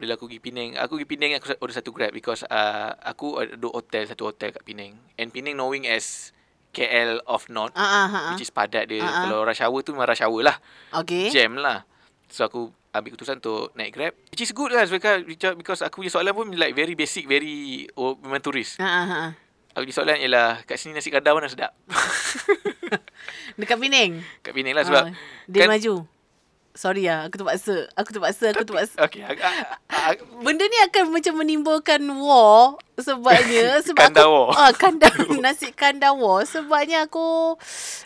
bila 0.00 0.16
aku 0.16 0.32
pergi 0.32 0.40
Penang 0.40 0.80
Aku 0.80 0.96
pergi 0.96 1.08
Penang 1.08 1.36
Aku 1.36 1.52
order 1.60 1.76
satu 1.76 1.92
Grab 1.92 2.12
Because 2.12 2.44
uh, 2.48 2.96
Aku 3.04 3.36
ada 3.36 3.52
hotel 3.68 4.08
Satu 4.08 4.32
hotel 4.32 4.48
kat 4.48 4.64
Penang 4.64 4.96
And 5.20 5.28
Penang 5.28 5.60
knowing 5.60 5.84
as 5.84 6.32
KL 6.70 7.20
of 7.26 7.50
North 7.52 7.76
ah. 7.76 8.32
Which 8.32 8.44
is 8.44 8.52
padat 8.52 8.88
dia 8.88 9.04
ah. 9.04 9.28
Kalau 9.28 9.44
rush 9.44 9.60
hour 9.60 9.80
tu 9.82 9.92
Memang 9.92 10.08
rush 10.08 10.22
hour 10.24 10.40
lah 10.40 10.56
Okay. 11.04 11.28
jam 11.28 11.58
lah. 11.58 11.84
So 12.30 12.42
aku 12.42 12.60
ambil 12.90 13.10
keputusan 13.12 13.38
untuk 13.38 13.74
naik 13.74 13.90
Grab. 13.90 14.14
Which 14.30 14.40
is 14.40 14.50
good 14.50 14.70
lah 14.70 14.86
because, 14.86 15.22
because 15.54 15.80
aku 15.80 16.00
punya 16.00 16.10
soalan 16.10 16.32
pun 16.32 16.46
like 16.54 16.72
very 16.72 16.94
basic, 16.94 17.26
very 17.26 17.86
oh, 17.94 18.14
memang 18.16 18.38
turis. 18.38 18.78
Ah, 18.78 18.86
ah, 18.86 19.06
ah. 19.06 19.30
Aku 19.72 19.82
punya 19.82 19.94
soalan 19.94 20.18
ialah 20.18 20.62
kat 20.64 20.74
sini 20.74 20.94
nasi 20.94 21.08
kadar 21.08 21.30
mana 21.30 21.46
sedap? 21.46 21.70
Dekat 23.58 23.76
Penang. 23.76 24.22
kat 24.40 24.52
Penang 24.52 24.74
lah 24.74 24.84
sebab 24.84 25.04
Ah, 25.04 25.12
dia 25.46 25.66
kan- 25.66 25.70
maju. 25.70 25.94
Sorry 26.70 27.02
lah, 27.02 27.26
aku 27.26 27.34
terpaksa. 27.34 27.90
Aku 27.92 28.10
terpaksa, 28.10 28.54
aku 28.54 28.62
terpaksa. 28.62 28.94
Okay. 29.00 29.26
Ag- 29.26 29.42
ag- 29.42 29.74
ag- 29.90 30.22
Benda 30.38 30.62
ni 30.64 30.78
akan 30.86 31.10
macam 31.10 31.34
menimbulkan 31.36 31.98
war 32.16 32.78
Sebabnya 33.02 33.66
sebab 33.86 33.98
Kandawa. 34.06 34.42
aku 34.46 34.52
ah 34.54 34.72
kandar 34.72 35.14
nasi 35.44 35.68
kandawa 35.70 36.44
sebabnya 36.44 37.04
aku 37.04 37.56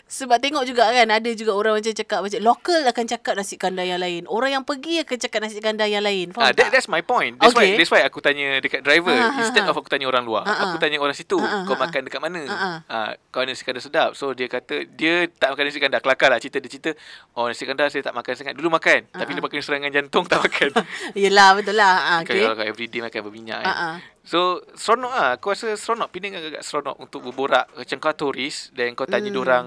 sebab 0.05 0.37
tengok 0.37 0.63
juga 0.63 0.87
kan 0.87 1.07
ada 1.09 1.29
juga 1.29 1.51
orang 1.51 1.75
macam 1.75 1.91
cakap 1.91 2.19
macam 2.21 2.39
lokal 2.39 2.81
akan 2.81 3.05
cakap 3.05 3.33
nasi 3.35 3.55
kandar 3.55 3.83
yang 3.83 3.97
lain. 3.97 4.23
Orang 4.25 4.51
yang 4.51 4.63
pergi 4.63 5.01
akan 5.01 5.17
cakap 5.17 5.39
nasi 5.41 5.59
kandar 5.59 5.85
yang 5.85 6.01
lain. 6.01 6.31
Faham 6.31 6.41
Ah, 6.41 6.51
that, 6.51 6.69
tak? 6.69 6.69
that's 6.73 6.87
my 6.87 7.01
point. 7.01 7.35
That's 7.35 7.51
Okay. 7.51 7.73
why 7.73 7.77
that's 7.77 7.91
why 7.91 8.01
aku 8.01 8.19
tanya 8.19 8.57
dekat 8.57 8.81
driver 8.81 9.11
Ah, 9.11 9.29
ah, 9.29 9.39
instead 9.41 9.61
ah. 9.61 9.69
of 9.69 9.75
aku 9.75 9.87
tanya 9.87 10.05
orang 10.05 10.23
luar. 10.23 10.43
Ah, 10.43 10.51
ah. 10.51 10.63
Aku 10.67 10.77
tanya 10.77 10.97
orang 10.97 11.13
situ, 11.13 11.35
Ah, 11.35 11.61
ah, 11.61 11.63
kau 11.63 11.73
ah, 11.73 11.79
makan 11.81 12.01
dekat 12.03 12.19
mana? 12.19 12.41
Ah, 12.45 12.55
ah. 12.55 12.77
Ah, 12.87 13.09
kau 13.29 13.41
nasi 13.41 13.61
kandar 13.61 13.81
sedap. 13.81 14.09
So 14.13 14.31
dia 14.31 14.47
kata 14.47 14.87
dia 14.87 15.27
tak 15.29 15.51
makan 15.51 15.63
nasi 15.65 15.77
kandar. 15.77 15.99
Kelakar 15.99 16.29
lah 16.29 16.39
cerita 16.39 16.57
dia 16.57 16.69
cerita. 16.69 16.91
Oh 17.33 17.45
nasi 17.45 17.63
kandar 17.63 17.89
saya 17.89 18.01
tak 18.01 18.13
makan 18.13 18.33
sangat. 18.33 18.53
Dulu 18.53 18.71
makan, 18.71 19.09
tapi 19.09 19.21
Ah, 19.21 19.27
ah. 19.27 19.35
lepas 19.35 19.49
kena 19.49 19.61
serangan 19.61 19.91
jantung 19.91 20.23
tak 20.25 20.39
makan. 20.39 20.69
Yelah 21.17 21.49
betul 21.53 21.75
lah. 21.75 21.95
Ah, 21.97 22.19
Okay. 22.21 22.39
Kalau 22.39 22.55
kau 22.55 22.63
everyday 22.63 22.99
makan 22.99 23.19
berminyak 23.21 23.59
kan. 23.59 23.67
Ah, 23.67 23.77
ah. 23.77 23.95
So 24.25 24.65
seronok 24.73 25.13
lah 25.13 25.29
Aku 25.37 25.53
rasa 25.53 25.77
seronok 25.77 26.09
Penang 26.09 26.41
agak-agak 26.41 26.65
seronok 26.65 26.97
Untuk 26.97 27.21
berborak 27.29 27.69
Macam 27.77 27.97
kau 28.01 28.13
turis 28.17 28.73
Dan 28.73 28.97
kau 28.97 29.05
tanya 29.05 29.29
mm. 29.29 29.39
orang 29.39 29.65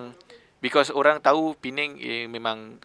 Because 0.59 0.90
orang 0.90 1.23
tahu 1.23 1.55
Penang 1.62 1.94
eh, 2.03 2.27
memang 2.27 2.83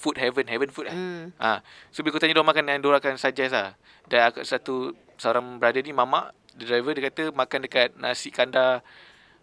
Food 0.00 0.16
heaven 0.16 0.48
Heaven 0.48 0.72
food 0.72 0.88
lah 0.88 0.96
Hmm. 0.96 1.36
Ha. 1.36 1.60
So 1.92 2.00
bila 2.00 2.16
kau 2.16 2.20
tanya 2.24 2.32
diorang 2.32 2.50
makan 2.50 2.64
Dan 2.66 2.80
diorang 2.80 3.04
akan 3.04 3.20
suggest 3.20 3.52
lah 3.52 3.76
Dan 4.08 4.32
aku 4.32 4.42
satu 4.42 4.96
Seorang 5.20 5.60
brother 5.60 5.84
ni 5.84 5.92
Mamak 5.92 6.32
The 6.56 6.64
driver 6.64 6.96
dia 6.96 7.12
kata 7.12 7.36
Makan 7.36 7.68
dekat 7.68 7.88
nasi 8.00 8.32
kandar 8.32 8.80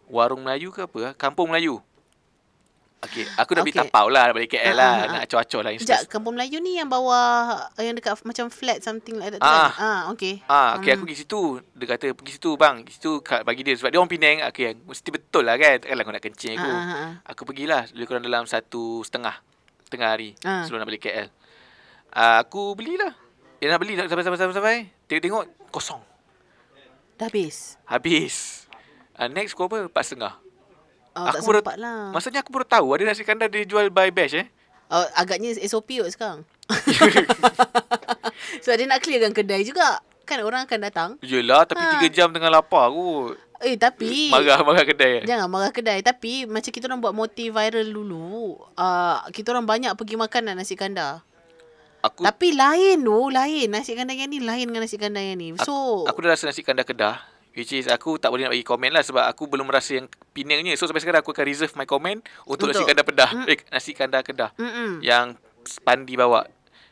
Warung 0.10 0.44
Melayu 0.44 0.74
ke 0.74 0.90
apa 0.90 0.98
lah 0.98 1.14
Kampung 1.14 1.54
Melayu 1.54 1.80
Okay 3.02 3.26
Aku 3.34 3.58
dah 3.58 3.66
okay. 3.66 3.74
Okay. 3.74 3.90
tapau 3.90 4.14
lah 4.14 4.30
Balik 4.30 4.54
Ah, 4.54 4.62
KL 4.62 4.76
lah 4.78 4.86
ah, 4.86 4.94
ah. 4.94 5.10
Nak 5.10 5.22
acor-acor 5.26 5.62
lah 5.66 5.72
Sekejap, 5.74 6.02
Kampung 6.06 6.38
Melayu 6.38 6.62
ni 6.62 6.78
yang 6.78 6.86
bawah 6.86 7.66
yang 7.82 7.98
dekat 7.98 8.14
macam 8.22 8.54
flat 8.54 8.86
something 8.86 9.18
like 9.18 9.34
that. 9.34 9.42
Ah. 9.42 9.50
kan? 9.50 9.82
Ah, 9.82 10.02
okay. 10.14 10.38
Ah, 10.46 10.78
okay, 10.78 10.94
Hmm. 10.94 11.02
aku 11.02 11.04
pergi 11.10 11.18
situ. 11.18 11.42
Dia 11.74 11.86
kata, 11.90 12.06
pergi 12.14 12.32
situ 12.38 12.52
bang. 12.54 12.76
Pergi 12.86 12.94
situ 12.94 13.12
kat- 13.20 13.42
bagi 13.42 13.62
dia. 13.66 13.74
Sebab 13.74 13.90
dia 13.90 13.98
orang 13.98 14.12
Penang. 14.12 14.38
Okay, 14.48 14.78
mesti 14.78 15.10
betul 15.10 15.44
lah 15.44 15.58
kan. 15.58 15.82
Takkanlah 15.82 16.04
kau 16.06 16.14
nak 16.14 16.24
kencing 16.24 16.52
aku. 16.54 16.70
Ah, 16.70 16.78
ah, 16.78 16.94
ah. 16.94 17.12
Aku 17.26 17.42
pergilah. 17.44 17.90
Lebih 17.90 18.06
kurang 18.06 18.22
dalam 18.22 18.46
satu 18.46 19.02
setengah. 19.02 19.34
Tengah 19.90 20.10
hari. 20.14 20.38
Ah. 20.46 20.62
Sebelum 20.62 20.86
nak 20.86 20.88
balik 20.88 21.02
KL. 21.02 21.28
Ah, 22.12 22.38
aku 22.40 22.78
belilah. 22.78 23.18
Dia 23.58 23.74
nak 23.74 23.80
beli 23.82 23.98
nak 23.98 24.10
sampai-sampai-sampai. 24.10 24.78
Tengok-tengok, 25.10 25.44
kosong. 25.74 26.02
Dah 27.18 27.26
habis. 27.26 27.82
Habis. 27.84 28.66
Ah, 29.14 29.26
next 29.26 29.54
kau 29.54 29.66
apa? 29.66 29.86
Empat 29.86 30.06
setengah. 30.06 30.38
Oh, 31.12 31.28
tak 31.28 31.44
baru- 31.44 31.60
sempat 31.60 31.78
lah. 31.78 32.16
Maksudnya 32.16 32.40
aku 32.40 32.52
baru 32.52 32.64
tahu 32.64 32.88
ada 32.96 33.04
nasi 33.04 33.24
kandar 33.24 33.52
dia 33.52 33.68
jual 33.68 33.92
by 33.92 34.08
batch 34.10 34.36
eh. 34.38 34.48
Oh, 34.88 35.08
agaknya 35.16 35.56
SOP 35.62 36.00
kot 36.00 36.12
sekarang. 36.12 36.44
Sebab 38.64 38.76
dia 38.76 38.88
nak 38.88 39.00
clearkan 39.00 39.32
kedai 39.32 39.64
juga. 39.64 40.00
Kan 40.24 40.44
orang 40.44 40.64
akan 40.64 40.80
datang. 40.80 41.10
Yelah, 41.20 41.64
tapi 41.64 41.80
Ah. 41.80 41.92
tiga 41.98 42.08
jam 42.08 42.32
tengah 42.32 42.48
lapar 42.48 42.88
aku. 42.88 43.36
Eh, 43.62 43.76
tapi... 43.76 44.32
Marah-marah 44.32 44.84
kedai. 44.84 45.22
eh. 45.22 45.24
Jangan 45.24 45.48
marah 45.48 45.72
kedai. 45.72 46.00
Tapi 46.02 46.48
macam 46.48 46.72
kita 46.72 46.88
orang 46.88 47.00
buat 47.00 47.14
motif 47.14 47.54
viral 47.54 47.88
dulu. 47.88 48.58
Uh, 48.74 49.22
kita 49.30 49.52
orang 49.52 49.68
banyak 49.68 49.92
pergi 49.94 50.16
makan 50.18 50.56
nasi 50.56 50.74
kandar. 50.74 51.22
Aku 52.02 52.26
Tapi 52.26 52.58
lain 52.58 52.98
tu. 52.98 53.30
Lain. 53.30 53.68
Nasi 53.70 53.94
kandar 53.94 54.18
yang 54.18 54.28
ni 54.28 54.42
lain 54.42 54.66
dengan 54.66 54.82
nasi 54.82 54.98
kandar 54.98 55.22
yang 55.22 55.38
ni. 55.38 55.54
So... 55.62 56.08
Aku 56.08 56.20
dah 56.20 56.34
rasa 56.34 56.50
nasi 56.50 56.66
kandar 56.66 56.84
Kedah 56.84 57.22
Which 57.52 57.72
is 57.74 57.86
aku 57.86 58.16
tak 58.16 58.30
boleh 58.30 58.46
nak 58.46 58.52
bagi 58.52 58.64
komen 58.64 58.90
lah 58.90 59.02
Sebab 59.02 59.24
aku 59.26 59.44
belum 59.46 59.68
rasa 59.68 59.98
yang 59.98 60.08
Penangnya 60.32 60.72
So 60.74 60.86
sampai 60.86 61.00
sekarang 61.00 61.20
aku 61.20 61.30
akan 61.30 61.44
reserve 61.44 61.74
my 61.74 61.84
comment 61.84 62.24
Untuk, 62.44 62.66
nasi 62.66 62.80
Untuk- 62.80 62.90
kandar 62.90 63.06
Kedah 63.06 63.30
Mm. 63.34 63.46
eh, 63.46 63.60
Nasi 63.68 63.92
kandar 63.92 64.22
Kedah 64.22 64.50
Mm-mm. 64.56 64.92
Yang 65.00 65.36
Pandi 65.80 66.16
bawa 66.16 66.48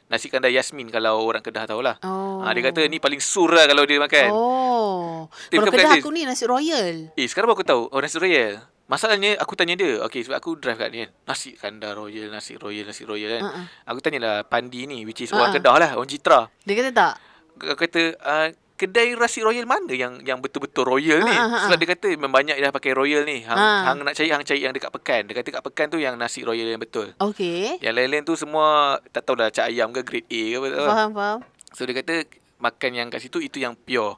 Nasi 0.06 0.28
kandar 0.28 0.50
Yasmin 0.50 0.88
Kalau 0.88 1.22
orang 1.22 1.40
Kedah 1.40 1.64
tahulah 1.64 1.96
Oh. 2.02 2.42
ha, 2.42 2.52
Dia 2.52 2.60
kata 2.66 2.84
ni 2.86 2.98
paling 2.98 3.18
sur 3.18 3.48
lah 3.48 3.64
Kalau 3.64 3.84
dia 3.84 3.98
makan 3.98 4.30
Oh. 4.30 5.32
Dia 5.48 5.58
Kalau 5.58 5.72
practice. 5.72 6.02
aku 6.02 6.10
ni 6.10 6.24
nasi 6.24 6.44
royal. 6.44 7.14
Eh 7.14 7.26
sekarang 7.26 7.48
aku 7.50 7.64
tahu 7.64 7.88
Oh 7.88 8.00
nasi 8.00 8.18
royal 8.18 8.60
Masalahnya 8.86 9.38
aku 9.38 9.54
tanya 9.54 9.74
dia 9.74 10.02
Okay 10.02 10.22
sebab 10.22 10.36
aku 10.36 10.58
drive 10.58 10.76
kat 10.76 10.90
ni 10.90 10.98
kan 11.00 11.14
Nasi 11.26 11.54
kandar 11.54 11.94
royal 11.94 12.28
Nasi 12.28 12.58
royal 12.58 12.84
Nasi 12.84 13.06
royal 13.06 13.38
kan 13.38 13.44
Uh-uh. 13.46 13.66
Aku 13.86 14.02
tanyalah 14.02 14.44
Pandi 14.44 14.84
ni 14.84 15.02
Which 15.02 15.22
is 15.22 15.30
Uh-uh. 15.30 15.40
orang 15.40 15.56
Kedah 15.56 15.76
lah 15.78 15.90
Orang 15.94 16.10
Citra 16.10 16.52
Dia 16.60 16.74
kata 16.76 16.92
tak? 16.92 17.14
Aku 17.62 17.78
kata 17.78 18.02
uh, 18.18 18.48
kedai 18.80 19.12
nasi 19.12 19.44
royal 19.44 19.66
mana 19.66 19.92
yang 19.92 20.24
yang 20.24 20.40
betul-betul 20.40 20.88
royal 20.88 21.20
ni? 21.20 21.30
Ah, 21.30 21.38
ah, 21.38 21.48
ah. 21.50 21.62
Sebab 21.68 21.78
dia 21.78 21.90
kata 21.92 22.08
memang 22.10 22.32
banyak 22.32 22.56
dah 22.56 22.72
pakai 22.72 22.92
royal 22.92 23.22
ni. 23.22 23.44
Hang, 23.44 23.54
Ah. 23.54 23.82
hang 23.86 24.00
nak 24.02 24.16
cari 24.16 24.30
hang 24.30 24.40
cari 24.42 24.60
yang 24.62 24.72
dekat 24.72 24.88
pekan. 24.90 25.28
Dia 25.28 25.36
kata 25.36 25.50
kat 25.52 25.62
pekan 25.62 25.86
tu 25.90 25.98
yang 25.98 26.16
nasi 26.16 26.42
royal 26.42 26.64
yang 26.66 26.80
betul. 26.80 27.12
Okay. 27.14 27.76
Yang 27.78 27.94
lain-lain 27.94 28.24
tu 28.24 28.34
semua 28.34 28.68
tak 29.10 29.22
tahulah 29.22 29.52
cak 29.52 29.68
ayam 29.68 29.92
ke 29.92 30.00
grade 30.02 30.26
A 30.26 30.44
ke 30.46 30.56
apa. 30.56 30.68
tahu. 30.72 30.88
Faham, 30.88 31.10
faham. 31.12 31.40
So 31.70 31.84
dia 31.84 31.94
kata 31.94 32.16
makan 32.58 32.92
yang 32.94 33.08
kat 33.10 33.20
situ 33.20 33.38
itu 33.38 33.60
yang 33.60 33.76
pure. 33.76 34.16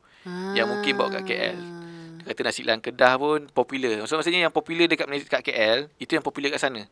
Yang 0.54 0.68
mungkin 0.70 0.94
bawa 0.96 1.10
kat 1.12 1.26
KL. 1.26 1.58
Dia 2.22 2.30
kata 2.30 2.42
nasi 2.44 2.62
lan 2.62 2.78
Kedah 2.78 3.18
pun 3.18 3.50
popular. 3.50 4.06
So 4.06 4.14
maksudnya 4.14 4.40
yang 4.40 4.54
popular 4.54 4.86
dekat 4.86 5.10
Malaysia- 5.10 5.26
kat 5.28 5.42
KL 5.44 5.90
itu 5.98 6.14
yang 6.14 6.22
popular 6.22 6.54
kat 6.54 6.62
sana. 6.62 6.86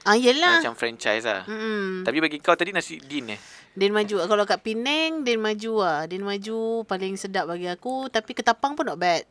Ah, 0.00 0.16
yelah. 0.16 0.56
Macam 0.56 0.72
franchise 0.72 1.20
lah. 1.22 1.44
Mm-mm. 1.44 2.00
Tapi 2.02 2.18
bagi 2.18 2.40
kau 2.40 2.56
tadi 2.56 2.72
nasi 2.72 2.96
din 2.98 3.28
eh. 3.28 3.40
Din 3.74 3.94
maju. 3.94 4.14
Kalau 4.26 4.44
kat 4.46 4.60
Penang, 4.60 5.22
Din 5.22 5.38
maju 5.38 5.72
lah. 5.82 6.00
Din 6.10 6.26
maju 6.26 6.82
paling 6.84 7.14
sedap 7.14 7.46
bagi 7.46 7.70
aku. 7.70 8.10
Tapi 8.10 8.30
ketapang 8.34 8.74
pun 8.74 8.86
not 8.86 8.98
bad. 8.98 9.22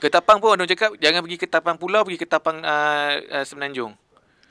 Ketapang 0.00 0.40
pun 0.40 0.56
orang 0.56 0.64
cakap 0.64 0.96
jangan 0.96 1.20
pergi 1.20 1.36
ketapang 1.36 1.76
pulau, 1.76 2.00
pergi 2.08 2.20
ketapang 2.24 2.64
uh, 2.64 3.20
uh, 3.20 3.44
Semenanjung. 3.44 3.92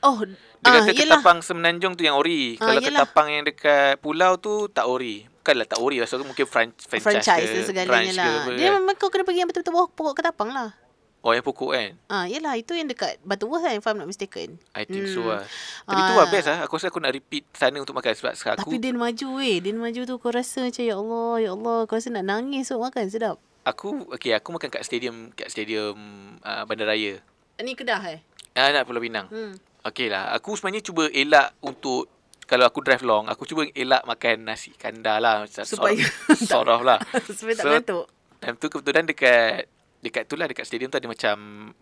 Oh, 0.00 0.24
Dia 0.24 0.68
ah, 0.70 0.72
kata 0.80 0.96
yelah. 0.96 1.18
ketapang 1.20 1.38
Semenanjung 1.44 1.92
tu 1.98 2.06
yang 2.06 2.16
ori. 2.16 2.56
Ah, 2.56 2.72
Kalau 2.72 2.80
yelah. 2.80 3.04
ketapang 3.04 3.28
yang 3.28 3.44
dekat 3.44 3.98
pulau 4.00 4.38
tu 4.38 4.70
tak 4.70 4.86
ori. 4.86 5.26
Bukanlah 5.42 5.66
tak 5.66 5.80
ori 5.82 5.98
lah. 6.00 6.06
So 6.08 6.22
mungkin 6.22 6.46
fran- 6.46 6.76
franchise, 6.76 7.20
franchise 7.20 7.48
ke, 7.50 7.56
tu 7.56 7.60
segalanya 7.68 8.12
lah. 8.14 8.46
ke 8.46 8.56
Dia 8.56 8.70
kan. 8.70 8.80
memang 8.80 8.94
kau 8.96 9.10
kena 9.10 9.26
pergi 9.26 9.42
yang 9.44 9.48
betul-betul 9.50 9.92
pokok 9.92 10.14
ketapang 10.16 10.54
lah. 10.54 10.72
Oh 11.20 11.30
yang 11.30 11.42
pokok 11.42 11.70
kan. 11.70 11.90
Ah, 12.06 12.24
yelah 12.24 12.56
itu 12.56 12.72
yang 12.72 12.86
dekat 12.86 13.20
Butterworth 13.20 13.60
kan 13.60 13.74
if 13.74 13.84
I'm 13.84 13.94
not 13.94 14.06
mistaken. 14.06 14.56
I 14.72 14.82
think 14.82 15.04
so 15.06 15.20
Hmm. 15.20 15.36
lah. 15.36 15.44
Tapi 15.84 16.00
tu 16.00 16.12
Ah. 16.12 16.16
lah 16.16 16.26
best 16.26 16.46
lah. 16.46 16.58
Aku 16.64 16.74
rasa 16.74 16.88
aku 16.88 16.96
nak 16.98 17.12
repeat 17.12 17.44
sana 17.52 17.76
untuk 17.76 17.92
makan. 17.92 18.08
Sebab 18.10 18.32
sekarang 18.32 18.56
aku, 18.56 18.70
Tapi 18.70 18.80
Din 18.80 18.96
maju 18.96 19.26
weh. 19.36 19.60
Din 19.60 19.76
maju 19.76 20.00
tu 20.02 20.14
kau 20.16 20.30
rasa 20.30 20.64
macam 20.64 20.80
ya 20.80 20.96
Allah, 20.96 21.32
ya 21.38 21.50
Allah. 21.52 21.78
Kau 21.84 21.94
rasa 21.94 22.08
nak 22.08 22.24
nangis 22.24 22.66
tu 22.66 22.76
makan 22.76 23.04
sedap. 23.06 23.36
aku 23.60 24.08
okay, 24.08 24.32
aku 24.32 24.48
makan 24.50 24.68
kat 24.70 24.80
stadium 24.80 25.28
kat 25.30 25.46
stadium 25.46 25.92
uh, 26.40 26.64
Bandaraya. 26.64 27.20
Ni 27.60 27.76
Kedah 27.76 28.00
eh? 28.08 28.24
Ah, 28.52 28.72
nak 28.72 28.88
Pulau 28.88 28.98
Pinang. 28.98 29.28
Hmm. 29.28 29.52
Okay 29.82 30.08
lah. 30.08 30.32
Aku 30.32 30.56
sebenarnya 30.56 30.80
cuba 30.80 31.04
elak 31.06 31.52
untuk 31.60 32.08
kalau 32.42 32.64
aku 32.64 32.80
drive 32.80 33.00
long, 33.02 33.28
aku 33.28 33.44
cuba 33.44 33.68
elak 33.70 34.02
makan 34.02 34.42
nasi 34.42 34.72
kandar 34.72 35.20
lah. 35.20 35.44
Macam 35.44 35.62
Supaya- 35.62 36.00
sort, 36.32 36.64
sort 36.64 36.68
of 36.70 36.80
lah. 36.80 36.96
Supaya 37.30 37.54
tak 37.54 37.62
So, 37.62 37.70
ngantuk. 37.70 38.04
Time 38.38 38.56
tu 38.56 38.66
kebetulan 38.66 39.04
dekat 39.04 39.68
dekat 40.00 40.24
tu 40.24 40.34
lah 40.34 40.44
dekat 40.44 40.64
stadium 40.64 40.88
tu 40.88 40.96
ada 40.96 41.04
macam 41.04 41.36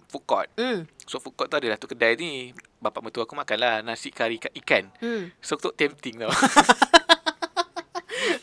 food 0.04 0.24
court. 0.24 0.48
Hmm. 0.54 0.86
So 1.00 1.16
food 1.16 1.32
court 1.32 1.46
tu 1.46 1.56
ada 1.56 1.72
satu 1.72 1.86
kedai 1.86 2.14
ni 2.14 2.50
Bapak 2.76 3.00
mertua 3.00 3.22
aku 3.22 3.34
makan 3.34 3.56
lah 3.56 3.74
Nasi 3.80 4.08
kari 4.08 4.36
ikan- 4.36 4.90
Hmm. 4.98 5.30
So 5.38 5.54
tu 5.54 5.70
tempting 5.72 6.14
tau 6.16 6.30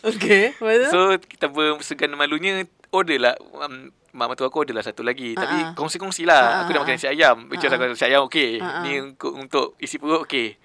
Okay. 0.06 0.54
Betul? 0.56 0.88
So 0.88 1.00
kita 1.18 1.48
bersegan 1.48 2.14
malunya 2.14 2.64
Order 2.90 3.18
lah 3.18 3.34
um, 3.54 3.90
Mak 4.12 4.28
mertua 4.30 4.48
aku 4.48 4.62
order 4.62 4.72
lah 4.72 4.82
satu 4.82 5.02
lagi 5.02 5.34
Ah, 5.34 5.44
Tapi 5.44 5.58
ah. 5.62 5.72
kongsi-kongsi 5.74 6.24
lah 6.24 6.42
Ah, 6.42 6.60
Aku 6.64 6.72
ah, 6.72 6.74
dah 6.74 6.82
makan 6.82 6.94
ah. 6.94 6.98
nasi 6.98 7.08
ayam 7.10 7.38
Which 7.48 7.60
is 7.60 7.68
Ah, 7.68 7.76
aku 7.76 7.84
nasi 7.86 8.06
ayam 8.06 8.22
okay 8.24 8.58
Ah, 8.58 8.80
ah. 8.80 8.82
Ni 8.82 8.92
untuk, 9.02 9.32
untuk 9.34 9.68
isi 9.78 9.98
perut 9.98 10.24
okay 10.24 10.56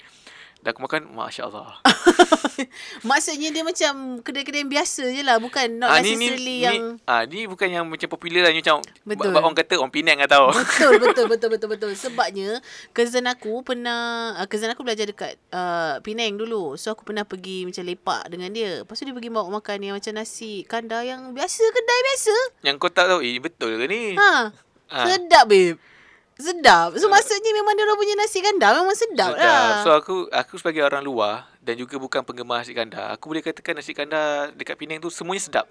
Dah 0.61 0.71
aku 0.71 0.85
makan 0.85 1.09
Masya 1.11 1.49
Allah 1.49 1.81
Maksudnya 3.09 3.49
dia 3.49 3.65
macam 3.65 4.21
kedai-kedai 4.21 4.61
yang 4.61 4.69
biasa 4.69 5.09
je 5.09 5.23
lah. 5.25 5.41
Bukan 5.41 5.81
not 5.81 5.89
Ah, 5.89 5.99
ni, 5.99 6.13
ni, 6.13 6.29
necessarily 6.29 6.45
ni, 6.53 6.65
yang... 6.65 6.77
ah, 7.05 7.23
ni 7.25 7.49
bukan 7.49 7.69
yang 7.71 7.85
macam 7.89 8.05
popular 8.07 8.45
lah 8.45 8.53
Ni 8.53 8.61
macam 8.61 8.85
Betul. 9.03 9.33
Orang 9.33 9.57
kata 9.57 9.81
orang 9.81 9.89
Penang 9.89 10.21
lah 10.21 10.29
tau 10.29 10.53
Betul, 10.53 10.93
betul, 11.03 11.25
betul, 11.27 11.49
betul, 11.49 11.69
betul. 11.71 11.91
Sebabnya, 11.97 12.61
cousin 12.93 13.25
aku 13.25 13.65
pernah, 13.65 14.01
uh, 14.37 14.45
cousin 14.45 14.69
aku 14.69 14.85
belajar 14.85 15.09
dekat 15.09 15.41
uh, 15.49 15.97
Penang 16.05 16.37
dulu. 16.37 16.77
So, 16.77 16.93
aku 16.93 17.09
pernah 17.09 17.25
pergi 17.25 17.65
macam 17.65 17.81
lepak 17.81 18.23
dengan 18.29 18.53
dia. 18.53 18.85
Lepas 18.85 19.01
tu 19.01 19.09
dia 19.09 19.17
pergi 19.17 19.33
bawa 19.33 19.49
makan 19.51 19.79
yang 19.81 19.95
macam 19.97 20.13
nasi 20.13 20.63
kandar 20.65 21.03
yang 21.03 21.33
biasa, 21.33 21.63
kedai 21.65 22.01
biasa. 22.05 22.35
Yang 22.63 22.75
kau 22.77 22.93
tak 22.93 23.09
tahu 23.09 23.21
Eh 23.21 23.41
betul 23.41 23.81
ke 23.81 23.87
ni 23.89 24.13
Ha, 24.15 24.53
Ah. 24.91 25.07
sedap, 25.07 25.47
babe. 25.47 25.79
Sedap. 26.41 26.97
So, 26.97 27.13
maksudnya 27.13 27.53
memang 27.53 27.77
dia 27.77 27.85
orang 27.85 28.01
punya 28.01 28.15
nasi 28.17 28.41
kandar 28.41 28.73
memang 28.81 28.97
sedap, 28.97 29.37
lah. 29.37 29.85
So 29.85 29.93
aku 29.93 30.27
aku 30.33 30.57
sebagai 30.57 30.81
orang 30.81 31.05
luar 31.05 31.47
dan 31.61 31.77
juga 31.77 32.01
bukan 32.01 32.25
penggemar 32.25 32.65
nasi 32.65 32.73
kandar, 32.73 33.13
aku 33.13 33.29
boleh 33.29 33.45
katakan 33.45 33.77
nasi 33.77 33.93
kandar 33.93 34.51
dekat 34.57 34.81
Penang 34.81 35.05
tu 35.05 35.13
semuanya 35.13 35.45
sedap. 35.45 35.67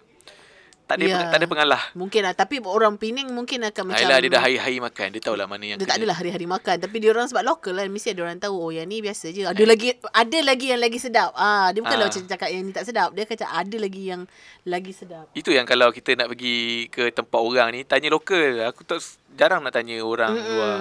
Tak 0.89 0.97
ada 0.97 1.05
Ya. 1.05 1.13
yeah. 1.13 1.29
tak 1.29 1.37
ada 1.37 1.45
pengalah. 1.45 1.81
Mungkin 1.93 2.21
lah. 2.25 2.33
Tapi 2.33 2.55
orang 2.59 2.97
Penang 2.97 3.29
mungkin 3.29 3.61
akan 3.61 3.83
macam... 3.93 4.01
Ayolah 4.01 4.17
dia 4.17 4.29
dah 4.33 4.41
hari-hari 4.41 4.77
makan, 4.81 5.07
dia 5.13 5.21
tahulah 5.21 5.45
mana 5.45 5.61
yang 5.63 5.77
Dia 5.77 5.85
tak 5.85 5.93
kena. 5.93 6.01
adalah 6.01 6.15
hari-hari 6.17 6.47
makan 6.49 6.75
Tapi 6.81 6.95
dia 6.97 7.09
orang 7.13 7.27
sebab 7.29 7.43
lokal 7.45 7.73
kan 7.77 7.87
Mesti 7.87 8.07
ada 8.09 8.21
orang 8.25 8.41
tahu 8.41 8.55
Oh 8.57 8.71
yang 8.73 8.89
ni 8.89 8.97
biasa 8.99 9.29
je 9.29 9.45
Ada 9.45 9.63
lagi 9.63 9.93
Ada 10.01 10.37
lagi 10.41 10.65
yang 10.73 10.81
lagi 10.81 10.97
sedap 10.97 11.29
ah 11.33 11.69
Dia 11.69 11.79
bukanlah 11.79 12.05
Ah. 12.05 12.11
macam 12.11 12.25
cakap 12.25 12.49
Yang 12.49 12.63
ni 12.63 12.71
tak 12.73 12.85
sedap 12.89 13.09
Dia 13.13 13.23
kata 13.23 13.45
ada 13.45 13.77
lagi 13.77 14.03
yang 14.03 14.21
Lagi 14.65 14.89
sedap 14.89 15.25
Itu 15.31 15.53
yang 15.53 15.69
kalau 15.69 15.93
kita 15.93 16.17
nak 16.17 16.25
pergi 16.27 16.57
ke 16.89 17.13
tempat 17.13 17.37
orang 17.37 17.69
ni 17.69 17.85
tanya 17.85 18.09
lokal. 18.09 18.65
Aku 18.65 18.81
tak 18.81 18.97
jarang 19.31 19.61
nak 19.61 19.71
tanya 19.71 20.01
orang 20.01 20.33
Mm-mm, 20.33 20.49
luar. 20.51 20.77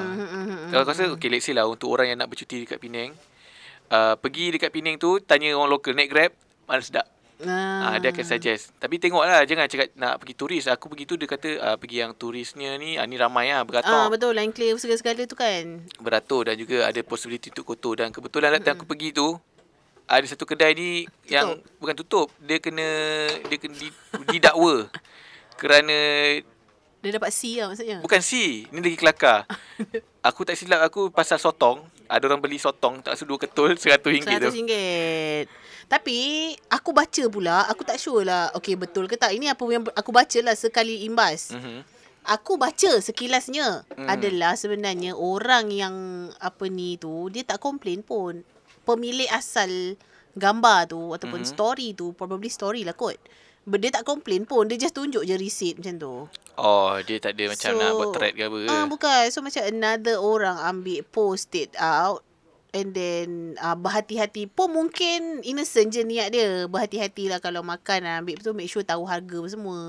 Kalau 0.67 0.81
aku 0.83 0.91
rasa 0.91 1.05
okay 1.11 1.29
let's 1.29 1.45
say 1.45 1.53
lah 1.53 1.69
untuk 1.69 1.89
orang 1.89 2.09
yang 2.09 2.19
nak 2.19 2.27
bercuti 2.27 2.65
dekat 2.65 2.81
Penang, 2.81 3.13
uh, 3.89 4.17
pergi 4.17 4.51
dekat 4.51 4.73
Penang 4.73 4.97
tu 4.97 5.21
tanya 5.21 5.53
orang 5.53 5.69
lokal 5.71 5.93
naik 5.93 6.09
Grab 6.09 6.33
mana 6.65 6.81
sedap. 6.81 7.05
Ah, 7.41 7.95
dia 7.97 8.11
akan 8.11 8.25
suggest. 8.25 8.75
Tapi 8.75 8.99
tengoklah 8.99 9.47
jangan 9.47 9.71
cakap 9.71 9.95
nak 9.95 10.19
pergi 10.19 10.35
turis. 10.35 10.65
Aku 10.67 10.91
pergi 10.91 11.07
tu 11.07 11.15
dia 11.15 11.25
kata 11.25 11.51
ah, 11.61 11.77
pergi 11.79 12.03
yang 12.03 12.11
turisnya 12.11 12.75
ni 12.75 12.99
ah, 12.99 13.07
ni 13.07 13.15
ramai 13.15 13.47
ah 13.49 13.61
Ah, 13.61 13.65
beratur. 13.65 14.11
betul 14.11 14.33
line 14.35 14.51
clear 14.51 14.75
segala-segala 14.75 15.23
tu 15.23 15.37
kan. 15.37 15.87
beratur 15.97 16.43
dan 16.45 16.59
juga 16.59 16.83
ada 16.83 16.99
possibility 17.01 17.55
untuk 17.55 17.63
kotor 17.69 17.95
dan 17.97 18.11
kebetulan 18.11 18.51
mm 18.53 18.67
aku 18.69 18.85
pergi 18.85 19.15
tu 19.15 19.39
ada 20.05 20.25
satu 20.25 20.43
kedai 20.43 20.73
ni 20.73 20.91
tutup. 21.05 21.29
yang 21.29 21.47
bukan 21.79 21.95
tutup 21.95 22.27
dia 22.41 22.59
kena 22.59 22.89
dia 23.45 23.57
kena 23.57 23.77
di, 23.77 23.89
didakwa 24.27 24.89
kerana 25.55 25.97
Dia 26.99 27.11
dapat 27.13 27.31
C 27.31 27.55
lah 27.55 27.71
maksudnya. 27.71 28.01
bukan 28.01 28.19
C 28.19 28.31
ni 28.67 28.79
lagi 28.81 28.97
kelakar 28.97 29.45
aku 30.29 30.43
tak 30.43 30.57
silap 30.57 30.83
aku 30.83 31.09
pasal 31.09 31.37
sotong 31.37 31.85
ada 32.09 32.25
orang 32.25 32.41
beli 32.41 32.57
sotong 32.57 32.99
tak 32.99 33.21
dua 33.23 33.37
ketul 33.37 33.77
RM100 33.77 34.01
tu 34.01 34.09
RM100. 34.11 35.45
Tapi 35.89 36.19
aku 36.69 36.93
baca 36.93 37.25
pula, 37.27 37.65
aku 37.65 37.81
tak 37.81 37.97
sure 37.97 38.21
lah. 38.21 38.53
Okay, 38.53 38.77
betul 38.77 39.09
ke 39.09 39.17
tak? 39.17 39.33
Ini 39.33 39.51
apa 39.51 39.63
yang 39.65 39.89
aku 39.91 40.13
baca 40.13 40.39
lah 40.39 40.53
sekali 40.53 41.03
imbas. 41.03 41.51
mm-hmm. 41.51 41.97
Aku 42.29 42.61
baca 42.61 43.01
sekilasnya 43.01 43.89
Hmm. 43.89 44.05
adalah 44.05 44.53
sebenarnya 44.53 45.17
orang 45.17 45.73
yang 45.73 45.97
apa 46.37 46.69
ni 46.69 47.01
tu, 47.01 47.33
dia 47.33 47.41
tak 47.41 47.57
komplain 47.57 48.05
pun. 48.05 48.45
Pemilik 48.85 49.25
asal 49.33 49.97
gambar 50.37 50.93
tu 50.93 51.01
ataupun 51.11 51.41
Mhm. 51.41 51.49
story 51.49 51.97
tu, 51.97 52.13
probably 52.13 52.53
story 52.53 52.85
lah 52.85 52.93
kot. 52.93 53.17
But 53.65 53.81
dia 53.81 53.89
tak 53.91 54.05
komplain 54.05 54.45
pun, 54.45 54.69
dia 54.69 54.77
just 54.79 54.93
tunjuk 54.93 55.25
je 55.25 55.35
receipt 55.35 55.81
macam 55.81 55.97
tu. 55.97 56.15
oh 56.59 56.99
dia 57.01 57.17
tak 57.17 57.33
ada 57.33 57.49
macam 57.49 57.71
So, 57.71 57.79
nak 57.79 57.91
buat 57.95 58.09
thread 58.13 58.35
ke 58.35 58.43
apa 58.45 58.59
Ah 58.67 58.85
bukan. 58.85 59.23
So 59.31 59.41
macam 59.41 59.63
another 59.63 60.19
orang 60.19 60.59
ambil 60.59 61.01
post 61.07 61.55
it 61.55 61.71
out 61.79 62.27
and 62.73 62.93
then 62.93 63.57
uh, 63.59 63.77
berhati-hati 63.77 64.49
pun 64.49 64.73
mungkin 64.73 65.41
innocent 65.45 65.93
je 65.93 66.05
niat 66.05 66.29
dia. 66.33 66.65
Berhati-hati 66.69 67.33
lah 67.33 67.41
kalau 67.41 67.65
makan 67.65 68.05
ah, 68.05 68.21
ambil 68.21 68.41
tu 68.41 68.53
make 68.53 68.69
sure 68.69 68.85
tahu 68.85 69.05
harga 69.09 69.37
apa 69.41 69.49
semua. 69.49 69.81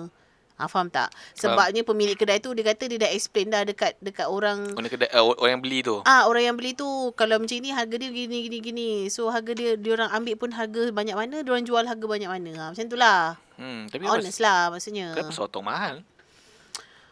Ah, 0.60 0.68
faham 0.68 0.92
tak? 0.92 1.08
Sebabnya 1.40 1.88
pemilik 1.88 2.20
kedai 2.20 2.44
tu 2.44 2.52
dia 2.52 2.68
kata 2.68 2.92
dia 2.92 3.00
dah 3.00 3.12
explain 3.16 3.48
dah 3.48 3.64
dekat 3.64 3.96
dekat 4.04 4.28
orang 4.28 4.76
orang 4.76 4.92
kedai 4.92 5.08
uh, 5.16 5.24
orang 5.40 5.56
yang 5.56 5.64
beli 5.64 5.80
tu 5.80 6.04
Ah 6.04 6.28
orang 6.28 6.44
yang 6.52 6.56
beli 6.60 6.76
tu 6.76 7.16
kalau 7.16 7.40
macam 7.40 7.56
ni 7.64 7.72
harga 7.72 7.96
dia 7.96 8.12
gini 8.12 8.38
gini 8.44 8.58
gini. 8.60 8.90
So 9.08 9.32
harga 9.32 9.56
dia 9.56 9.80
dia 9.80 9.96
orang 9.96 10.12
ambil 10.12 10.36
pun 10.36 10.52
harga 10.52 10.92
banyak 10.92 11.16
mana, 11.16 11.48
dia 11.48 11.52
orang 11.56 11.64
jual 11.64 11.88
harga 11.88 12.04
banyak 12.04 12.28
mana. 12.28 12.52
Ha, 12.60 12.64
macam 12.76 12.86
tu 12.92 13.00
lah. 13.00 13.40
hmm 13.56 13.88
tapi 13.88 14.04
Honest 14.04 14.44
lah 14.44 14.68
maksudnya. 14.68 15.16
kenapa 15.16 15.32
sotong 15.32 15.64
mahal 15.64 16.04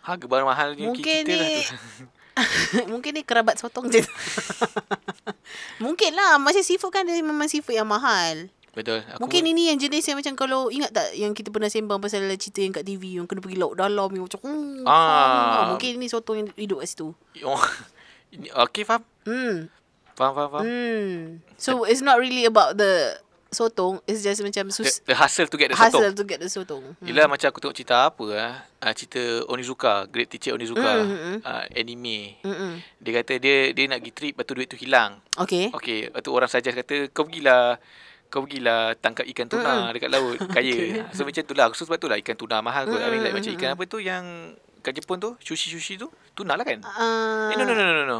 harga 0.07 0.23
barang 0.23 0.47
mahal 0.47 0.69
ni 0.75 0.87
Mungkin 0.87 1.23
kita 1.27 1.35
lah 1.35 1.47
ni 1.47 1.63
tu 1.63 1.75
Mungkin 2.93 3.17
ni 3.17 3.23
kerabat 3.23 3.57
sotong 3.57 3.89
je. 3.89 4.01
Mungkin 5.83 6.11
lah 6.13 6.37
Macam 6.37 6.61
seafood 6.61 6.91
kan 6.91 7.05
Dia 7.05 7.21
memang 7.21 7.49
seafood 7.49 7.77
yang 7.77 7.87
mahal. 7.89 8.49
Betul. 8.73 9.01
Aku 9.09 9.25
Mungkin 9.25 9.41
ini 9.47 9.73
yang 9.73 9.81
jenis 9.81 10.05
yang 10.05 10.17
macam 10.21 10.37
Kalau 10.37 10.69
ingat 10.69 10.93
tak 10.93 11.17
Yang 11.17 11.41
kita 11.41 11.49
pernah 11.49 11.65
sembang 11.65 11.97
Pasal 11.97 12.29
cerita 12.37 12.61
yang 12.61 12.73
kat 12.73 12.85
TV 12.85 13.17
Yang 13.17 13.25
kena 13.25 13.41
pergi 13.41 13.57
laut 13.57 13.73
dalam 13.73 14.09
Yang 14.13 14.23
macam 14.29 14.39
hmm, 14.45 14.85
Ah. 14.85 15.01
faham. 15.01 15.65
Mungkin 15.75 15.89
ini 15.97 16.07
sotong 16.07 16.35
yang 16.37 16.47
hidup 16.53 16.77
kat 16.85 16.89
situ. 16.89 17.09
Oh, 17.41 17.63
okey 18.69 18.85
faham? 18.85 19.01
Hmm. 19.25 19.67
Faham 20.13 20.33
faham 20.33 20.49
faham. 20.49 20.63
Hmm. 20.65 21.13
So 21.57 21.85
it's 21.85 22.01
not 22.01 22.17
really 22.17 22.45
about 22.45 22.77
the 22.77 23.17
Sotong 23.47 24.03
It's 24.03 24.19
just 24.21 24.43
macam 24.43 24.67
the, 24.67 24.75
sus- 24.75 24.99
the 25.01 25.15
hustle 25.15 25.47
to 25.47 25.55
get 25.55 25.71
the 25.71 25.77
Hasil 25.77 26.03
sotong? 26.03 26.13
to 26.13 26.23
get 26.23 26.37
the 26.37 26.47
sotong. 26.47 26.83
Hmm. 26.83 27.07
Yelah 27.07 27.25
macam 27.25 27.47
aku 27.47 27.59
tengok 27.59 27.75
cerita 27.75 27.95
apa 28.05 28.25
ah 28.35 28.53
uh, 28.81 28.93
cerita 28.93 29.19
Onizuka 29.47 30.03
Great 30.05 30.27
Teacher 30.27 30.51
Onizuka 30.51 30.83
Mm, 30.97 31.05
mm, 31.05 31.15
mm, 31.15 31.31
mm. 31.31 31.39
uh, 31.41 31.63
anime 31.71 32.19
Mm-mm. 32.43 32.73
dia 32.99 33.11
kata 33.15 33.33
dia 33.37 33.71
dia 33.71 33.85
nak 33.87 33.99
pergi 33.99 34.11
trip 34.11 34.33
lepas 34.35 34.43
tu 34.43 34.53
duit 34.53 34.67
tu 34.67 34.75
hilang. 34.75 35.23
Okay. 35.33 35.71
Okey 35.71 36.11
lepas 36.11 36.19
tu 36.19 36.31
orang 36.31 36.47
suggest 36.47 36.75
kata 36.75 37.07
kau 37.09 37.23
pergilah 37.23 37.79
kau 38.27 38.43
pergilah 38.43 38.91
tangkap 38.99 39.23
ikan 39.25 39.47
tuna 39.47 39.71
Mm-mm. 39.87 39.93
dekat 39.95 40.09
laut 40.11 40.37
kaya. 40.55 40.75
Okay. 40.75 41.15
so 41.15 41.23
macam 41.23 41.41
tu 41.41 41.53
lah. 41.55 41.65
So 41.71 41.83
sebab 41.83 41.97
tu 41.97 42.07
lah 42.07 42.19
ikan 42.19 42.35
tuna 42.35 42.59
mahal 42.59 42.83
kot. 42.85 42.99
I 42.99 43.07
mean 43.07 43.23
like 43.23 43.31
macam 43.31 43.51
ikan 43.55 43.69
apa 43.73 43.83
tu 43.85 44.03
yang 44.03 44.53
kat 44.83 44.91
Jepun 44.93 45.17
tu 45.17 45.39
sushi 45.39 45.71
sushi 45.71 45.95
tu 45.95 46.11
tuna 46.31 46.59
lah 46.59 46.63
kan? 46.63 46.83
Uh, 46.83 47.51
eh 47.51 47.55
no 47.55 47.63
no 47.63 47.71
no 47.71 47.83
no 47.85 48.03
no. 48.03 48.19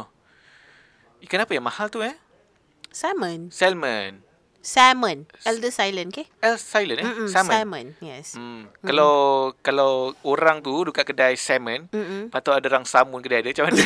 Ikan 1.20 1.44
apa 1.44 1.52
yang 1.52 1.62
mahal 1.62 1.88
tu 1.88 2.00
eh? 2.00 2.16
Salmon. 2.88 3.52
Salmon 3.52 4.24
Salmon 4.58 5.22
Elder 5.46 5.70
silent 5.70 6.10
okay 6.10 6.26
L 6.42 6.58
silent 6.58 6.98
eh 7.00 7.06
Mm-mm, 7.06 7.28
salmon 7.30 7.54
Salmon 7.54 7.86
Yes 8.02 8.34
Hmm. 8.38 8.70
Kalau 8.84 9.12
kalau 9.60 9.92
orang 10.22 10.62
tu 10.62 10.70
dekat 10.86 11.10
kedai 11.10 11.34
salmon, 11.34 11.90
Mm-mm. 11.90 12.30
lepas 12.30 12.40
tu 12.44 12.52
ada 12.54 12.66
orang 12.70 12.86
samun 12.86 13.18
kedai 13.18 13.42
dia 13.42 13.50
macam 13.50 13.72
mana? 13.72 13.82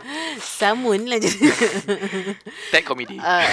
Samun 0.60 1.04
lah 1.04 1.18
je. 1.20 1.28
Tag 2.72 2.84
komedi. 2.88 3.20
uh. 3.20 3.44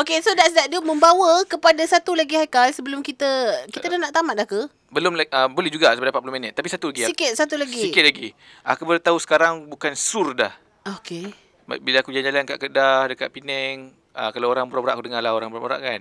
okay, 0.00 0.18
so 0.24 0.34
that's 0.34 0.56
that. 0.56 0.66
Dia 0.72 0.82
membawa 0.82 1.44
kepada 1.46 1.82
satu 1.86 2.18
lagi 2.18 2.34
Haikal 2.34 2.74
sebelum 2.74 3.04
kita... 3.04 3.28
Kita 3.70 3.86
dah 3.86 3.98
nak 4.00 4.14
tamat 4.14 4.34
dah 4.42 4.46
ke? 4.48 4.60
Belum 4.90 5.14
like, 5.14 5.30
uh, 5.30 5.46
boleh 5.46 5.70
juga 5.70 5.94
sampai 5.94 6.10
40 6.10 6.34
minit. 6.34 6.52
Tapi 6.56 6.66
satu 6.66 6.90
lagi. 6.90 7.06
Sikit, 7.06 7.32
satu 7.38 7.54
lagi. 7.54 7.82
Sikit 7.90 8.02
lagi. 8.02 8.34
Aku 8.66 8.82
baru 8.88 8.98
tahu 8.98 9.18
sekarang 9.22 9.70
bukan 9.70 9.94
sur 9.94 10.34
dah. 10.34 10.50
Okay. 10.98 11.30
Bila 11.70 12.02
aku 12.02 12.10
jalan-jalan 12.10 12.48
kat 12.48 12.58
Kedah, 12.58 13.06
dekat 13.14 13.30
Penang, 13.30 13.94
uh, 14.12 14.30
kalau 14.30 14.48
orang 14.48 14.66
berorak 14.66 14.96
aku 14.96 15.06
dengar 15.06 15.20
lah 15.20 15.32
orang 15.32 15.48
berorak 15.48 15.80
kan. 15.80 16.00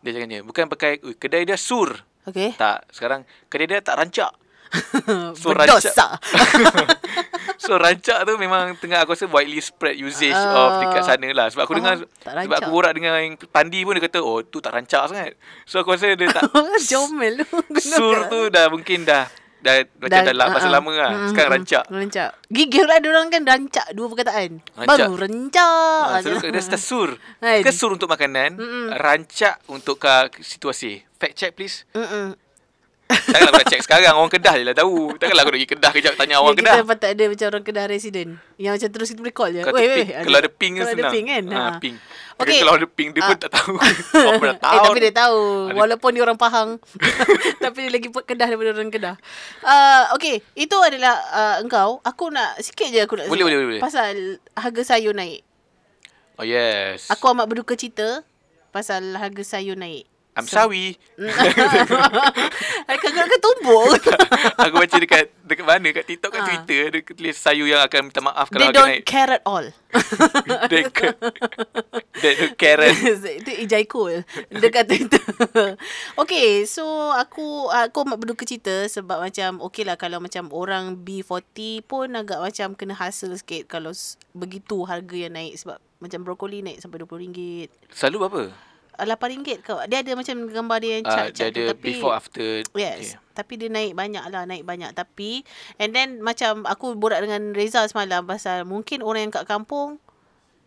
Dia 0.00 0.16
cakapnya, 0.16 0.40
bukan 0.40 0.64
pakai, 0.68 1.00
"Ui, 1.04 1.14
kedai 1.14 1.44
dia 1.44 1.60
sur. 1.60 1.92
Okay. 2.24 2.56
Tak, 2.56 2.88
sekarang 2.92 3.24
kedai 3.48 3.68
dia 3.68 3.80
tak 3.80 4.00
rancak. 4.00 4.32
So, 5.40 5.50
Berdosa. 5.50 6.14
So 7.60 7.76
rancak 7.76 8.24
tu 8.24 8.40
memang 8.40 8.72
tengah 8.80 9.04
aku 9.04 9.12
rasa 9.12 9.28
widely 9.28 9.60
spread 9.60 10.00
usage 10.00 10.32
Ah. 10.32 10.48
uh, 10.48 10.60
of 10.64 10.72
dekat 10.80 11.04
sana 11.04 11.28
lah. 11.28 11.46
Sebab 11.52 11.68
aku 11.68 11.76
Faham. 11.76 11.82
dengar, 11.84 11.96
sebab 12.00 12.32
rancak. 12.32 12.56
aku 12.56 12.70
borak 12.72 12.92
dengan 12.96 13.12
yang 13.20 13.36
Pandi 13.36 13.84
pun 13.84 13.92
dia 13.92 14.04
kata, 14.08 14.18
oh 14.24 14.40
tu 14.40 14.64
tak 14.64 14.72
rancak 14.72 15.02
sangat. 15.06 15.36
So 15.68 15.84
aku 15.84 15.92
rasa 15.92 16.16
dia 16.16 16.32
tak, 16.32 16.48
Jomel 16.90 17.44
sur 17.76 18.16
tu 18.32 18.48
dah 18.48 18.72
mungkin 18.72 19.04
dah, 19.04 19.28
dah, 19.60 19.74
macam 20.00 20.20
dah, 20.24 20.32
dah 20.32 20.48
masa 20.50 20.66
uh-uh. 20.66 20.74
lama 20.76 20.92
lah. 20.92 21.10
Mm, 21.12 21.28
Sekarang 21.32 21.50
rancak. 21.56 21.84
Rancak. 21.88 22.30
Gigil 22.50 22.84
lah 22.88 22.98
orang 23.00 23.28
kan 23.28 23.42
rancak 23.44 23.86
dua 23.92 24.06
perkataan. 24.08 24.50
Rancak. 24.76 24.88
Baru 24.88 25.12
rancak. 25.16 26.04
Ha, 26.08 26.20
so 26.24 26.48
dia 26.48 26.62
start 26.64 26.82
sur. 26.82 27.10
Kan? 27.38 27.62
Ke 27.62 27.70
sur 27.70 27.90
untuk 27.92 28.08
makanan, 28.08 28.56
Mm-mm. 28.56 28.86
rancak 28.96 29.60
untuk 29.68 30.00
ka 30.00 30.28
situasi. 30.40 31.04
Fact 31.20 31.36
check 31.36 31.52
please. 31.54 31.84
Mm-mm. 31.92 32.36
Takkanlah 33.10 33.50
aku 33.50 33.58
nak 33.58 33.66
check 33.66 33.82
sekarang. 33.82 34.14
Orang 34.14 34.30
Kedah 34.30 34.54
je 34.54 34.64
lah 34.64 34.76
tahu. 34.78 35.18
Takkanlah 35.18 35.42
aku 35.42 35.50
nak 35.50 35.56
pergi 35.58 35.70
Kedah 35.74 35.90
kejap 35.90 36.14
tanya 36.14 36.34
orang 36.38 36.54
Yang 36.54 36.62
Kedah. 36.62 36.76
Kita 36.78 36.86
patut 36.86 37.08
ada 37.10 37.24
macam 37.26 37.46
orang 37.50 37.64
Kedah 37.66 37.84
resident. 37.90 38.30
Yang 38.54 38.72
macam 38.78 38.88
terus 38.94 39.08
kita 39.10 39.20
boleh 39.20 39.34
call 39.34 39.50
je. 39.50 39.60
Kalau 39.66 39.74
Weh, 39.74 39.82
ada 39.82 39.90
weh, 39.90 39.98
ping, 39.98 40.08
kalau 40.22 40.38
ada 40.38 40.50
ping 40.50 40.72
kan 40.72 40.80
Kalau 40.80 40.92
ada 40.94 41.02
senang. 41.02 41.12
ping 41.12 41.26
kan. 41.26 41.44
Ha, 41.50 41.62
ping. 41.82 41.96
Okay. 42.40 42.58
Kalau 42.58 42.74
ada 42.74 42.86
ping 42.86 43.10
dia 43.10 43.20
pun 43.20 43.32
Ah. 43.32 43.38
tak 43.38 43.50
tahu. 43.52 43.72
Apa 44.30 44.44
dah 44.46 44.56
tahu. 44.58 44.72
Eh 44.72 44.78
tapi 44.82 44.98
dia 44.98 45.12
tahu 45.12 45.40
Ada- 45.66 45.76
Walaupun 45.76 46.10
dia 46.10 46.22
orang 46.22 46.36
Pahang 46.36 46.70
Tapi 47.64 47.78
dia 47.84 47.90
lagi 47.90 48.08
Kedah 48.08 48.46
daripada 48.46 48.70
orang 48.72 48.88
Kedah 48.88 49.14
uh, 49.62 50.02
Okay 50.12 50.40
Itu 50.54 50.76
adalah 50.78 51.14
uh, 51.30 51.56
Engkau 51.60 52.00
Aku 52.00 52.28
nak 52.28 52.56
Sikit 52.58 52.88
je 52.88 52.98
aku 52.98 53.14
nak 53.14 53.26
Boleh, 53.26 53.44
sebut 53.44 53.52
boleh, 53.52 53.68
boleh. 53.70 53.82
Pasal 53.82 54.14
Harga 54.52 54.82
sayur 54.86 55.12
naik 55.12 55.44
Oh 56.34 56.42
yes. 56.42 57.06
Aku 57.08 57.28
amat 57.28 57.44
berduka 57.44 57.74
cita 57.74 58.24
Pasal 58.70 59.02
harga 59.12 59.42
sayur 59.44 59.74
naik 59.74 60.06
I'm 60.40 60.48
sorry. 60.48 60.96
Aku 62.88 63.06
nak 63.10 63.28
tumbuk 63.40 63.92
aku 64.56 64.74
baca 64.76 64.96
dekat 64.96 65.28
dekat 65.44 65.64
mana 65.64 65.88
kat 65.90 66.04
TikTok 66.06 66.30
kan 66.30 66.40
Ah. 66.40 66.46
Twitter 66.48 66.88
dia 66.88 67.00
tulis 67.04 67.36
sayur 67.36 67.68
yang 67.68 67.82
akan 67.82 68.08
minta 68.08 68.20
maaf 68.20 68.48
kalau 68.48 68.60
They 68.62 68.72
don't 68.72 68.88
naik. 68.88 69.04
care 69.04 69.32
at 69.36 69.42
all 69.44 69.66
They 70.68 70.82
They 72.22 72.32
don't 72.36 72.56
care. 72.56 72.80
Itu 72.86 73.50
Ijai 73.64 73.84
Cool 73.84 74.22
kata 74.70 74.92
itu 74.94 75.18
Okay 76.22 76.62
So 76.62 76.84
aku 77.10 77.66
Aku 77.68 78.06
amat 78.06 78.22
berduka 78.22 78.46
cita 78.46 78.86
Sebab 78.86 79.18
macam 79.20 79.58
Okay 79.66 79.82
lah 79.82 79.96
Kalau 79.96 80.22
macam 80.22 80.46
orang 80.52 80.94
B40 80.96 81.82
pun 81.82 82.06
Agak 82.14 82.38
macam 82.38 82.78
Kena 82.78 82.94
hassle 82.94 83.34
sikit 83.34 83.66
Kalau 83.66 83.90
begitu 84.30 84.86
harga 84.86 85.16
yang 85.16 85.34
naik 85.34 85.58
Sebab 85.58 85.82
Macam 85.98 86.22
brokoli 86.22 86.62
naik 86.62 86.78
Sampai 86.78 87.02
RM20 87.02 87.66
Selalu 87.90 88.16
berapa? 88.20 88.42
Ah, 89.00 89.16
RM8 89.16 89.64
kau 89.64 89.80
Dia 89.88 90.04
ada 90.04 90.12
macam 90.12 90.36
Gambar 90.46 90.78
dia 90.84 90.92
yang 91.00 91.06
Uh, 91.08 91.12
chart, 91.16 91.28
dia 91.32 91.38
chart 91.40 91.52
tu, 91.56 91.60
ada 91.64 91.72
Tapi 91.72 91.86
before 91.88 92.14
after. 92.14 92.48
Yes. 92.76 93.16
Tapi 93.32 93.52
dia 93.56 93.72
naik 93.72 93.96
banyak 93.96 94.24
lah, 94.28 94.44
naik 94.44 94.68
banyak. 94.68 94.92
Tapi 94.92 95.42
and 95.80 95.96
then 95.96 96.20
macam 96.20 96.68
aku 96.68 96.92
borak 96.92 97.24
dengan 97.24 97.56
Reza 97.56 97.80
semalam 97.88 98.28
pasal 98.28 98.68
mungkin 98.68 99.00
orang 99.00 99.28
yang 99.28 99.32
kat 99.32 99.48
kampung 99.48 99.96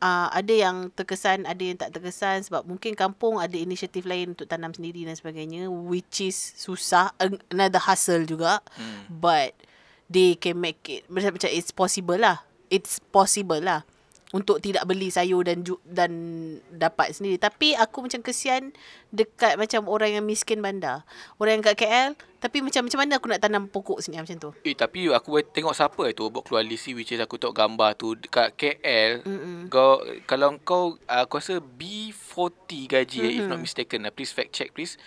uh, 0.03 0.27
ada 0.34 0.53
yang 0.53 0.91
terkesan, 0.91 1.47
ada 1.47 1.63
yang 1.63 1.79
tak 1.79 1.95
terkesan 1.95 2.43
sebab 2.43 2.67
mungkin 2.67 2.97
kampung 2.97 3.39
ada 3.39 3.55
inisiatif 3.55 4.03
lain 4.03 4.36
untuk 4.36 4.51
tanam 4.51 4.75
sendiri 4.75 5.07
dan 5.07 5.15
sebagainya 5.15 5.71
which 5.71 6.19
is 6.19 6.36
susah, 6.36 7.15
an- 7.23 7.41
another 7.53 7.79
hustle 7.79 8.27
juga. 8.27 8.59
Hmm. 8.75 9.07
But 9.07 9.55
they 10.11 10.36
can 10.36 10.59
make 10.59 10.84
it 10.91 11.07
macam 11.07 11.39
macam 11.39 11.49
it's 11.49 11.71
possible 11.71 12.19
lah. 12.19 12.43
It's 12.67 12.99
possible 12.99 13.63
lah. 13.63 13.88
Untuk 14.34 14.57
tidak 14.57 14.89
beli 14.89 15.13
sayur 15.13 15.45
dan 15.45 15.61
dan 15.86 16.11
dapat 16.73 17.13
sendiri. 17.13 17.38
Tapi 17.38 17.77
aku 17.77 18.09
macam 18.09 18.25
kesian 18.25 18.73
dekat 19.13 19.61
macam 19.61 19.86
orang 19.86 20.17
yang 20.17 20.25
miskin 20.25 20.57
bandar. 20.57 21.05
Orang 21.38 21.61
yang 21.61 21.63
kat 21.63 21.77
KL 21.86 22.17
tapi 22.41 22.59
macam 22.59 22.89
macam 22.89 22.99
mana 22.99 23.21
aku 23.21 23.27
nak 23.29 23.39
tanam 23.39 23.69
pokok 23.69 24.01
sini 24.01 24.17
macam 24.17 24.36
tu. 24.36 24.49
Eh 24.65 24.73
tapi 24.73 25.07
aku 25.07 25.39
tengok 25.45 25.77
siapa 25.77 26.11
tu 26.17 26.27
buat 26.34 26.43
keluar 26.43 26.65
list 26.65 26.89
ni, 26.89 26.97
which 26.97 27.13
is 27.13 27.21
aku 27.21 27.38
tengok 27.38 27.55
gambar 27.55 27.93
tu 27.93 28.17
dekat 28.17 28.57
KL. 28.57 29.21
Mm-mm. 29.21 29.69
Kau 29.69 30.01
kalau 30.25 30.57
kau 30.65 30.97
aku 31.05 31.38
rasa 31.38 31.61
B40 31.61 32.89
gaji 32.89 33.21
mm-hmm. 33.21 33.38
if 33.38 33.45
not 33.45 33.61
Mm-mm. 33.61 33.69
mistaken. 33.69 34.09
Please 34.17 34.34
fact 34.34 34.51
check 34.51 34.73
please. 34.73 34.97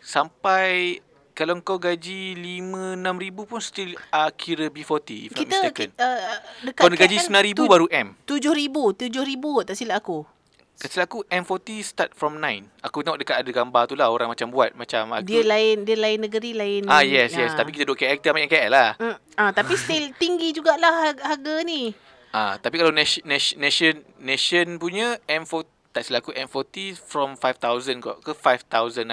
Sampai 0.00 1.04
kalau 1.40 1.56
kau 1.64 1.80
gaji 1.80 2.36
5 2.36 3.00
6 3.00 3.24
ribu 3.24 3.48
pun 3.48 3.64
still 3.64 3.96
uh, 4.12 4.28
kira 4.30 4.68
B40 4.68 5.08
if 5.24 5.32
not 5.32 5.40
Kita, 5.40 5.56
mistaken. 5.56 5.88
kita 5.90 6.04
uh, 6.04 6.38
dekat 6.60 6.80
Kau 6.84 6.92
gaji 6.92 7.16
KL 7.16 7.32
9 7.32 7.48
ribu 7.48 7.62
tu- 7.64 7.72
baru 7.72 7.86
M. 7.88 8.12
7000, 8.28 9.08
7000 9.08 9.64
tak 9.64 9.74
silap 9.74 10.04
aku. 10.04 10.28
Kata 10.76 11.04
aku 11.04 11.24
M40 11.28 11.68
start 11.82 12.10
from 12.12 12.36
9. 12.36 12.64
Aku 12.80 13.00
tengok 13.00 13.20
dekat 13.20 13.36
ada 13.36 13.50
gambar 13.50 13.84
tu 13.84 13.96
lah 13.96 14.08
orang 14.08 14.28
macam 14.28 14.48
buat 14.48 14.72
macam 14.72 15.12
aku. 15.12 15.28
Dia 15.28 15.44
lain 15.44 15.84
dia 15.84 15.96
lain 15.96 16.24
negeri 16.24 16.52
lain. 16.52 16.88
Ah 16.88 17.00
yes 17.00 17.32
yes 17.32 17.52
Ah. 17.52 17.60
tapi 17.60 17.72
kita 17.72 17.84
duduk 17.84 18.00
KL 18.00 18.16
kita 18.16 18.32
ambil 18.32 18.48
KL 18.48 18.72
lah. 18.72 18.90
Mm, 18.96 19.16
ah 19.36 19.50
tapi 19.52 19.76
still 19.76 20.08
tinggi 20.16 20.52
jugalah 20.52 21.08
harga, 21.08 21.36
harga 21.36 21.54
ni. 21.64 21.92
Ah 22.32 22.56
tapi 22.56 22.76
kalau 22.76 22.92
nation 22.92 23.24
nation 23.24 23.96
nation, 24.20 24.76
punya 24.76 25.20
M40 25.24 25.68
tak 25.90 26.00
silap 26.00 26.22
aku 26.22 26.32
M40 26.32 26.96
from 26.96 27.34
5000 27.34 28.00
kok 28.00 28.16
ke 28.22 28.32
5900 28.32 29.04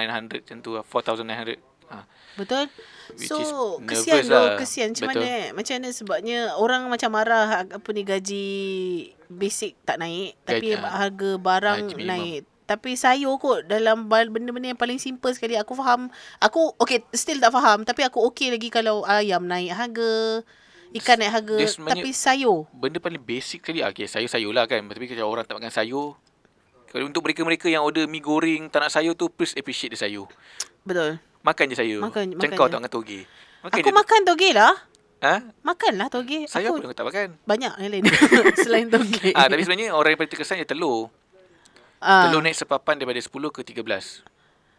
macam 0.44 0.58
tu 0.62 0.72
lah, 0.72 0.84
4900. 0.84 1.60
Betul? 2.38 2.70
Which 3.18 3.28
so, 3.32 3.82
kesian 3.84 4.30
lah. 4.30 4.54
lah. 4.54 4.58
Kesian 4.62 4.94
macam 4.94 5.08
Betul. 5.10 5.22
mana 5.24 5.28
eh? 5.28 5.48
Macam 5.52 5.74
mana 5.80 5.90
sebabnya 5.90 6.40
orang 6.56 6.82
macam 6.86 7.10
marah 7.10 7.66
apa 7.66 7.90
ni 7.92 8.02
gaji 8.06 8.48
basic 9.28 9.76
tak 9.84 9.98
naik 9.98 10.38
tapi 10.46 10.78
Gaji, 10.78 10.86
ah, 10.86 10.96
harga 11.02 11.32
barang 11.42 11.80
gaji 11.90 11.96
minimum. 11.98 12.12
naik. 12.14 12.42
Tapi 12.68 13.00
sayur 13.00 13.40
kot 13.40 13.64
dalam 13.66 14.12
benda-benda 14.12 14.76
yang 14.76 14.80
paling 14.80 15.00
simple 15.00 15.32
sekali 15.32 15.56
aku 15.56 15.74
faham. 15.74 16.12
Aku 16.44 16.76
okay 16.78 17.02
still 17.16 17.40
tak 17.40 17.56
faham 17.56 17.88
tapi 17.88 18.04
aku 18.04 18.22
okay 18.28 18.52
lagi 18.52 18.68
kalau 18.68 19.08
ayam 19.08 19.48
naik 19.48 19.72
harga, 19.72 20.44
ikan 20.96 21.18
naik 21.20 21.34
harga 21.34 21.58
tapi 21.76 22.10
sayur 22.16 22.68
benda 22.72 23.00
paling 23.04 23.20
basic 23.20 23.60
sekali 23.64 23.84
ah, 23.84 23.92
okay, 23.92 24.08
sayur-sayur 24.08 24.52
lah 24.56 24.66
kan 24.70 24.84
tapi 24.88 25.10
kalau 25.12 25.28
orang 25.28 25.44
tak 25.44 25.60
makan 25.60 25.74
sayur 25.74 26.16
kalau 26.88 27.04
untuk 27.04 27.28
mereka-mereka 27.28 27.68
yang 27.68 27.84
order 27.84 28.08
mi 28.08 28.24
goreng 28.24 28.72
tak 28.72 28.88
nak 28.88 28.92
sayur 28.94 29.12
tu 29.12 29.28
please 29.28 29.52
appreciate 29.60 29.92
the 29.92 30.00
sayur 30.00 30.32
betul. 30.88 31.12
makan 31.40 31.66
je 31.68 31.76
sayur 31.76 32.02
Makan- 32.02 32.34
macam 32.34 32.42
makan 32.42 32.56
kau 32.56 32.66
je. 32.66 32.72
tak 32.72 32.80
makan 32.80 32.92
toge 32.94 33.20
makan 33.60 33.76
Aku 33.76 33.84
je 33.84 33.94
makan 33.94 34.22
toge 34.24 34.50
lah. 34.52 34.74
ha? 35.20 35.34
Makanlah 35.62 36.08
toge. 36.08 36.40
sayur 36.46 36.72
aku 36.74 36.82
kau 36.82 36.96
tak 36.96 37.06
makan 37.06 37.28
banyak 37.44 37.72
yang 37.78 37.92
lain 37.92 38.04
selain 38.64 38.88
toge. 38.88 39.32
ah, 39.32 39.46
tapi 39.46 39.62
sebenarnya 39.62 39.92
orang 39.92 40.14
yang 40.14 40.20
paling 40.20 40.32
terkesan 40.32 40.58
je 40.58 40.66
telur 40.66 41.12
Ah. 41.98 42.30
Telur 42.30 42.40
naik 42.40 42.54
sepapan 42.54 42.94
daripada 42.96 43.18
10 43.18 43.34
ke 43.50 43.66
13. 43.66 44.22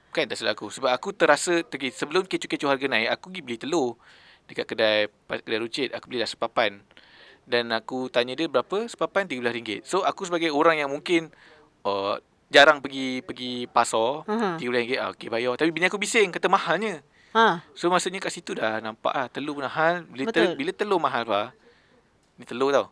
Kan 0.09 0.25
tak 0.25 0.39
salah 0.39 0.55
aku. 0.55 0.71
Sebab 0.71 0.87
aku 0.89 1.11
terasa 1.11 1.67
tergi 1.67 1.91
sebelum 1.91 2.23
kecoh-kecoh 2.23 2.71
harga 2.71 2.87
naik, 2.87 3.11
aku 3.11 3.25
pergi 3.29 3.43
beli 3.43 3.59
telur 3.59 3.99
dekat 4.47 4.63
kedai 4.65 5.11
kedai 5.27 5.59
rucit. 5.59 5.91
Aku 5.91 6.07
belilah 6.07 6.25
sepapan. 6.25 6.79
Dan 7.43 7.75
aku 7.75 8.07
tanya 8.07 8.33
dia 8.33 8.47
berapa? 8.47 8.87
Sepapan 8.87 9.27
RM13. 9.27 9.83
So 9.83 10.07
aku 10.07 10.25
sebagai 10.25 10.55
orang 10.55 10.79
yang 10.79 10.95
mungkin 10.95 11.35
uh, 11.83 12.23
jarang 12.49 12.81
pergi 12.81 13.21
pergi 13.23 13.69
pasar, 13.69 14.25
Aha. 14.25 14.57
RM13 14.57 14.97
ah, 14.97 15.09
okey 15.13 15.29
bayar. 15.29 15.55
Tapi 15.55 15.69
bini 15.69 15.87
aku 15.87 16.01
bising 16.01 16.33
kata 16.33 16.49
mahalnya. 16.49 17.05
Ha. 17.37 17.61
So 17.77 17.93
maksudnya 17.93 18.25
kat 18.25 18.33
situ 18.33 18.57
dah 18.57 18.81
nampak 18.81 19.13
ah 19.13 19.29
telur 19.29 19.53
pun 19.55 19.69
mahal. 19.69 20.05
Bila, 20.09 20.25
Betul. 20.29 20.35
tel, 20.35 20.57
bila 20.57 20.71
telur 20.73 20.99
mahal 20.99 21.23
pa. 21.29 21.53
Ni 22.41 22.49
telur 22.49 22.73
tau. 22.73 22.89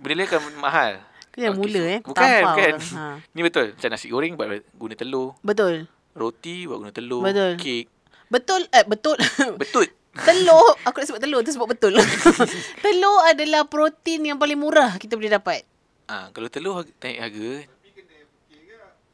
Benda 0.00 0.14
lain 0.16 0.28
kan 0.28 0.40
mahal. 0.56 0.92
Kau 1.28 1.40
yang 1.42 1.54
Okey, 1.54 1.62
mula 1.62 1.78
so- 1.78 1.86
eh. 1.86 2.00
Bukan, 2.00 2.14
tampar 2.16 2.42
bukan. 2.48 2.72
Ha. 2.96 3.04
Ni 3.30 3.40
betul. 3.44 3.66
Macam 3.76 3.88
nasi 3.92 4.06
goreng 4.08 4.32
buat 4.34 4.48
guna 4.72 4.94
telur. 4.96 5.36
Betul. 5.44 5.74
Roti 6.14 6.56
buat 6.64 6.78
guna 6.80 6.92
telur. 6.94 7.20
Betul. 7.20 7.52
Kek. 7.60 7.84
Betul 8.32 8.60
eh 8.72 8.84
betul. 8.88 9.18
Betul. 9.60 9.86
telur, 10.14 10.78
aku 10.86 11.02
nak 11.02 11.06
sebut 11.10 11.20
telur 11.20 11.42
tu 11.42 11.50
sebab 11.50 11.68
betul. 11.68 11.92
telur 12.86 13.18
adalah 13.26 13.66
protein 13.66 14.22
yang 14.24 14.38
paling 14.38 14.56
murah 14.56 14.94
kita 14.96 15.18
boleh 15.18 15.28
dapat. 15.28 15.66
Ah, 16.06 16.30
kalau 16.30 16.46
telur 16.46 16.86
naik 17.02 17.18
harga. 17.18 17.50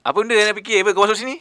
Apa 0.01 0.17
benda 0.25 0.33
yang 0.33 0.49
nak 0.49 0.57
fikir? 0.57 0.81
Apa 0.81 0.97
kau 0.97 1.05
masuk 1.05 1.21
sini? 1.21 1.37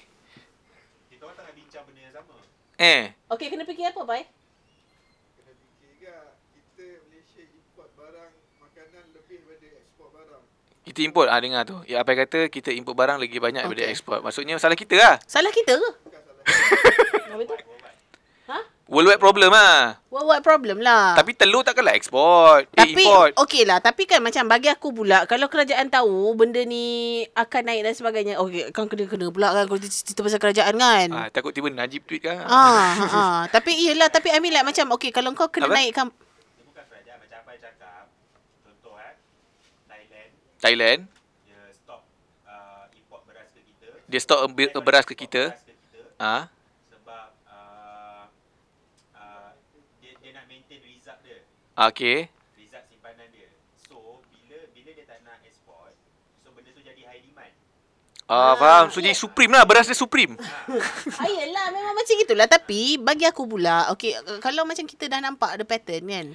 Kita 1.08 1.24
orang 1.24 1.38
tengah 1.40 1.54
bincang 1.56 1.84
benda 1.88 2.00
yang 2.04 2.12
sama. 2.12 2.36
Eh. 2.76 3.16
Okey, 3.32 3.48
kena 3.48 3.64
fikir 3.64 3.88
apa, 3.88 4.02
Pai? 4.04 4.28
Kena 5.40 5.52
fikir 5.56 5.88
juga 5.96 6.16
kita 6.52 6.86
Malaysia 7.08 7.42
import 7.48 7.90
barang 7.96 8.32
makanan 8.60 9.04
lebih 9.16 9.38
daripada 9.48 9.68
ekspor 9.80 10.08
barang. 10.12 10.44
Kita 10.84 11.00
import 11.08 11.28
ah 11.32 11.40
dengar 11.40 11.64
tu. 11.64 11.78
Ya 11.88 12.04
apa 12.04 12.12
kata 12.20 12.52
kita 12.52 12.76
import 12.76 13.00
barang 13.00 13.18
lagi 13.24 13.40
banyak 13.40 13.64
daripada 13.64 13.84
Okey. 13.88 13.96
ekspor. 13.96 14.20
Maksudnya 14.20 14.60
salah 14.60 14.76
kita 14.76 14.96
lah. 15.00 15.16
Salah 15.24 15.52
kita 15.56 15.80
ke? 15.80 15.90
Apa 17.32 17.44
tu? 17.48 17.56
Worldwide 18.90 19.22
problem 19.22 19.54
ah. 19.54 20.02
What, 20.10 20.26
what 20.26 20.42
problem 20.42 20.82
lah. 20.82 21.14
Tapi 21.14 21.32
telur 21.32 21.62
takkanlah 21.62 21.94
ekspor. 21.94 22.66
Eh, 22.66 22.74
Tapi 22.74 22.98
import. 22.98 23.38
okey 23.38 23.62
lah 23.62 23.78
Tapi 23.78 24.04
kan 24.04 24.18
macam 24.20 24.42
bagi 24.46 24.66
aku 24.68 24.90
pula 24.92 25.24
Kalau 25.24 25.46
kerajaan 25.46 25.86
tahu 25.88 26.34
Benda 26.34 26.58
ni 26.64 26.86
Akan 27.34 27.62
naik 27.64 27.84
dan 27.84 27.94
sebagainya 27.94 28.36
Okey 28.36 28.70
kan 28.70 28.86
kena-kena 28.86 29.30
pula 29.30 29.54
kan 29.54 29.64
Kalau 29.64 29.78
cerita 29.80 30.20
pasal 30.20 30.40
kerajaan 30.40 30.74
kan 30.74 31.08
Ah, 31.12 31.28
takut 31.28 31.52
tiba 31.52 31.70
Najib 31.70 32.02
tweet 32.04 32.26
kan. 32.26 32.42
Ah, 32.42 32.90
ha, 32.90 33.06
ha. 33.06 33.24
Tapi 33.54 33.78
iyalah 33.80 34.10
Tapi 34.10 34.28
I 34.28 34.40
mean 34.40 34.50
like 34.50 34.66
macam 34.66 34.90
Okay 34.92 35.10
kalau 35.10 35.30
kau 35.32 35.46
kena 35.48 35.70
Apa? 35.70 35.78
naikkan 35.78 36.10
Dia 36.10 36.66
bukan 36.66 36.84
kerajaan 36.84 37.18
macam 37.22 37.38
apa 37.40 37.52
cakap. 37.56 38.04
Contoh 38.60 38.94
eh, 38.96 39.14
Thailand 39.86 40.30
Thailand 40.60 41.00
dia 41.46 41.62
stop 41.72 42.02
uh, 42.44 42.90
import 42.92 43.22
beras 43.24 43.48
ke 43.48 43.62
kita. 43.62 43.88
dia 44.04 44.20
ber- 44.50 44.82
beras 44.82 45.06
ke 45.06 45.14
kita. 45.14 45.44
Beras 45.48 45.62
ke 45.62 45.78
kita 45.78 46.18
Ah. 46.18 46.44
sebab 46.90 47.26
uh, 47.48 48.24
uh, 49.16 49.50
dia, 50.00 50.12
dia 50.18 50.32
nak 50.34 50.46
maintain 50.46 50.82
result 50.82 51.16
Okey. 51.80 52.28
Result 52.60 52.86
simpanan 52.92 53.28
dia. 53.32 53.48
So, 53.88 54.20
bila 54.28 54.68
bila 54.76 54.90
dia 54.92 55.06
tak 55.08 55.24
nak 55.24 55.40
export, 55.48 55.96
so 56.44 56.52
benda 56.52 56.76
tu 56.76 56.84
jadi 56.84 57.08
high 57.08 57.24
demand. 57.24 57.56
Ah, 58.28 58.52
Ah, 58.52 58.54
faham. 58.60 58.86
So 58.92 59.00
ya. 59.00 59.10
jadi 59.10 59.16
supreme 59.16 59.56
lah. 59.56 59.64
Beras 59.64 59.88
dia 59.88 59.96
supreme. 59.96 60.36
ah, 61.24 61.30
Yelah 61.32 61.72
memang 61.72 61.96
macam 61.96 62.14
itulah 62.14 62.46
Tapi 62.46 63.02
bagi 63.02 63.26
aku 63.26 63.50
pula 63.50 63.90
Okay 63.90 64.14
Kalau 64.38 64.64
macam 64.70 64.86
kita 64.86 65.10
dah 65.10 65.18
nampak 65.18 65.58
Ada 65.58 65.66
pattern 65.66 66.06
kan 66.06 66.28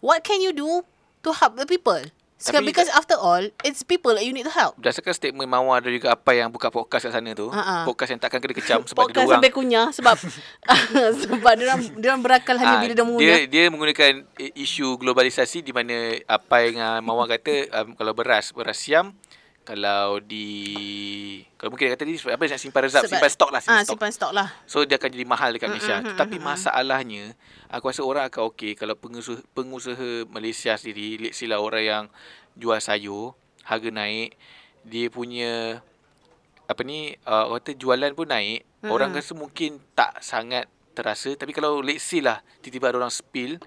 What 0.00 0.24
can 0.24 0.40
you 0.40 0.56
do 0.56 0.80
To 1.22 1.30
help 1.30 1.60
the 1.60 1.68
people 1.68 2.00
Sekarang, 2.42 2.60
Tapi- 2.60 2.74
Because 2.74 2.90
after 2.90 3.14
all 3.14 3.38
It's 3.62 3.80
people 3.80 4.12
that 4.12 4.20
you 4.20 4.30
need 4.30 4.42
to 4.42 4.50
help 4.50 4.74
Berdasarkan 4.76 5.14
statement 5.14 5.46
Mawar 5.46 5.78
dan 5.78 5.94
juga 5.94 6.10
apa 6.10 6.30
yang 6.32 6.48
buka 6.48 6.68
podcast 6.68 7.06
kat 7.06 7.14
sana 7.14 7.30
tu. 7.32 7.46
Ha-ha. 7.46 7.84
Podcast 7.84 8.10
yang 8.10 8.18
takkan 8.18 8.38
kena 8.38 8.50
kecam 8.52 8.78
sebab 8.82 9.06
dia 9.06 9.14
Podcast 9.14 9.24
orang 9.24 9.36
sampai 9.38 9.52
kunyah 9.52 9.86
Sebab 9.88 10.16
Sebab 11.22 11.52
dia 11.54 11.66
orang 11.68 11.80
Dia 11.94 12.08
orang 12.10 12.22
berakal 12.22 12.56
hanya 12.56 12.74
Ah, 12.74 12.80
bila 12.80 12.90
dia 12.90 12.96
dia 12.96 13.04
mengunyah 13.04 13.38
dia 13.46 13.62
menggunakan 13.68 14.12
i- 14.36 14.54
isu 14.58 14.96
globalisasi 14.96 15.60
di 15.60 15.70
mana 15.70 15.94
apa 16.24 16.56
yang 16.62 16.76
uh, 16.76 16.98
Mawar 16.98 17.30
kata 17.30 17.54
um, 17.78 17.94
kalau 17.94 18.12
beras 18.12 18.50
beras 18.50 18.76
siam 18.76 19.14
kalau 19.62 20.18
di 20.18 20.46
kalau 21.54 21.70
mungkin 21.70 21.86
dia 21.86 21.94
kata 21.94 22.02
ni 22.02 22.18
apa 22.18 22.42
nak 22.42 22.58
simpan 22.58 22.82
reserve 22.82 23.06
Sebab- 23.06 23.14
simpan 23.14 23.30
stok 23.30 23.50
lah 23.50 23.60
simpan 23.62 23.78
Ah, 23.78 23.82
stok. 23.82 23.94
simpan 23.94 24.10
stok 24.10 24.32
lah. 24.34 24.48
So 24.66 24.82
dia 24.82 24.98
akan 24.98 25.08
jadi 25.08 25.24
mahal 25.24 25.50
dekat 25.54 25.68
Malaysia. 25.70 25.94
mm, 25.94 26.02
mm, 26.02 26.08
tetapi 26.12 26.36
mm, 26.36 26.42
mm. 26.42 26.50
masalahnya 26.50 27.24
aku 27.68 27.84
rasa 27.86 28.02
orang 28.02 28.24
akan 28.26 28.42
okey 28.50 28.74
kalau 28.74 28.94
pengusaha 28.94 29.38
pengusaha 29.52 30.08
Malaysia 30.28 30.74
sendiri 30.74 31.16
let's 31.20 31.38
say 31.38 31.46
lah 31.46 31.58
orang 31.58 31.82
yang 31.82 32.04
jual 32.52 32.76
sayur 32.76 33.38
harga 33.62 33.88
naik 33.88 34.34
dia 34.82 35.06
punya 35.06 35.78
apa 36.66 36.82
ni 36.82 37.14
uh, 37.22 37.46
orang 37.46 37.60
kata 37.60 37.72
jualan 37.76 38.12
pun 38.12 38.26
naik. 38.26 38.66
Mm-mm. 38.82 38.90
orang 38.90 39.14
rasa 39.14 39.32
mungkin 39.32 39.78
tak 39.94 40.18
sangat 40.18 40.66
terasa. 40.92 41.30
Tapi 41.32 41.54
kalau 41.54 41.78
let's 41.78 42.02
say 42.02 42.18
lah 42.18 42.42
tiba-tiba 42.58 42.90
ada 42.90 42.98
orang 42.98 43.14
spill 43.14 43.62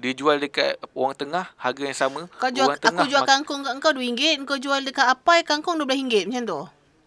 dia 0.00 0.12
jual 0.12 0.36
dekat 0.36 0.80
orang 0.90 1.12
tengah 1.12 1.44
harga 1.54 1.82
yang 1.82 1.94
sama 1.94 2.20
Kau 2.32 2.48
jual, 2.48 2.66
orang 2.66 2.80
aku 2.80 3.04
jual 3.04 3.20
mak- 3.20 3.30
kangkung 3.30 3.60
kat 3.60 3.76
kau 3.76 3.92
RM2 3.92 4.20
Kau 4.42 4.56
jual 4.56 4.80
dekat 4.80 5.06
Apai 5.06 5.44
Kangkung 5.44 5.76
RM12 5.78 6.26
macam 6.26 6.44
tu 6.44 6.60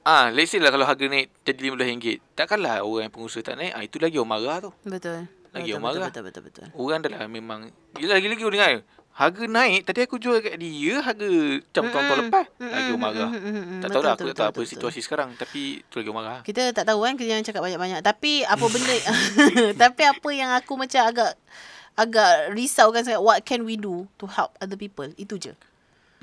ah 0.04 0.28
let's 0.30 0.52
say 0.52 0.60
lah 0.60 0.68
kalau 0.68 0.84
harga 0.84 1.08
naik 1.08 1.32
jadi 1.42 1.72
RM15 1.72 2.36
takkanlah 2.36 2.84
orang 2.84 3.08
yang 3.08 3.14
pengusaha 3.14 3.40
tak 3.42 3.56
naik 3.56 3.72
ah 3.72 3.82
itu 3.82 3.98
lagi 3.98 4.16
orang 4.16 4.32
marah 4.32 4.58
tu 4.60 4.72
Betul 4.84 5.26
Lagi 5.50 5.64
betul, 5.64 5.74
orang 5.74 5.84
marah. 5.86 6.08
betul, 6.08 6.24
betul, 6.24 6.42
betul, 6.44 6.64
betul. 6.66 6.66
orang 6.76 7.00
dah 7.00 7.10
lah 7.10 7.22
memang 7.26 7.60
Yelah 7.96 8.20
lagi-lagi 8.20 8.44
orang 8.44 8.54
dengar 8.54 8.74
Harga 9.14 9.44
naik 9.46 9.86
Tadi 9.86 10.00
aku 10.04 10.18
jual 10.18 10.42
kat 10.42 10.58
dia 10.58 10.96
Harga 11.00 11.30
macam 11.30 11.84
tahun-tahun 11.86 12.04
Mm-mm. 12.04 12.28
lepas 12.28 12.46
Mm-mm, 12.52 12.68
Lagi 12.68 12.90
orang 12.90 13.04
marah 13.06 13.30
mm-mm. 13.32 13.80
Tak 13.80 13.88
Betul, 13.88 13.94
tahu 13.94 14.02
lah 14.02 14.12
Aku 14.12 14.20
betul, 14.20 14.28
tak 14.28 14.34
tahu 14.34 14.34
betul, 14.34 14.44
apa 14.44 14.60
betul. 14.60 14.66
situasi 14.68 15.00
sekarang 15.00 15.30
Tapi 15.38 15.62
tu 15.86 15.96
lagi 15.96 16.10
orang 16.10 16.20
marah 16.20 16.40
Kita 16.42 16.62
tak 16.74 16.84
tahu 16.84 17.00
kan 17.00 17.14
Kita 17.14 17.28
jangan 17.30 17.44
cakap 17.46 17.62
banyak-banyak 17.62 18.00
Tapi 18.02 18.32
apa 18.44 18.66
benda 18.68 18.96
Tapi 19.88 20.02
apa 20.04 20.30
yang 20.34 20.52
aku 20.52 20.74
macam 20.76 21.02
agak 21.06 21.32
Agak 21.94 22.54
risaukan 22.58 23.06
sangat 23.06 23.22
What 23.22 23.46
can 23.46 23.64
we 23.68 23.78
do 23.78 24.10
To 24.18 24.26
help 24.26 24.58
other 24.58 24.78
people 24.80 25.10
Itu 25.18 25.38
je 25.38 25.54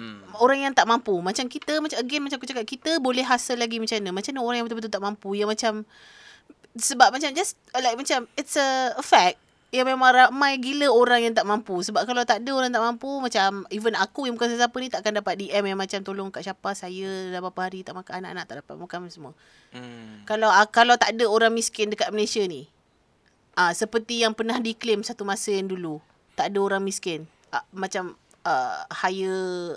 hmm. 0.00 0.34
Orang 0.38 0.62
yang 0.62 0.72
tak 0.74 0.90
mampu 0.90 1.14
Macam 1.22 1.46
kita 1.46 1.78
macam 1.78 1.98
Again 1.98 2.22
macam 2.26 2.36
aku 2.42 2.48
cakap 2.50 2.66
Kita 2.66 2.98
boleh 2.98 3.22
hustle 3.22 3.58
lagi 3.58 3.78
macam 3.78 3.98
mana 4.02 4.10
Macam 4.18 4.30
mana 4.34 4.40
orang 4.42 4.56
yang 4.60 4.66
betul-betul 4.66 4.92
tak 4.92 5.04
mampu 5.04 5.30
Yang 5.38 5.48
macam 5.54 5.72
Sebab 6.74 7.08
macam 7.14 7.28
Just 7.34 7.54
like 7.76 7.98
macam 7.98 8.26
It's 8.34 8.58
a, 8.58 8.94
a 8.98 9.04
fact 9.04 9.38
yang 9.70 9.86
memang 9.86 10.10
ramai 10.10 10.58
gila 10.58 10.90
orang 10.90 11.30
yang 11.30 11.34
tak 11.34 11.46
mampu. 11.46 11.78
Sebab 11.86 12.02
kalau 12.02 12.26
tak 12.26 12.42
ada 12.42 12.50
orang 12.50 12.74
tak 12.74 12.82
mampu, 12.82 13.22
macam 13.22 13.62
even 13.70 13.94
aku 13.94 14.26
yang 14.26 14.34
bukan 14.34 14.50
sesiapa 14.50 14.76
ni 14.82 14.90
takkan 14.90 15.14
dapat 15.14 15.38
DM 15.38 15.62
yang 15.62 15.78
macam 15.78 16.02
tolong 16.02 16.34
kat 16.34 16.42
siapa 16.42 16.74
saya 16.74 17.30
dah 17.30 17.38
berapa 17.38 17.60
hari 17.70 17.86
tak 17.86 17.94
makan, 17.94 18.26
anak-anak 18.26 18.44
tak 18.50 18.56
dapat 18.66 18.74
makan 18.74 18.98
semua. 19.14 19.32
Hmm. 19.70 20.26
Kalau 20.26 20.50
ah, 20.50 20.66
kalau 20.66 20.98
tak 20.98 21.14
ada 21.14 21.24
orang 21.30 21.54
miskin 21.54 21.86
dekat 21.86 22.10
Malaysia 22.10 22.42
ni. 22.50 22.66
Ah 23.58 23.74
seperti 23.74 24.22
yang 24.22 24.32
pernah 24.32 24.58
diklaim 24.62 25.02
satu 25.02 25.26
masa 25.26 25.54
yang 25.54 25.70
dulu. 25.70 25.98
Tak 26.38 26.54
ada 26.54 26.58
orang 26.62 26.82
miskin. 26.82 27.26
Ah, 27.50 27.66
macam 27.74 28.14
uh, 28.46 28.86
higher 28.90 29.74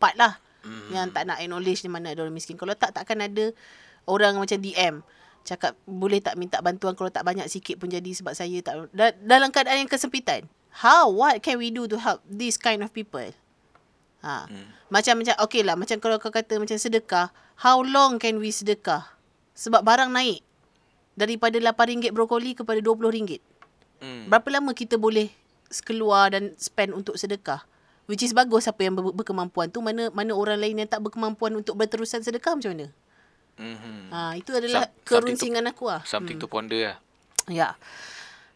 part 0.00 0.16
lah. 0.16 0.40
Hmm. 0.64 0.92
Yang 0.92 1.16
tak 1.16 1.22
nak 1.28 1.38
acknowledge 1.40 1.80
di 1.84 1.90
mana 1.92 2.12
ada 2.12 2.24
orang 2.24 2.36
miskin. 2.36 2.56
Kalau 2.56 2.72
tak 2.76 2.96
takkan 2.96 3.20
ada 3.20 3.52
orang 4.08 4.36
macam 4.36 4.58
DM 4.58 5.04
cakap 5.40 5.72
boleh 5.88 6.20
tak 6.20 6.36
minta 6.36 6.60
bantuan 6.60 6.92
kalau 6.92 7.08
tak 7.08 7.24
banyak 7.24 7.48
sikit 7.48 7.80
pun 7.80 7.88
jadi 7.88 8.12
sebab 8.12 8.36
saya 8.36 8.60
tak 8.60 8.92
da- 8.92 9.16
dalam 9.24 9.48
keadaan 9.48 9.84
yang 9.84 9.90
kesempitan. 9.90 10.44
How 10.70 11.10
what 11.10 11.40
can 11.42 11.58
we 11.58 11.72
do 11.72 11.88
to 11.90 11.98
help 11.98 12.22
this 12.28 12.60
kind 12.60 12.84
of 12.84 12.92
people? 12.92 13.24
Ha. 14.20 14.46
Hmm. 14.46 14.68
Macam 14.92 15.24
macam 15.24 15.34
okey 15.48 15.64
lah 15.64 15.74
macam 15.80 15.96
kalau 15.98 16.20
kau 16.20 16.30
kata 16.30 16.60
macam 16.60 16.76
sedekah, 16.76 17.32
how 17.64 17.80
long 17.80 18.20
can 18.20 18.36
we 18.36 18.52
sedekah? 18.52 19.16
Sebab 19.56 19.80
barang 19.82 20.12
naik 20.12 20.44
daripada 21.20 21.56
RM8 21.60 22.16
brokoli 22.16 22.56
kepada 22.56 22.80
RM20. 22.80 23.36
Hmm. 24.00 24.32
Berapa 24.32 24.48
lama 24.48 24.72
kita 24.72 24.96
boleh 24.96 25.28
keluar 25.84 26.32
dan 26.32 26.56
spend 26.56 26.96
untuk 26.96 27.20
sedekah? 27.20 27.62
Which 28.08 28.24
is 28.24 28.32
bagus 28.32 28.66
siapa 28.66 28.82
yang 28.82 28.96
ber- 28.96 29.14
berkemampuan 29.14 29.70
tu 29.70 29.78
mana 29.84 30.10
mana 30.10 30.34
orang 30.34 30.58
lain 30.58 30.82
yang 30.82 30.88
tak 30.90 31.04
berkemampuan 31.04 31.54
untuk 31.54 31.78
berterusan 31.78 32.24
sedekah 32.24 32.56
macam 32.56 32.72
mana? 32.72 32.88
Hmm. 33.60 34.08
Ha, 34.08 34.40
itu 34.40 34.50
adalah 34.56 34.88
Some- 34.88 34.96
something 35.04 35.36
kerunsingan 35.36 35.64
aku 35.68 35.84
lah. 35.92 36.00
Something 36.08 36.40
to 36.40 36.48
ponder 36.48 36.80
lah. 36.80 36.96
Ya. 37.46 37.54
Yeah. 37.54 37.72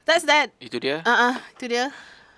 That's 0.09 0.25
that. 0.25 0.53
Itu 0.61 0.81
dia. 0.81 1.05
Ah, 1.05 1.13
uh-uh, 1.13 1.35
itu 1.57 1.65
dia. 1.69 1.93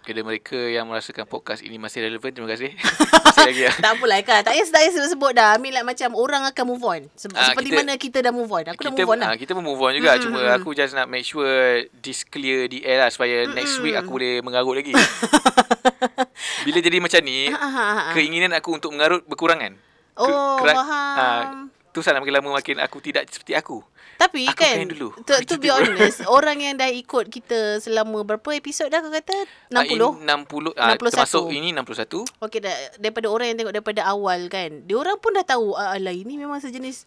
Kepada 0.06 0.22
mereka 0.22 0.54
yang 0.54 0.86
merasakan 0.86 1.26
podcast 1.26 1.60
ini 1.60 1.76
masih 1.76 1.98
relevan, 2.00 2.30
terima 2.30 2.46
kasih. 2.46 2.70
masih 3.26 3.42
lagi 3.42 3.62
ya. 3.66 3.72
tak 3.74 3.98
apalah 3.98 4.22
kan. 4.22 4.38
Tak 4.40 4.54
payah 4.54 4.66
payah 4.70 4.90
sebut-sebut 4.94 5.32
dah. 5.34 5.58
Mean 5.58 5.74
like 5.74 5.82
macam 5.82 6.14
orang 6.14 6.46
akan 6.46 6.64
move 6.64 6.78
on. 6.80 7.00
Se- 7.12 7.26
Ah, 7.28 7.50
seperti 7.50 7.68
kita- 7.68 7.78
mana 7.82 7.92
kita 7.98 8.18
dah 8.22 8.30
move 8.30 8.46
on. 8.46 8.62
Aku 8.64 8.78
dah 8.78 8.86
kita, 8.86 9.02
move 9.02 9.10
on 9.10 9.18
dah. 9.18 9.28
ah, 9.28 9.36
kita 9.36 9.50
pun 9.50 9.64
move 9.66 9.82
on 9.82 9.92
juga. 9.92 10.14
Cuma 10.16 10.38
aku 10.54 10.70
just 10.72 10.94
nak 10.94 11.10
make 11.10 11.26
sure 11.26 11.50
this 11.98 12.22
clear 12.22 12.70
di 12.70 12.86
air 12.86 13.02
lah. 13.02 13.10
Supaya 13.10 13.50
next 13.50 13.82
week 13.82 13.98
aku 13.98 14.14
boleh 14.14 14.38
mengarut 14.40 14.78
lagi. 14.78 14.94
Bila 16.64 16.78
jadi 16.78 16.98
macam 16.98 17.20
ni, 17.22 17.46
ah, 17.48 17.58
ah, 17.58 17.68
ah. 17.68 18.14
keinginan 18.14 18.54
aku 18.54 18.74
untuk 18.74 18.90
mengarut 18.90 19.26
berkurang 19.26 19.58
kan? 19.58 19.74
Oh, 20.14 20.56
kera- 20.56 20.76
faham. 20.76 21.14
ah, 21.18 21.42
tu 21.90 21.98
salah 21.98 22.18
makin 22.18 22.30
lama 22.32 22.54
makin 22.54 22.78
aku 22.78 22.98
tidak 23.00 23.26
seperti 23.26 23.52
aku. 23.52 23.82
Tapi 24.16 24.48
Aku 24.48 24.56
kan, 24.56 24.88
dulu. 24.88 25.12
to, 25.28 25.32
to 25.44 25.60
be 25.60 25.68
honest, 25.68 26.24
orang 26.36 26.56
yang 26.58 26.74
dah 26.74 26.88
ikut 26.88 27.28
kita 27.28 27.76
selama 27.78 28.24
berapa 28.24 28.48
episod 28.56 28.88
dah 28.88 29.04
kau 29.04 29.12
kata? 29.12 29.36
60? 29.68 29.76
Ah, 29.76 29.84
in 29.84 30.00
60 30.24 30.72
ah, 30.72 30.96
61. 30.96 31.12
termasuk 31.12 31.44
ini 31.52 31.68
61. 31.76 32.24
Okey 32.40 32.60
dah 32.64 32.72
daripada 32.96 33.28
orang 33.28 33.46
yang 33.52 33.56
tengok 33.60 33.74
daripada 33.76 34.00
awal 34.08 34.40
kan. 34.48 34.88
Dia 34.88 34.96
orang 34.96 35.20
pun 35.20 35.36
dah 35.36 35.44
tahu 35.44 35.76
ah 35.76 35.92
alah 35.92 36.16
ini 36.16 36.40
memang 36.40 36.58
sejenis 36.58 37.04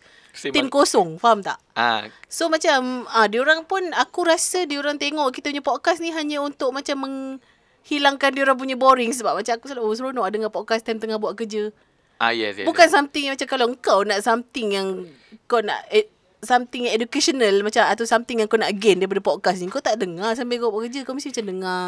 tin 0.53 0.69
kosong, 0.69 1.17
faham 1.17 1.41
tak? 1.41 1.57
Ah, 1.73 2.05
So 2.29 2.45
macam 2.45 3.09
ah 3.09 3.25
dia 3.25 3.41
orang 3.41 3.65
pun 3.65 3.81
aku 3.89 4.21
rasa 4.21 4.69
dia 4.69 4.77
orang 4.77 5.01
tengok 5.01 5.33
kita 5.33 5.49
punya 5.49 5.65
podcast 5.65 5.99
ni 5.99 6.13
hanya 6.13 6.45
untuk 6.45 6.69
macam 6.69 7.09
menghilangkan 7.09 8.29
dia 8.37 8.43
orang 8.45 8.57
punya 8.57 8.77
boring 8.77 9.09
sebab 9.11 9.33
macam 9.33 9.53
aku 9.57 9.65
selalu 9.65 9.81
oh, 9.81 9.95
seronok 9.97 10.29
dengar 10.29 10.51
podcast 10.53 10.85
time 10.85 11.01
tengah 11.01 11.17
buat 11.17 11.33
kerja. 11.33 11.73
ah 12.21 12.29
yes, 12.29 12.59
yes. 12.59 12.67
Bukan 12.69 12.85
something 12.85 13.25
yang 13.25 13.33
macam 13.33 13.49
kalau 13.49 13.65
kau 13.79 14.05
nak 14.05 14.21
something 14.21 14.77
yang 14.77 14.87
kau 15.47 15.63
nak 15.63 15.87
eh, 15.89 16.05
something 16.39 16.87
yang 16.87 16.95
educational 16.95 17.51
macam 17.61 17.83
atau 17.83 18.05
something 18.07 18.39
yang 18.39 18.47
kau 18.47 18.59
nak 18.59 18.71
gain 18.79 18.99
daripada 18.99 19.19
podcast 19.19 19.59
ni 19.59 19.67
kau 19.67 19.83
tak 19.83 19.99
dengar 19.99 20.31
sambil 20.39 20.63
kau 20.63 20.71
buat 20.71 20.87
kerja 20.87 21.03
kau 21.03 21.11
mesti 21.11 21.35
macam 21.35 21.45
dengar 21.51 21.83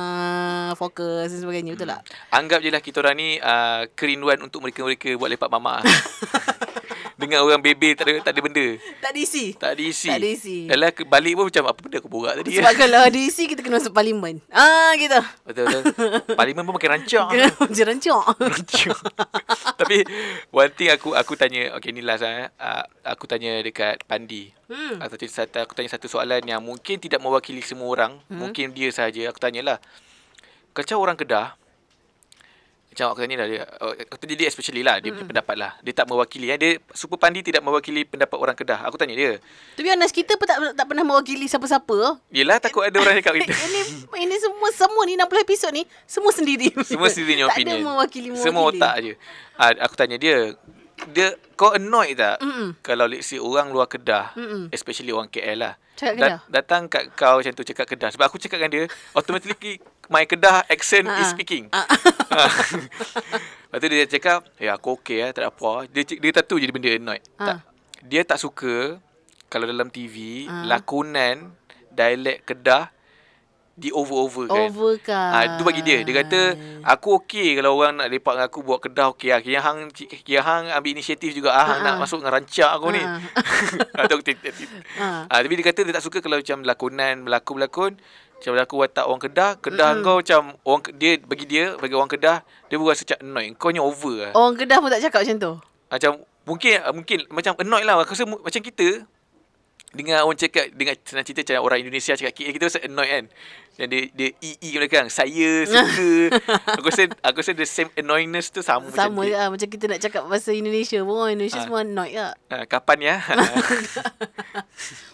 fokus 0.76 1.32
dan 1.32 1.40
sebagainya 1.40 1.72
betul 1.76 1.88
tak? 1.92 2.02
Anggap 2.36 2.60
je 2.60 2.70
lah 2.70 2.82
kita 2.84 3.00
orang 3.00 3.16
ni 3.16 3.30
uh, 3.40 3.88
kerinduan 3.96 4.44
untuk 4.44 4.60
mereka-mereka 4.64 5.16
buat 5.16 5.30
lepak 5.32 5.50
mamak. 5.52 5.88
Dengan 7.22 7.46
orang 7.46 7.62
bebel 7.62 7.94
tak 7.94 8.10
ada, 8.10 8.18
tak 8.26 8.34
ada 8.34 8.42
benda. 8.42 8.66
Tak 8.98 9.12
diisi. 9.14 9.54
Tak 9.54 9.78
ada 9.78 9.84
isi. 9.86 10.10
Tak 10.10 10.18
ada 10.18 10.28
isi. 10.34 10.58
Yalah 10.66 10.90
balik 11.06 11.34
pun 11.38 11.46
macam 11.54 11.64
apa 11.70 11.80
benda 11.86 11.98
aku 12.02 12.10
borak 12.10 12.34
tadi. 12.42 12.58
Sebab 12.58 12.74
kalau 12.74 12.98
ada 13.06 13.20
isi 13.22 13.46
kita 13.46 13.62
kena 13.62 13.78
masuk 13.78 13.94
parlimen. 13.94 14.42
Ah 14.50 14.90
gitu. 14.98 15.22
Betul 15.46 15.64
betul. 15.70 15.84
Parlimen 16.40 16.66
pun 16.66 16.74
makin 16.74 16.98
rancak. 16.98 17.28
Kena 17.30 17.48
macam 17.54 17.86
rancak. 17.94 18.24
Rancak. 18.42 18.98
Tapi 19.78 19.98
one 20.50 20.74
thing 20.74 20.90
aku 20.90 21.14
aku 21.14 21.38
tanya, 21.38 21.78
okay 21.78 21.94
ni 21.94 22.02
last 22.02 22.26
eh. 22.26 22.50
Uh, 22.58 22.90
aku 23.06 23.30
tanya 23.30 23.62
dekat 23.62 24.02
Pandi. 24.10 24.41
Hmm. 24.72 24.98
Atau 25.04 25.16
satu, 25.28 25.58
aku 25.62 25.74
tanya 25.78 25.92
satu 25.92 26.08
soalan 26.10 26.42
yang 26.42 26.62
mungkin 26.64 26.98
tidak 26.98 27.20
mewakili 27.22 27.62
semua 27.62 27.88
orang. 27.92 28.18
Hmm. 28.26 28.48
Mungkin 28.48 28.74
dia 28.74 28.90
saja. 28.90 29.22
Aku 29.30 29.38
tanyalah. 29.38 29.78
Kacau 30.72 30.98
orang 30.98 31.20
Kedah. 31.20 31.60
Macam 32.92 33.08
aku 33.16 33.24
tanya 33.24 33.40
lah 33.40 33.48
dia. 33.48 33.64
oh, 33.80 33.96
Aku 33.96 34.20
tanya 34.20 34.36
dia 34.36 34.48
especially 34.52 34.84
lah. 34.84 35.00
Dia 35.00 35.16
punya 35.16 35.24
pendapat 35.24 35.56
lah. 35.56 35.72
Dia 35.80 35.96
tak 35.96 36.12
mewakili. 36.12 36.52
Eh. 36.52 36.60
Dia, 36.60 36.72
Super 36.92 37.16
Pandi 37.16 37.40
tidak 37.40 37.64
mewakili 37.64 38.04
pendapat 38.04 38.36
orang 38.36 38.52
Kedah. 38.52 38.84
Aku 38.84 39.00
tanya 39.00 39.16
dia. 39.16 39.40
Be 39.80 39.88
honest, 39.88 40.12
kita 40.12 40.36
pun 40.36 40.44
tak, 40.44 40.60
tak 40.76 40.86
pernah 40.92 41.08
mewakili 41.08 41.48
siapa-siapa. 41.48 42.20
Yelah 42.36 42.60
takut 42.60 42.84
ada 42.84 43.00
orang 43.00 43.24
cakap 43.24 43.34
kita. 43.40 43.56
ini 43.56 43.82
ini 44.28 44.36
semua 44.44 44.70
semua 44.76 45.02
ni 45.08 45.16
60 45.16 45.48
episod 45.48 45.72
ni 45.72 45.84
semua 46.04 46.32
sendiri. 46.36 46.68
Semua 46.84 47.08
sendiri 47.08 47.40
punya 47.40 47.46
opinion. 47.48 47.80
Tak 47.80 47.80
ada 47.80 47.88
mewakili 47.96 48.28
mewakili. 48.36 48.44
Semua 48.44 48.64
otak 48.68 48.94
je. 49.00 49.14
Ah, 49.56 49.72
aku 49.88 49.96
tanya 49.96 50.20
dia, 50.20 50.52
dia 51.08 51.28
kau 51.56 51.72
annoyed 51.72 52.14
tak 52.14 52.38
Mm-mm. 52.40 52.78
kalau 52.80 53.06
let's 53.06 53.26
say 53.26 53.38
orang 53.38 53.70
luar 53.70 53.86
Kedah, 53.86 54.34
Mm-mm. 54.34 54.70
especially 54.70 55.10
orang 55.10 55.28
KL 55.28 55.58
lah. 55.60 55.74
Cakap 55.94 56.14
Kedah? 56.16 56.38
datang 56.48 56.82
kat 56.86 57.10
kau 57.12 57.38
macam 57.38 57.52
tu 57.52 57.64
cakap 57.64 57.86
Kedah. 57.86 58.10
Sebab 58.10 58.26
aku 58.26 58.38
cakap 58.38 58.58
dengan 58.58 58.72
dia, 58.72 58.84
automatically 59.18 59.78
my 60.08 60.24
Kedah 60.24 60.66
accent 60.68 61.06
Ah, 61.06 61.18
is 61.18 61.26
ah. 61.26 61.32
speaking. 61.32 61.64
Ah. 61.72 61.86
Lepas 63.68 63.78
tu 63.78 63.88
dia 63.88 64.06
cakap, 64.06 64.40
ya 64.58 64.76
aku 64.76 64.98
okey 64.98 65.18
lah, 65.20 65.30
tak 65.32 65.42
ada 65.42 65.50
apa. 65.50 65.88
Dia, 65.88 66.04
cik- 66.04 66.20
dia 66.20 66.32
tak 66.32 66.46
tu 66.46 66.58
je 66.58 66.68
benda 66.68 66.92
annoyed. 66.92 67.24
Ah. 67.36 67.46
Tak, 67.48 67.58
dia 68.04 68.22
tak 68.22 68.38
suka 68.38 69.00
kalau 69.48 69.64
dalam 69.64 69.88
TV, 69.88 70.46
Ah. 70.46 70.68
lakonan 70.68 71.56
dialek 71.90 72.44
Kedah 72.44 72.92
di 73.76 73.90
over-over 73.90 74.52
kan. 74.52 74.68
Overkan. 74.68 75.30
Ah, 75.32 75.44
tu 75.56 75.64
bagi 75.64 75.82
dia. 75.82 76.04
Dia 76.04 76.24
kata 76.24 76.40
aku 76.84 77.24
okey 77.24 77.58
kalau 77.58 77.80
orang 77.80 78.04
nak 78.04 78.08
lepak 78.12 78.36
dengan 78.36 78.48
aku 78.52 78.60
buat 78.62 78.80
kedah 78.84 79.16
okey 79.16 79.32
lah. 79.32 79.40
Kira 79.40 79.60
hang 79.64 79.90
kira 80.28 80.42
hang 80.44 80.70
ambil 80.70 80.92
inisiatif 80.94 81.32
juga 81.32 81.56
ah, 81.56 81.66
hang 81.76 81.80
Ah, 81.82 81.86
nak 81.88 81.94
ah. 81.96 82.00
masuk 82.04 82.22
dengan 82.22 82.34
rancak 82.38 82.70
aku 82.70 82.88
ni. 82.94 83.02
Ah. 83.02 83.20
Ah, 84.02 84.06
aku. 84.08 84.22
Ah. 85.00 85.26
Ah, 85.32 85.40
tapi 85.42 85.54
dia 85.58 85.66
kata 85.66 85.80
dia 85.88 85.94
tak 85.96 86.04
suka 86.04 86.20
kalau 86.20 86.38
macam 86.38 86.62
lakonan 86.62 87.24
berlakon-berlakon 87.26 87.98
macam 88.42 88.58
berlaku 88.58 88.76
watak 88.82 89.06
orang 89.06 89.22
Kedah, 89.22 89.52
Kedah 89.62 89.90
Mm-mm. 89.94 90.02
kau 90.02 90.16
macam 90.18 90.42
orang 90.66 90.82
dia 90.98 91.22
bagi 91.22 91.46
dia 91.46 91.78
bagi 91.78 91.94
orang 91.94 92.10
Kedah 92.10 92.42
dia 92.42 92.76
pun 92.82 92.90
rasa 92.90 93.06
macam 93.06 93.20
annoyed. 93.22 93.54
Kau 93.62 93.70
ni 93.70 93.78
over 93.78 94.16
lah. 94.18 94.32
Orang 94.34 94.58
Kedah 94.58 94.78
pun 94.82 94.90
tak 94.90 95.02
cakap 95.06 95.22
macam 95.22 95.38
tu. 95.38 95.54
Macam 95.94 96.12
mungkin 96.50 96.74
mungkin 96.98 97.18
macam 97.30 97.54
annoyed 97.62 97.86
lah. 97.86 98.02
Aku 98.02 98.18
rasa 98.18 98.26
macam 98.26 98.62
kita 98.66 99.06
dengan 99.92 100.22
orang 100.22 100.36
cakap 100.36 100.72
dengan 100.72 100.96
senang 101.02 101.24
cerita 101.24 101.44
macam 101.46 101.64
orang 101.64 101.80
Indonesia 101.80 102.14
cakap 102.14 102.32
kita, 102.32 102.50
kita 102.52 102.64
rasa 102.66 102.80
annoyed 102.82 103.10
kan. 103.10 103.26
Yang 103.74 103.88
dia 103.88 104.02
dia 104.14 104.30
ii 104.38 104.54
ii 104.62 104.72
belakang 104.78 105.08
saya 105.08 105.52
suka. 105.64 106.12
aku 106.78 106.88
rasa 106.88 107.04
aku 107.20 107.38
rasa 107.40 107.52
the 107.54 107.66
same 107.66 107.92
annoyingness 107.94 108.50
tu 108.50 108.60
sama, 108.62 108.88
Sama 108.88 109.12
macam 109.18 109.26
dia. 109.26 109.36
lah. 109.38 109.48
Macam 109.50 109.68
kita 109.68 109.86
nak 109.86 110.00
cakap 110.00 110.24
bahasa 110.26 110.52
Indonesia 110.52 111.00
pun. 111.02 111.16
Orang 111.18 111.34
Indonesia 111.34 111.58
Ah. 111.58 111.66
semua 111.66 111.80
annoyed 111.82 112.14
lah. 112.14 112.32
Ah, 112.48 112.64
kapan 112.66 112.98
ya? 113.02 113.16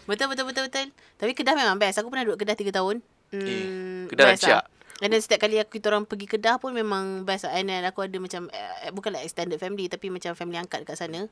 Betul, 0.05 0.31
betul, 0.31 0.45
betul, 0.45 0.63
betul. 0.65 0.87
Tapi 1.17 1.31
Kedah 1.33 1.53
memang 1.53 1.75
best. 1.75 1.99
Aku 1.99 2.07
pernah 2.07 2.23
duduk 2.23 2.39
Kedah 2.39 2.55
3 2.55 2.71
tahun. 2.71 3.03
Hmm, 3.29 3.43
Eh, 3.43 4.07
Kedah 4.07 4.25
rancak. 4.29 4.49
Lah. 4.53 4.65
And 4.97 5.11
then 5.11 5.21
setiap 5.21 5.37
kali 5.39 5.59
aku 5.59 5.77
kita 5.77 5.91
orang 5.91 6.07
pergi 6.07 6.25
Kedah 6.27 6.57
pun 6.57 6.71
memang 6.71 7.21
best 7.21 7.43
lah. 7.43 7.53
And 7.53 7.67
then 7.67 7.83
aku 7.83 8.01
ada 8.01 8.17
macam, 8.17 8.47
eh, 8.49 8.89
bukanlah 8.89 9.19
extended 9.19 9.59
family 9.59 9.85
tapi 9.85 10.07
macam 10.07 10.31
family 10.33 10.57
angkat 10.57 10.81
dekat 10.81 10.97
sana. 10.97 11.27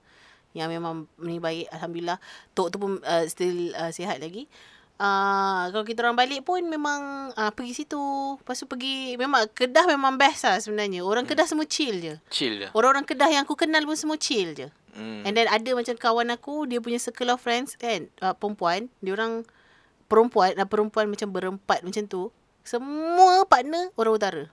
Yang 0.55 0.79
memang 0.79 0.93
ni 1.19 1.37
baik. 1.43 1.67
Alhamdulillah. 1.75 2.17
Tok 2.55 2.71
tu 2.71 2.79
pun 2.79 2.97
uh, 3.03 3.27
still 3.27 3.75
uh, 3.75 3.91
sihat 3.91 4.23
lagi. 4.23 4.47
Uh, 4.95 5.67
kalau 5.75 5.83
kita 5.83 6.07
orang 6.07 6.15
balik 6.15 6.47
pun 6.47 6.63
memang 6.63 7.29
uh, 7.35 7.51
pergi 7.51 7.83
situ. 7.83 7.99
Lepas 8.39 8.63
tu 8.63 8.65
pergi, 8.65 9.19
memang 9.19 9.51
Kedah 9.51 9.83
memang 9.91 10.15
best 10.15 10.47
lah 10.47 10.55
sebenarnya. 10.55 11.03
Orang 11.03 11.27
Kedah 11.27 11.43
semua 11.43 11.67
chill 11.67 11.99
je. 11.99 12.15
Chill 12.31 12.63
je. 12.63 12.67
Orang-orang 12.71 13.03
Kedah 13.03 13.27
yang 13.27 13.43
aku 13.43 13.59
kenal 13.59 13.83
pun 13.83 13.99
semua 13.99 14.15
chill 14.15 14.55
je. 14.55 14.71
Hmm. 14.95 15.27
And 15.27 15.35
then 15.35 15.51
ada 15.51 15.75
macam 15.75 15.99
kawan 15.99 16.31
aku, 16.31 16.71
dia 16.71 16.79
punya 16.79 16.95
circle 16.95 17.35
of 17.35 17.43
friends 17.43 17.75
kan, 17.75 18.07
uh, 18.23 18.31
perempuan, 18.31 18.87
dia 19.03 19.11
orang 19.11 19.43
perempuan, 20.07 20.55
uh, 20.55 20.63
perempuan 20.63 21.11
macam 21.11 21.35
berempat 21.35 21.83
macam 21.83 22.07
tu. 22.07 22.31
Semua 22.63 23.43
partner 23.43 23.91
orang 23.99 24.13
utara. 24.15 24.43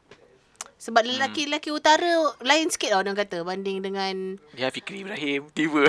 Sebab 0.82 1.06
lelaki-lelaki 1.06 1.70
utara 1.70 2.34
lain 2.42 2.66
sikit 2.66 2.90
lah 2.90 3.06
orang 3.06 3.14
kata 3.14 3.46
banding 3.46 3.86
dengan 3.86 4.34
Ya 4.58 4.66
Fikri 4.66 5.06
Ibrahim 5.06 5.46
tiba. 5.54 5.86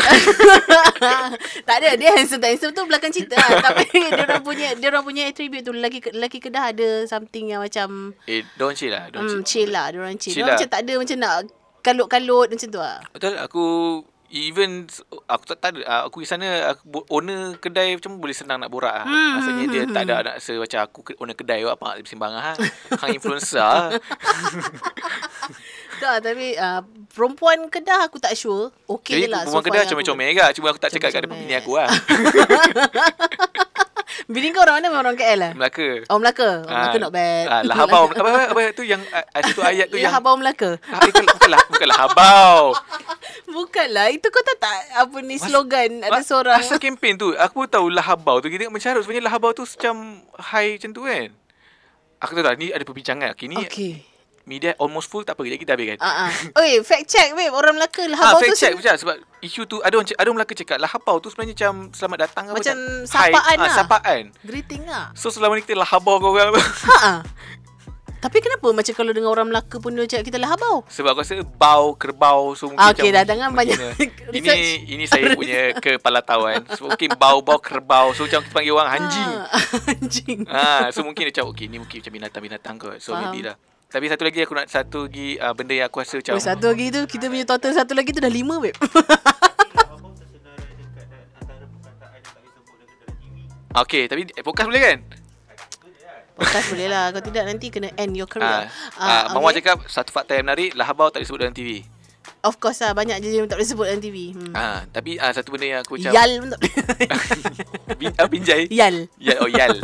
tak 1.67 1.75
ada 1.81 1.97
dia 1.97 2.13
handsome 2.13 2.37
tak 2.37 2.53
handsome 2.53 2.77
tu 2.77 2.85
belakang 2.85 3.09
cerita 3.09 3.33
lah. 3.33 3.57
tapi 3.73 3.89
dia 3.89 4.21
orang 4.21 4.45
punya 4.45 4.77
dia 4.77 4.87
orang 4.93 5.01
punya 5.01 5.25
attribute 5.25 5.65
tu 5.65 5.73
lelaki 5.73 5.97
lelaki 6.13 6.37
Kedah 6.37 6.69
ada 6.69 7.09
something 7.09 7.49
yang 7.49 7.65
macam 7.65 8.13
eh 8.29 8.45
don't 8.53 8.77
chill 8.77 8.93
lah, 8.93 9.09
don't 9.09 9.25
hmm, 9.25 9.41
chill. 9.41 9.65
chill 9.65 9.69
lah 9.73 9.89
dia 9.89 9.97
orang 9.97 10.17
chill. 10.21 10.37
Chill 10.37 10.45
Dia 10.45 10.45
orang 10.45 10.53
lah. 10.53 10.61
macam 10.61 10.69
tak 10.69 10.81
ada 10.85 10.93
macam 11.01 11.17
nak 11.17 11.35
kalut-kalut 11.81 12.47
macam 12.53 12.69
tu 12.69 12.77
lah. 12.79 12.97
Betul 13.09 13.33
aku 13.41 13.65
Even 14.34 14.89
aku 15.29 15.43
tak 15.45 15.61
tahu 15.61 15.86
uh, 15.86 16.09
aku 16.09 16.25
pergi 16.25 16.34
sana 16.34 16.73
aku, 16.73 17.05
owner 17.13 17.53
kedai 17.61 17.93
macam 17.93 18.17
boleh 18.17 18.34
senang 18.34 18.57
nak 18.57 18.73
borak 18.73 18.89
ah. 18.89 19.05
Hmm, 19.05 19.38
Maksudnya 19.38 19.65
dia 19.69 19.81
hmm, 19.86 19.93
tak 19.93 20.03
ada 20.09 20.15
nak 20.25 20.36
rasa 20.41 20.53
macam 20.57 20.79
aku 20.81 20.99
owner 21.21 21.38
kedai 21.38 21.61
apa 21.61 21.84
nak 21.86 21.97
sembang 22.09 22.34
ah. 22.34 22.57
Hang 23.05 23.13
influencer. 23.13 23.61
ah. 23.61 23.93
Tak, 25.93 26.25
tapi 26.25 26.57
uh, 26.57 26.81
perempuan 27.13 27.69
Kedah 27.69 28.09
aku 28.09 28.17
tak 28.17 28.34
sure. 28.36 28.73
Okay 28.89 29.23
Jadi 29.23 29.31
lah. 29.31 29.45
perempuan 29.45 29.63
so 29.63 29.67
kedai 29.69 29.86
comel-comel 29.86 30.29
juga. 30.34 30.45
Cuma 30.51 30.67
aku 30.73 30.81
tak 30.81 30.91
cakap 30.91 31.09
kat 31.13 31.21
depan 31.29 31.38
bini 31.38 31.55
aku 31.55 31.77
lah. 31.77 31.88
Bini 34.26 34.49
kau 34.49 34.61
orang 34.61 34.80
mana? 34.80 34.88
Orang 34.93 35.15
KL 35.15 35.38
lah? 35.38 35.51
Melaka. 35.51 35.88
Oh, 36.07 36.17
Melaka. 36.17 36.49
Oh, 36.61 36.69
Melaka 36.69 36.95
Ah, 36.95 37.01
not 37.01 37.11
bad. 37.11 37.45
Ah, 37.45 37.61
lah 37.61 37.76
habau. 37.78 38.03
Apa, 38.07 38.19
apa, 38.24 38.41
apa 38.49 38.61
tu 38.71 38.84
yang 38.84 39.01
ah, 39.09 39.24
ah, 39.28 39.41
satu 39.41 39.61
ayat 39.61 39.88
tu 39.88 39.95
Ya, 39.95 40.07
yang 40.07 40.15
habau 40.15 40.36
Melaka. 40.36 40.80
Ah, 40.86 40.99
bukan, 41.01 41.24
bukanlah, 41.28 41.61
bukanlah 41.67 41.97
habau. 41.99 42.57
Bukanlah. 43.45 44.09
Itu 44.09 44.28
kau 44.30 44.41
tak 44.41 44.57
tak 44.57 44.78
apa 44.95 45.17
ni 45.19 45.36
Mas- 45.36 45.45
slogan 45.45 46.01
ada 46.01 46.15
Ma- 46.15 46.26
seorang. 46.26 46.57
Masa 46.57 46.80
kempen 46.80 47.13
tu 47.15 47.36
Aku 47.36 47.67
tahu 47.67 47.91
lahabau 47.91 48.39
tu 48.39 48.49
Kita 48.49 48.65
tengok 48.65 48.74
mencarut 48.74 49.01
Sebenarnya 49.03 49.30
lahabau 49.30 49.51
tu 49.51 49.61
Macam 49.61 49.95
high 50.41 50.80
macam 50.80 50.89
tu 50.89 51.01
kan 51.03 51.28
Aku 52.17 52.32
tahu 52.34 52.41
tak 52.41 52.55
Ni 52.57 52.71
ada 52.71 52.82
perbincangan 52.82 53.30
Okay 53.36 53.45
ni 53.45 53.59
Okay. 53.61 54.01
Media 54.43 54.75
almost 54.75 55.07
full 55.07 55.21
Tak 55.21 55.33
apa 55.33 55.41
Kejap 55.41 55.55
kita 55.57 55.71
habiskan 55.73 55.97
Ah 55.97 56.27
ah. 56.27 56.31
Oi, 56.57 56.79
fact 56.81 57.07
check 57.07 57.31
babe. 57.31 57.49
Orang 57.49 57.75
Melaka 57.75 58.03
lah 58.05 58.17
Ah, 58.17 58.31
fact 58.35 58.51
tu 58.51 58.59
check 58.59 58.71
se- 58.71 58.77
macam 58.77 58.93
sebab 58.97 59.15
isu 59.39 59.61
tu 59.63 59.79
ada 59.79 59.93
orang 59.93 60.07
ada 60.09 60.19
orang 60.21 60.37
Melaka 60.37 60.53
cakap 60.53 60.77
lahabau 60.77 61.17
tu 61.17 61.27
sebenarnya 61.27 61.53
macam 61.53 61.73
selamat 61.91 62.17
datang 62.21 62.43
Macam 62.49 62.75
high, 62.75 63.07
sapaan 63.07 63.55
ah, 63.55 63.61
lah. 63.61 63.73
sapaan. 63.73 64.21
greeting 64.41 64.83
lah. 64.83 65.05
So 65.13 65.27
selama 65.27 65.55
ni 65.55 65.61
kita 65.61 65.75
lahabau 65.75 66.17
kau 66.17 66.31
orang. 66.31 66.55
Ha 66.55 66.95
ah. 67.01 67.19
Tapi 68.19 68.39
kenapa 68.39 68.71
macam 68.71 68.93
kalau 68.93 69.11
dengan 69.11 69.27
orang 69.29 69.47
Melaka 69.47 69.75
pun 69.77 69.91
dia 69.91 70.07
cakap 70.09 70.25
kita 70.25 70.37
lah 70.37 70.55
habau? 70.55 70.87
Sebab 70.87 71.11
aku 71.11 71.21
rasa 71.21 71.43
bau 71.43 71.91
kerbau 71.93 72.51
so 72.53 72.67
mungkin 72.67 72.79
Ah, 72.79 72.91
macam 72.91 73.03
dah, 73.05 73.23
jangan 73.25 73.49
banyak 73.51 73.75
Ini 74.33 74.49
ini 74.85 75.03
saya 75.03 75.31
punya 75.35 75.75
kepala-tahuan. 75.75 76.63
So 76.73 76.87
mungkin 76.87 77.15
bau-bau 77.15 77.59
kerbau 77.59 78.11
so 78.11 78.23
macam 78.23 78.39
kita 78.39 78.51
panggil 78.53 78.71
orang 78.73 78.91
anjing. 78.93 79.27
Ah, 79.29 79.47
anjing. 79.93 80.39
Ah, 80.45 80.85
so 80.89 80.99
mungkin 81.01 81.27
dia 81.27 81.35
cakap 81.35 81.51
okey 81.51 81.67
ni 81.67 81.79
mungkin 81.79 81.99
macam 81.99 82.11
binatang-binatang 82.13 82.75
kot. 82.77 82.95
So 82.97 83.11
Faham. 83.11 83.27
maybe 83.29 83.43
lah. 83.43 83.55
Tapi 83.93 84.09
satu 84.09 84.25
lagi 84.25 84.41
aku 84.41 84.57
nak 84.57 84.65
satu 84.73 85.05
lagi 85.05 85.37
uh, 85.37 85.53
benda 85.53 85.77
yang 85.77 85.85
aku 85.85 86.01
rasa 86.01 86.17
macam 86.17 86.33
Oh, 86.33 86.41
satu 86.41 86.65
lagi 86.73 86.89
tu 86.89 87.05
kita 87.05 87.29
punya 87.29 87.45
total 87.45 87.77
satu 87.77 87.93
lagi 87.93 88.09
tu 88.09 88.17
dah 88.17 88.33
lima 88.33 88.57
babe. 88.57 88.73
Okey, 93.85 94.09
tapi 94.09 94.25
eh, 94.33 94.41
podcast 94.41 94.65
boleh 94.69 94.81
kan? 94.81 94.97
Podcast 96.33 96.73
boleh 96.73 96.89
lah. 96.89 97.13
Kalau 97.13 97.21
tidak 97.21 97.45
nanti 97.45 97.69
kena 97.69 97.93
end 97.93 98.17
your 98.17 98.25
career. 98.25 98.65
Ah, 98.97 99.29
ah, 99.29 99.37
Mama 99.37 99.53
cakap 99.53 99.85
satu 99.85 100.09
fakta 100.09 100.41
yang 100.41 100.49
menarik 100.49 100.73
lahabau 100.73 101.13
tak 101.13 101.21
disebut 101.21 101.45
dalam 101.45 101.53
TV. 101.53 101.85
Of 102.43 102.59
course 102.59 102.83
lah. 102.83 102.91
Banyak 102.91 103.23
je 103.23 103.31
yang 103.31 103.47
tak 103.47 103.55
boleh 103.55 103.69
sebut 103.71 103.85
dalam 103.87 104.03
TV. 104.03 104.35
Hmm. 104.35 104.51
Ah, 104.51 104.83
tapi 104.91 105.15
ah, 105.15 105.31
satu 105.31 105.55
benda 105.55 105.63
yang 105.63 105.79
aku 105.79 105.95
macam 105.95 106.11
Yal 106.11 106.31
pun 106.43 106.49
tak 106.51 106.59
boleh. 106.59 106.75
Bin, 108.03 108.11
ah, 108.19 108.27
binjai. 108.27 108.63
Yal. 108.67 109.07
Yal 109.15 109.37
oh 109.39 109.47
yal. 109.47 109.79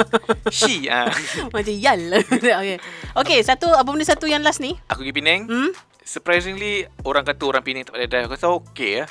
She 0.51 0.91
ah. 0.91 1.07
Macam 1.55 1.71
yal. 1.71 2.19
okay. 2.59 2.77
okay, 3.15 3.39
satu 3.47 3.71
apa 3.71 3.87
benda 3.87 4.03
satu 4.03 4.27
yang 4.27 4.43
last 4.43 4.59
ni? 4.59 4.75
Aku 4.91 5.07
pergi 5.07 5.15
Penang. 5.15 5.47
Hmm? 5.47 5.71
Surprisingly 6.03 6.83
orang 7.07 7.23
kata 7.23 7.47
orang 7.47 7.63
Penang 7.63 7.87
tak 7.87 7.95
pandai 7.95 8.11
drive. 8.11 8.27
Aku 8.27 8.35
rasa 8.35 8.51
okey 8.51 9.07
ah. 9.07 9.09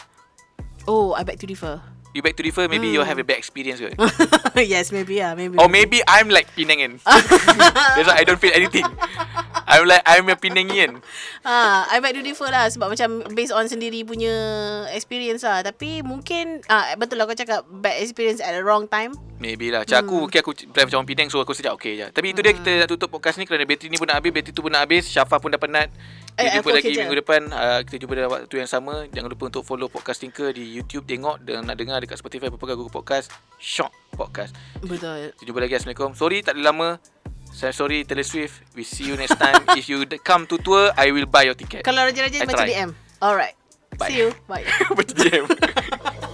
Oh, 0.84 1.16
I 1.16 1.24
beg 1.24 1.40
to 1.40 1.48
differ. 1.48 1.80
You 2.16 2.24
back 2.24 2.40
to 2.40 2.42
differ 2.42 2.64
maybe 2.72 2.88
you 2.88 3.04
have 3.04 3.20
a 3.20 3.26
bad 3.26 3.36
experience 3.36 3.78
yes, 4.56 4.90
maybe 4.90 5.20
lah. 5.20 5.36
Maybe. 5.36 5.60
Or 5.60 5.68
maybe 5.68 6.00
I'm 6.08 6.32
like 6.32 6.48
Penangan. 6.56 6.98
That's 7.94 8.08
why 8.08 8.16
I 8.16 8.24
don't 8.24 8.40
feel 8.40 8.50
anything. 8.56 8.88
I'm 9.68 9.84
like 9.84 10.02
I'm 10.08 10.24
a 10.32 10.36
Penangian. 10.40 11.04
Ah, 11.44 11.84
I 11.92 12.00
beg 12.00 12.16
to 12.16 12.24
differ 12.24 12.48
lah 12.48 12.72
sebab 12.72 12.96
macam 12.96 13.28
based 13.36 13.52
on 13.52 13.68
sendiri 13.68 14.00
punya 14.08 14.32
experience 14.96 15.44
lah. 15.44 15.60
Tapi 15.60 16.00
mungkin 16.00 16.64
ah 16.72 16.96
betul 16.96 17.20
lah 17.20 17.28
kau 17.28 17.36
cakap 17.36 17.68
bad 17.68 18.00
experience 18.00 18.40
at 18.40 18.56
the 18.56 18.64
wrong 18.64 18.88
time. 18.88 19.12
Maybe 19.38 19.68
lah. 19.68 19.84
Macam 19.84 20.00
aku, 20.02 20.16
okay, 20.26 20.40
aku 20.40 20.56
drive 20.56 20.88
macam 20.88 21.04
Penang 21.04 21.28
so 21.28 21.38
aku 21.38 21.52
sejak 21.52 21.76
okey 21.76 22.00
je. 22.00 22.06
Tapi 22.10 22.32
itu 22.32 22.40
dia 22.40 22.56
kita 22.56 22.70
nak 22.82 22.88
tutup 22.88 23.12
podcast 23.12 23.36
ni 23.36 23.44
kerana 23.44 23.68
bateri 23.68 23.92
ni 23.92 24.00
pun 24.00 24.08
nak 24.08 24.18
habis, 24.18 24.32
bateri 24.34 24.56
tu 24.56 24.64
pun 24.64 24.72
nak 24.72 24.88
habis. 24.88 25.06
Syafa 25.06 25.36
pun 25.38 25.52
dah 25.52 25.60
penat. 25.60 25.92
Eh, 26.38 26.46
Kita 26.46 26.54
jumpa 26.54 26.70
aku 26.70 26.76
lagi 26.78 26.88
je. 26.94 27.00
minggu 27.02 27.16
depan. 27.18 27.42
Uh, 27.50 27.80
kita 27.82 27.96
jumpa 27.98 28.14
dalam 28.14 28.30
waktu 28.30 28.54
yang 28.62 28.70
sama. 28.70 29.10
Jangan 29.10 29.28
lupa 29.34 29.44
untuk 29.50 29.66
follow 29.66 29.90
Podcast 29.90 30.22
Tinker 30.22 30.54
di 30.54 30.70
YouTube. 30.70 31.02
Tengok 31.02 31.42
dan 31.42 31.66
nak 31.66 31.74
dengar 31.74 31.98
dekat 31.98 32.14
Spotify, 32.14 32.46
apa 32.46 32.54
Google 32.54 32.86
Podcast. 32.86 33.34
Shock 33.58 33.90
Podcast. 34.14 34.54
Betul. 34.78 35.34
Kita 35.34 35.42
jumpa 35.42 35.58
lagi. 35.58 35.74
Assalamualaikum. 35.74 36.14
Sorry 36.14 36.46
tak 36.46 36.54
ada 36.54 36.62
lama. 36.62 37.02
Saya 37.50 37.74
sorry 37.74 38.06
Taylor 38.06 38.22
Swift. 38.22 38.62
We 38.78 38.86
see 38.86 39.10
you 39.10 39.18
next 39.18 39.34
time. 39.34 39.66
If 39.80 39.90
you 39.90 40.06
come 40.22 40.46
to 40.46 40.62
tour, 40.62 40.94
I 40.94 41.10
will 41.10 41.26
buy 41.26 41.42
your 41.42 41.58
ticket. 41.58 41.82
Kalau 41.82 42.06
rajin-rajin 42.06 42.46
try. 42.46 42.70
DM. 42.70 42.90
Alright. 43.18 43.58
Bye. 43.98 44.06
See 44.06 44.22
you. 44.22 44.30
Bye. 44.46 44.62
Macam 44.94 45.14
DM. 45.18 45.44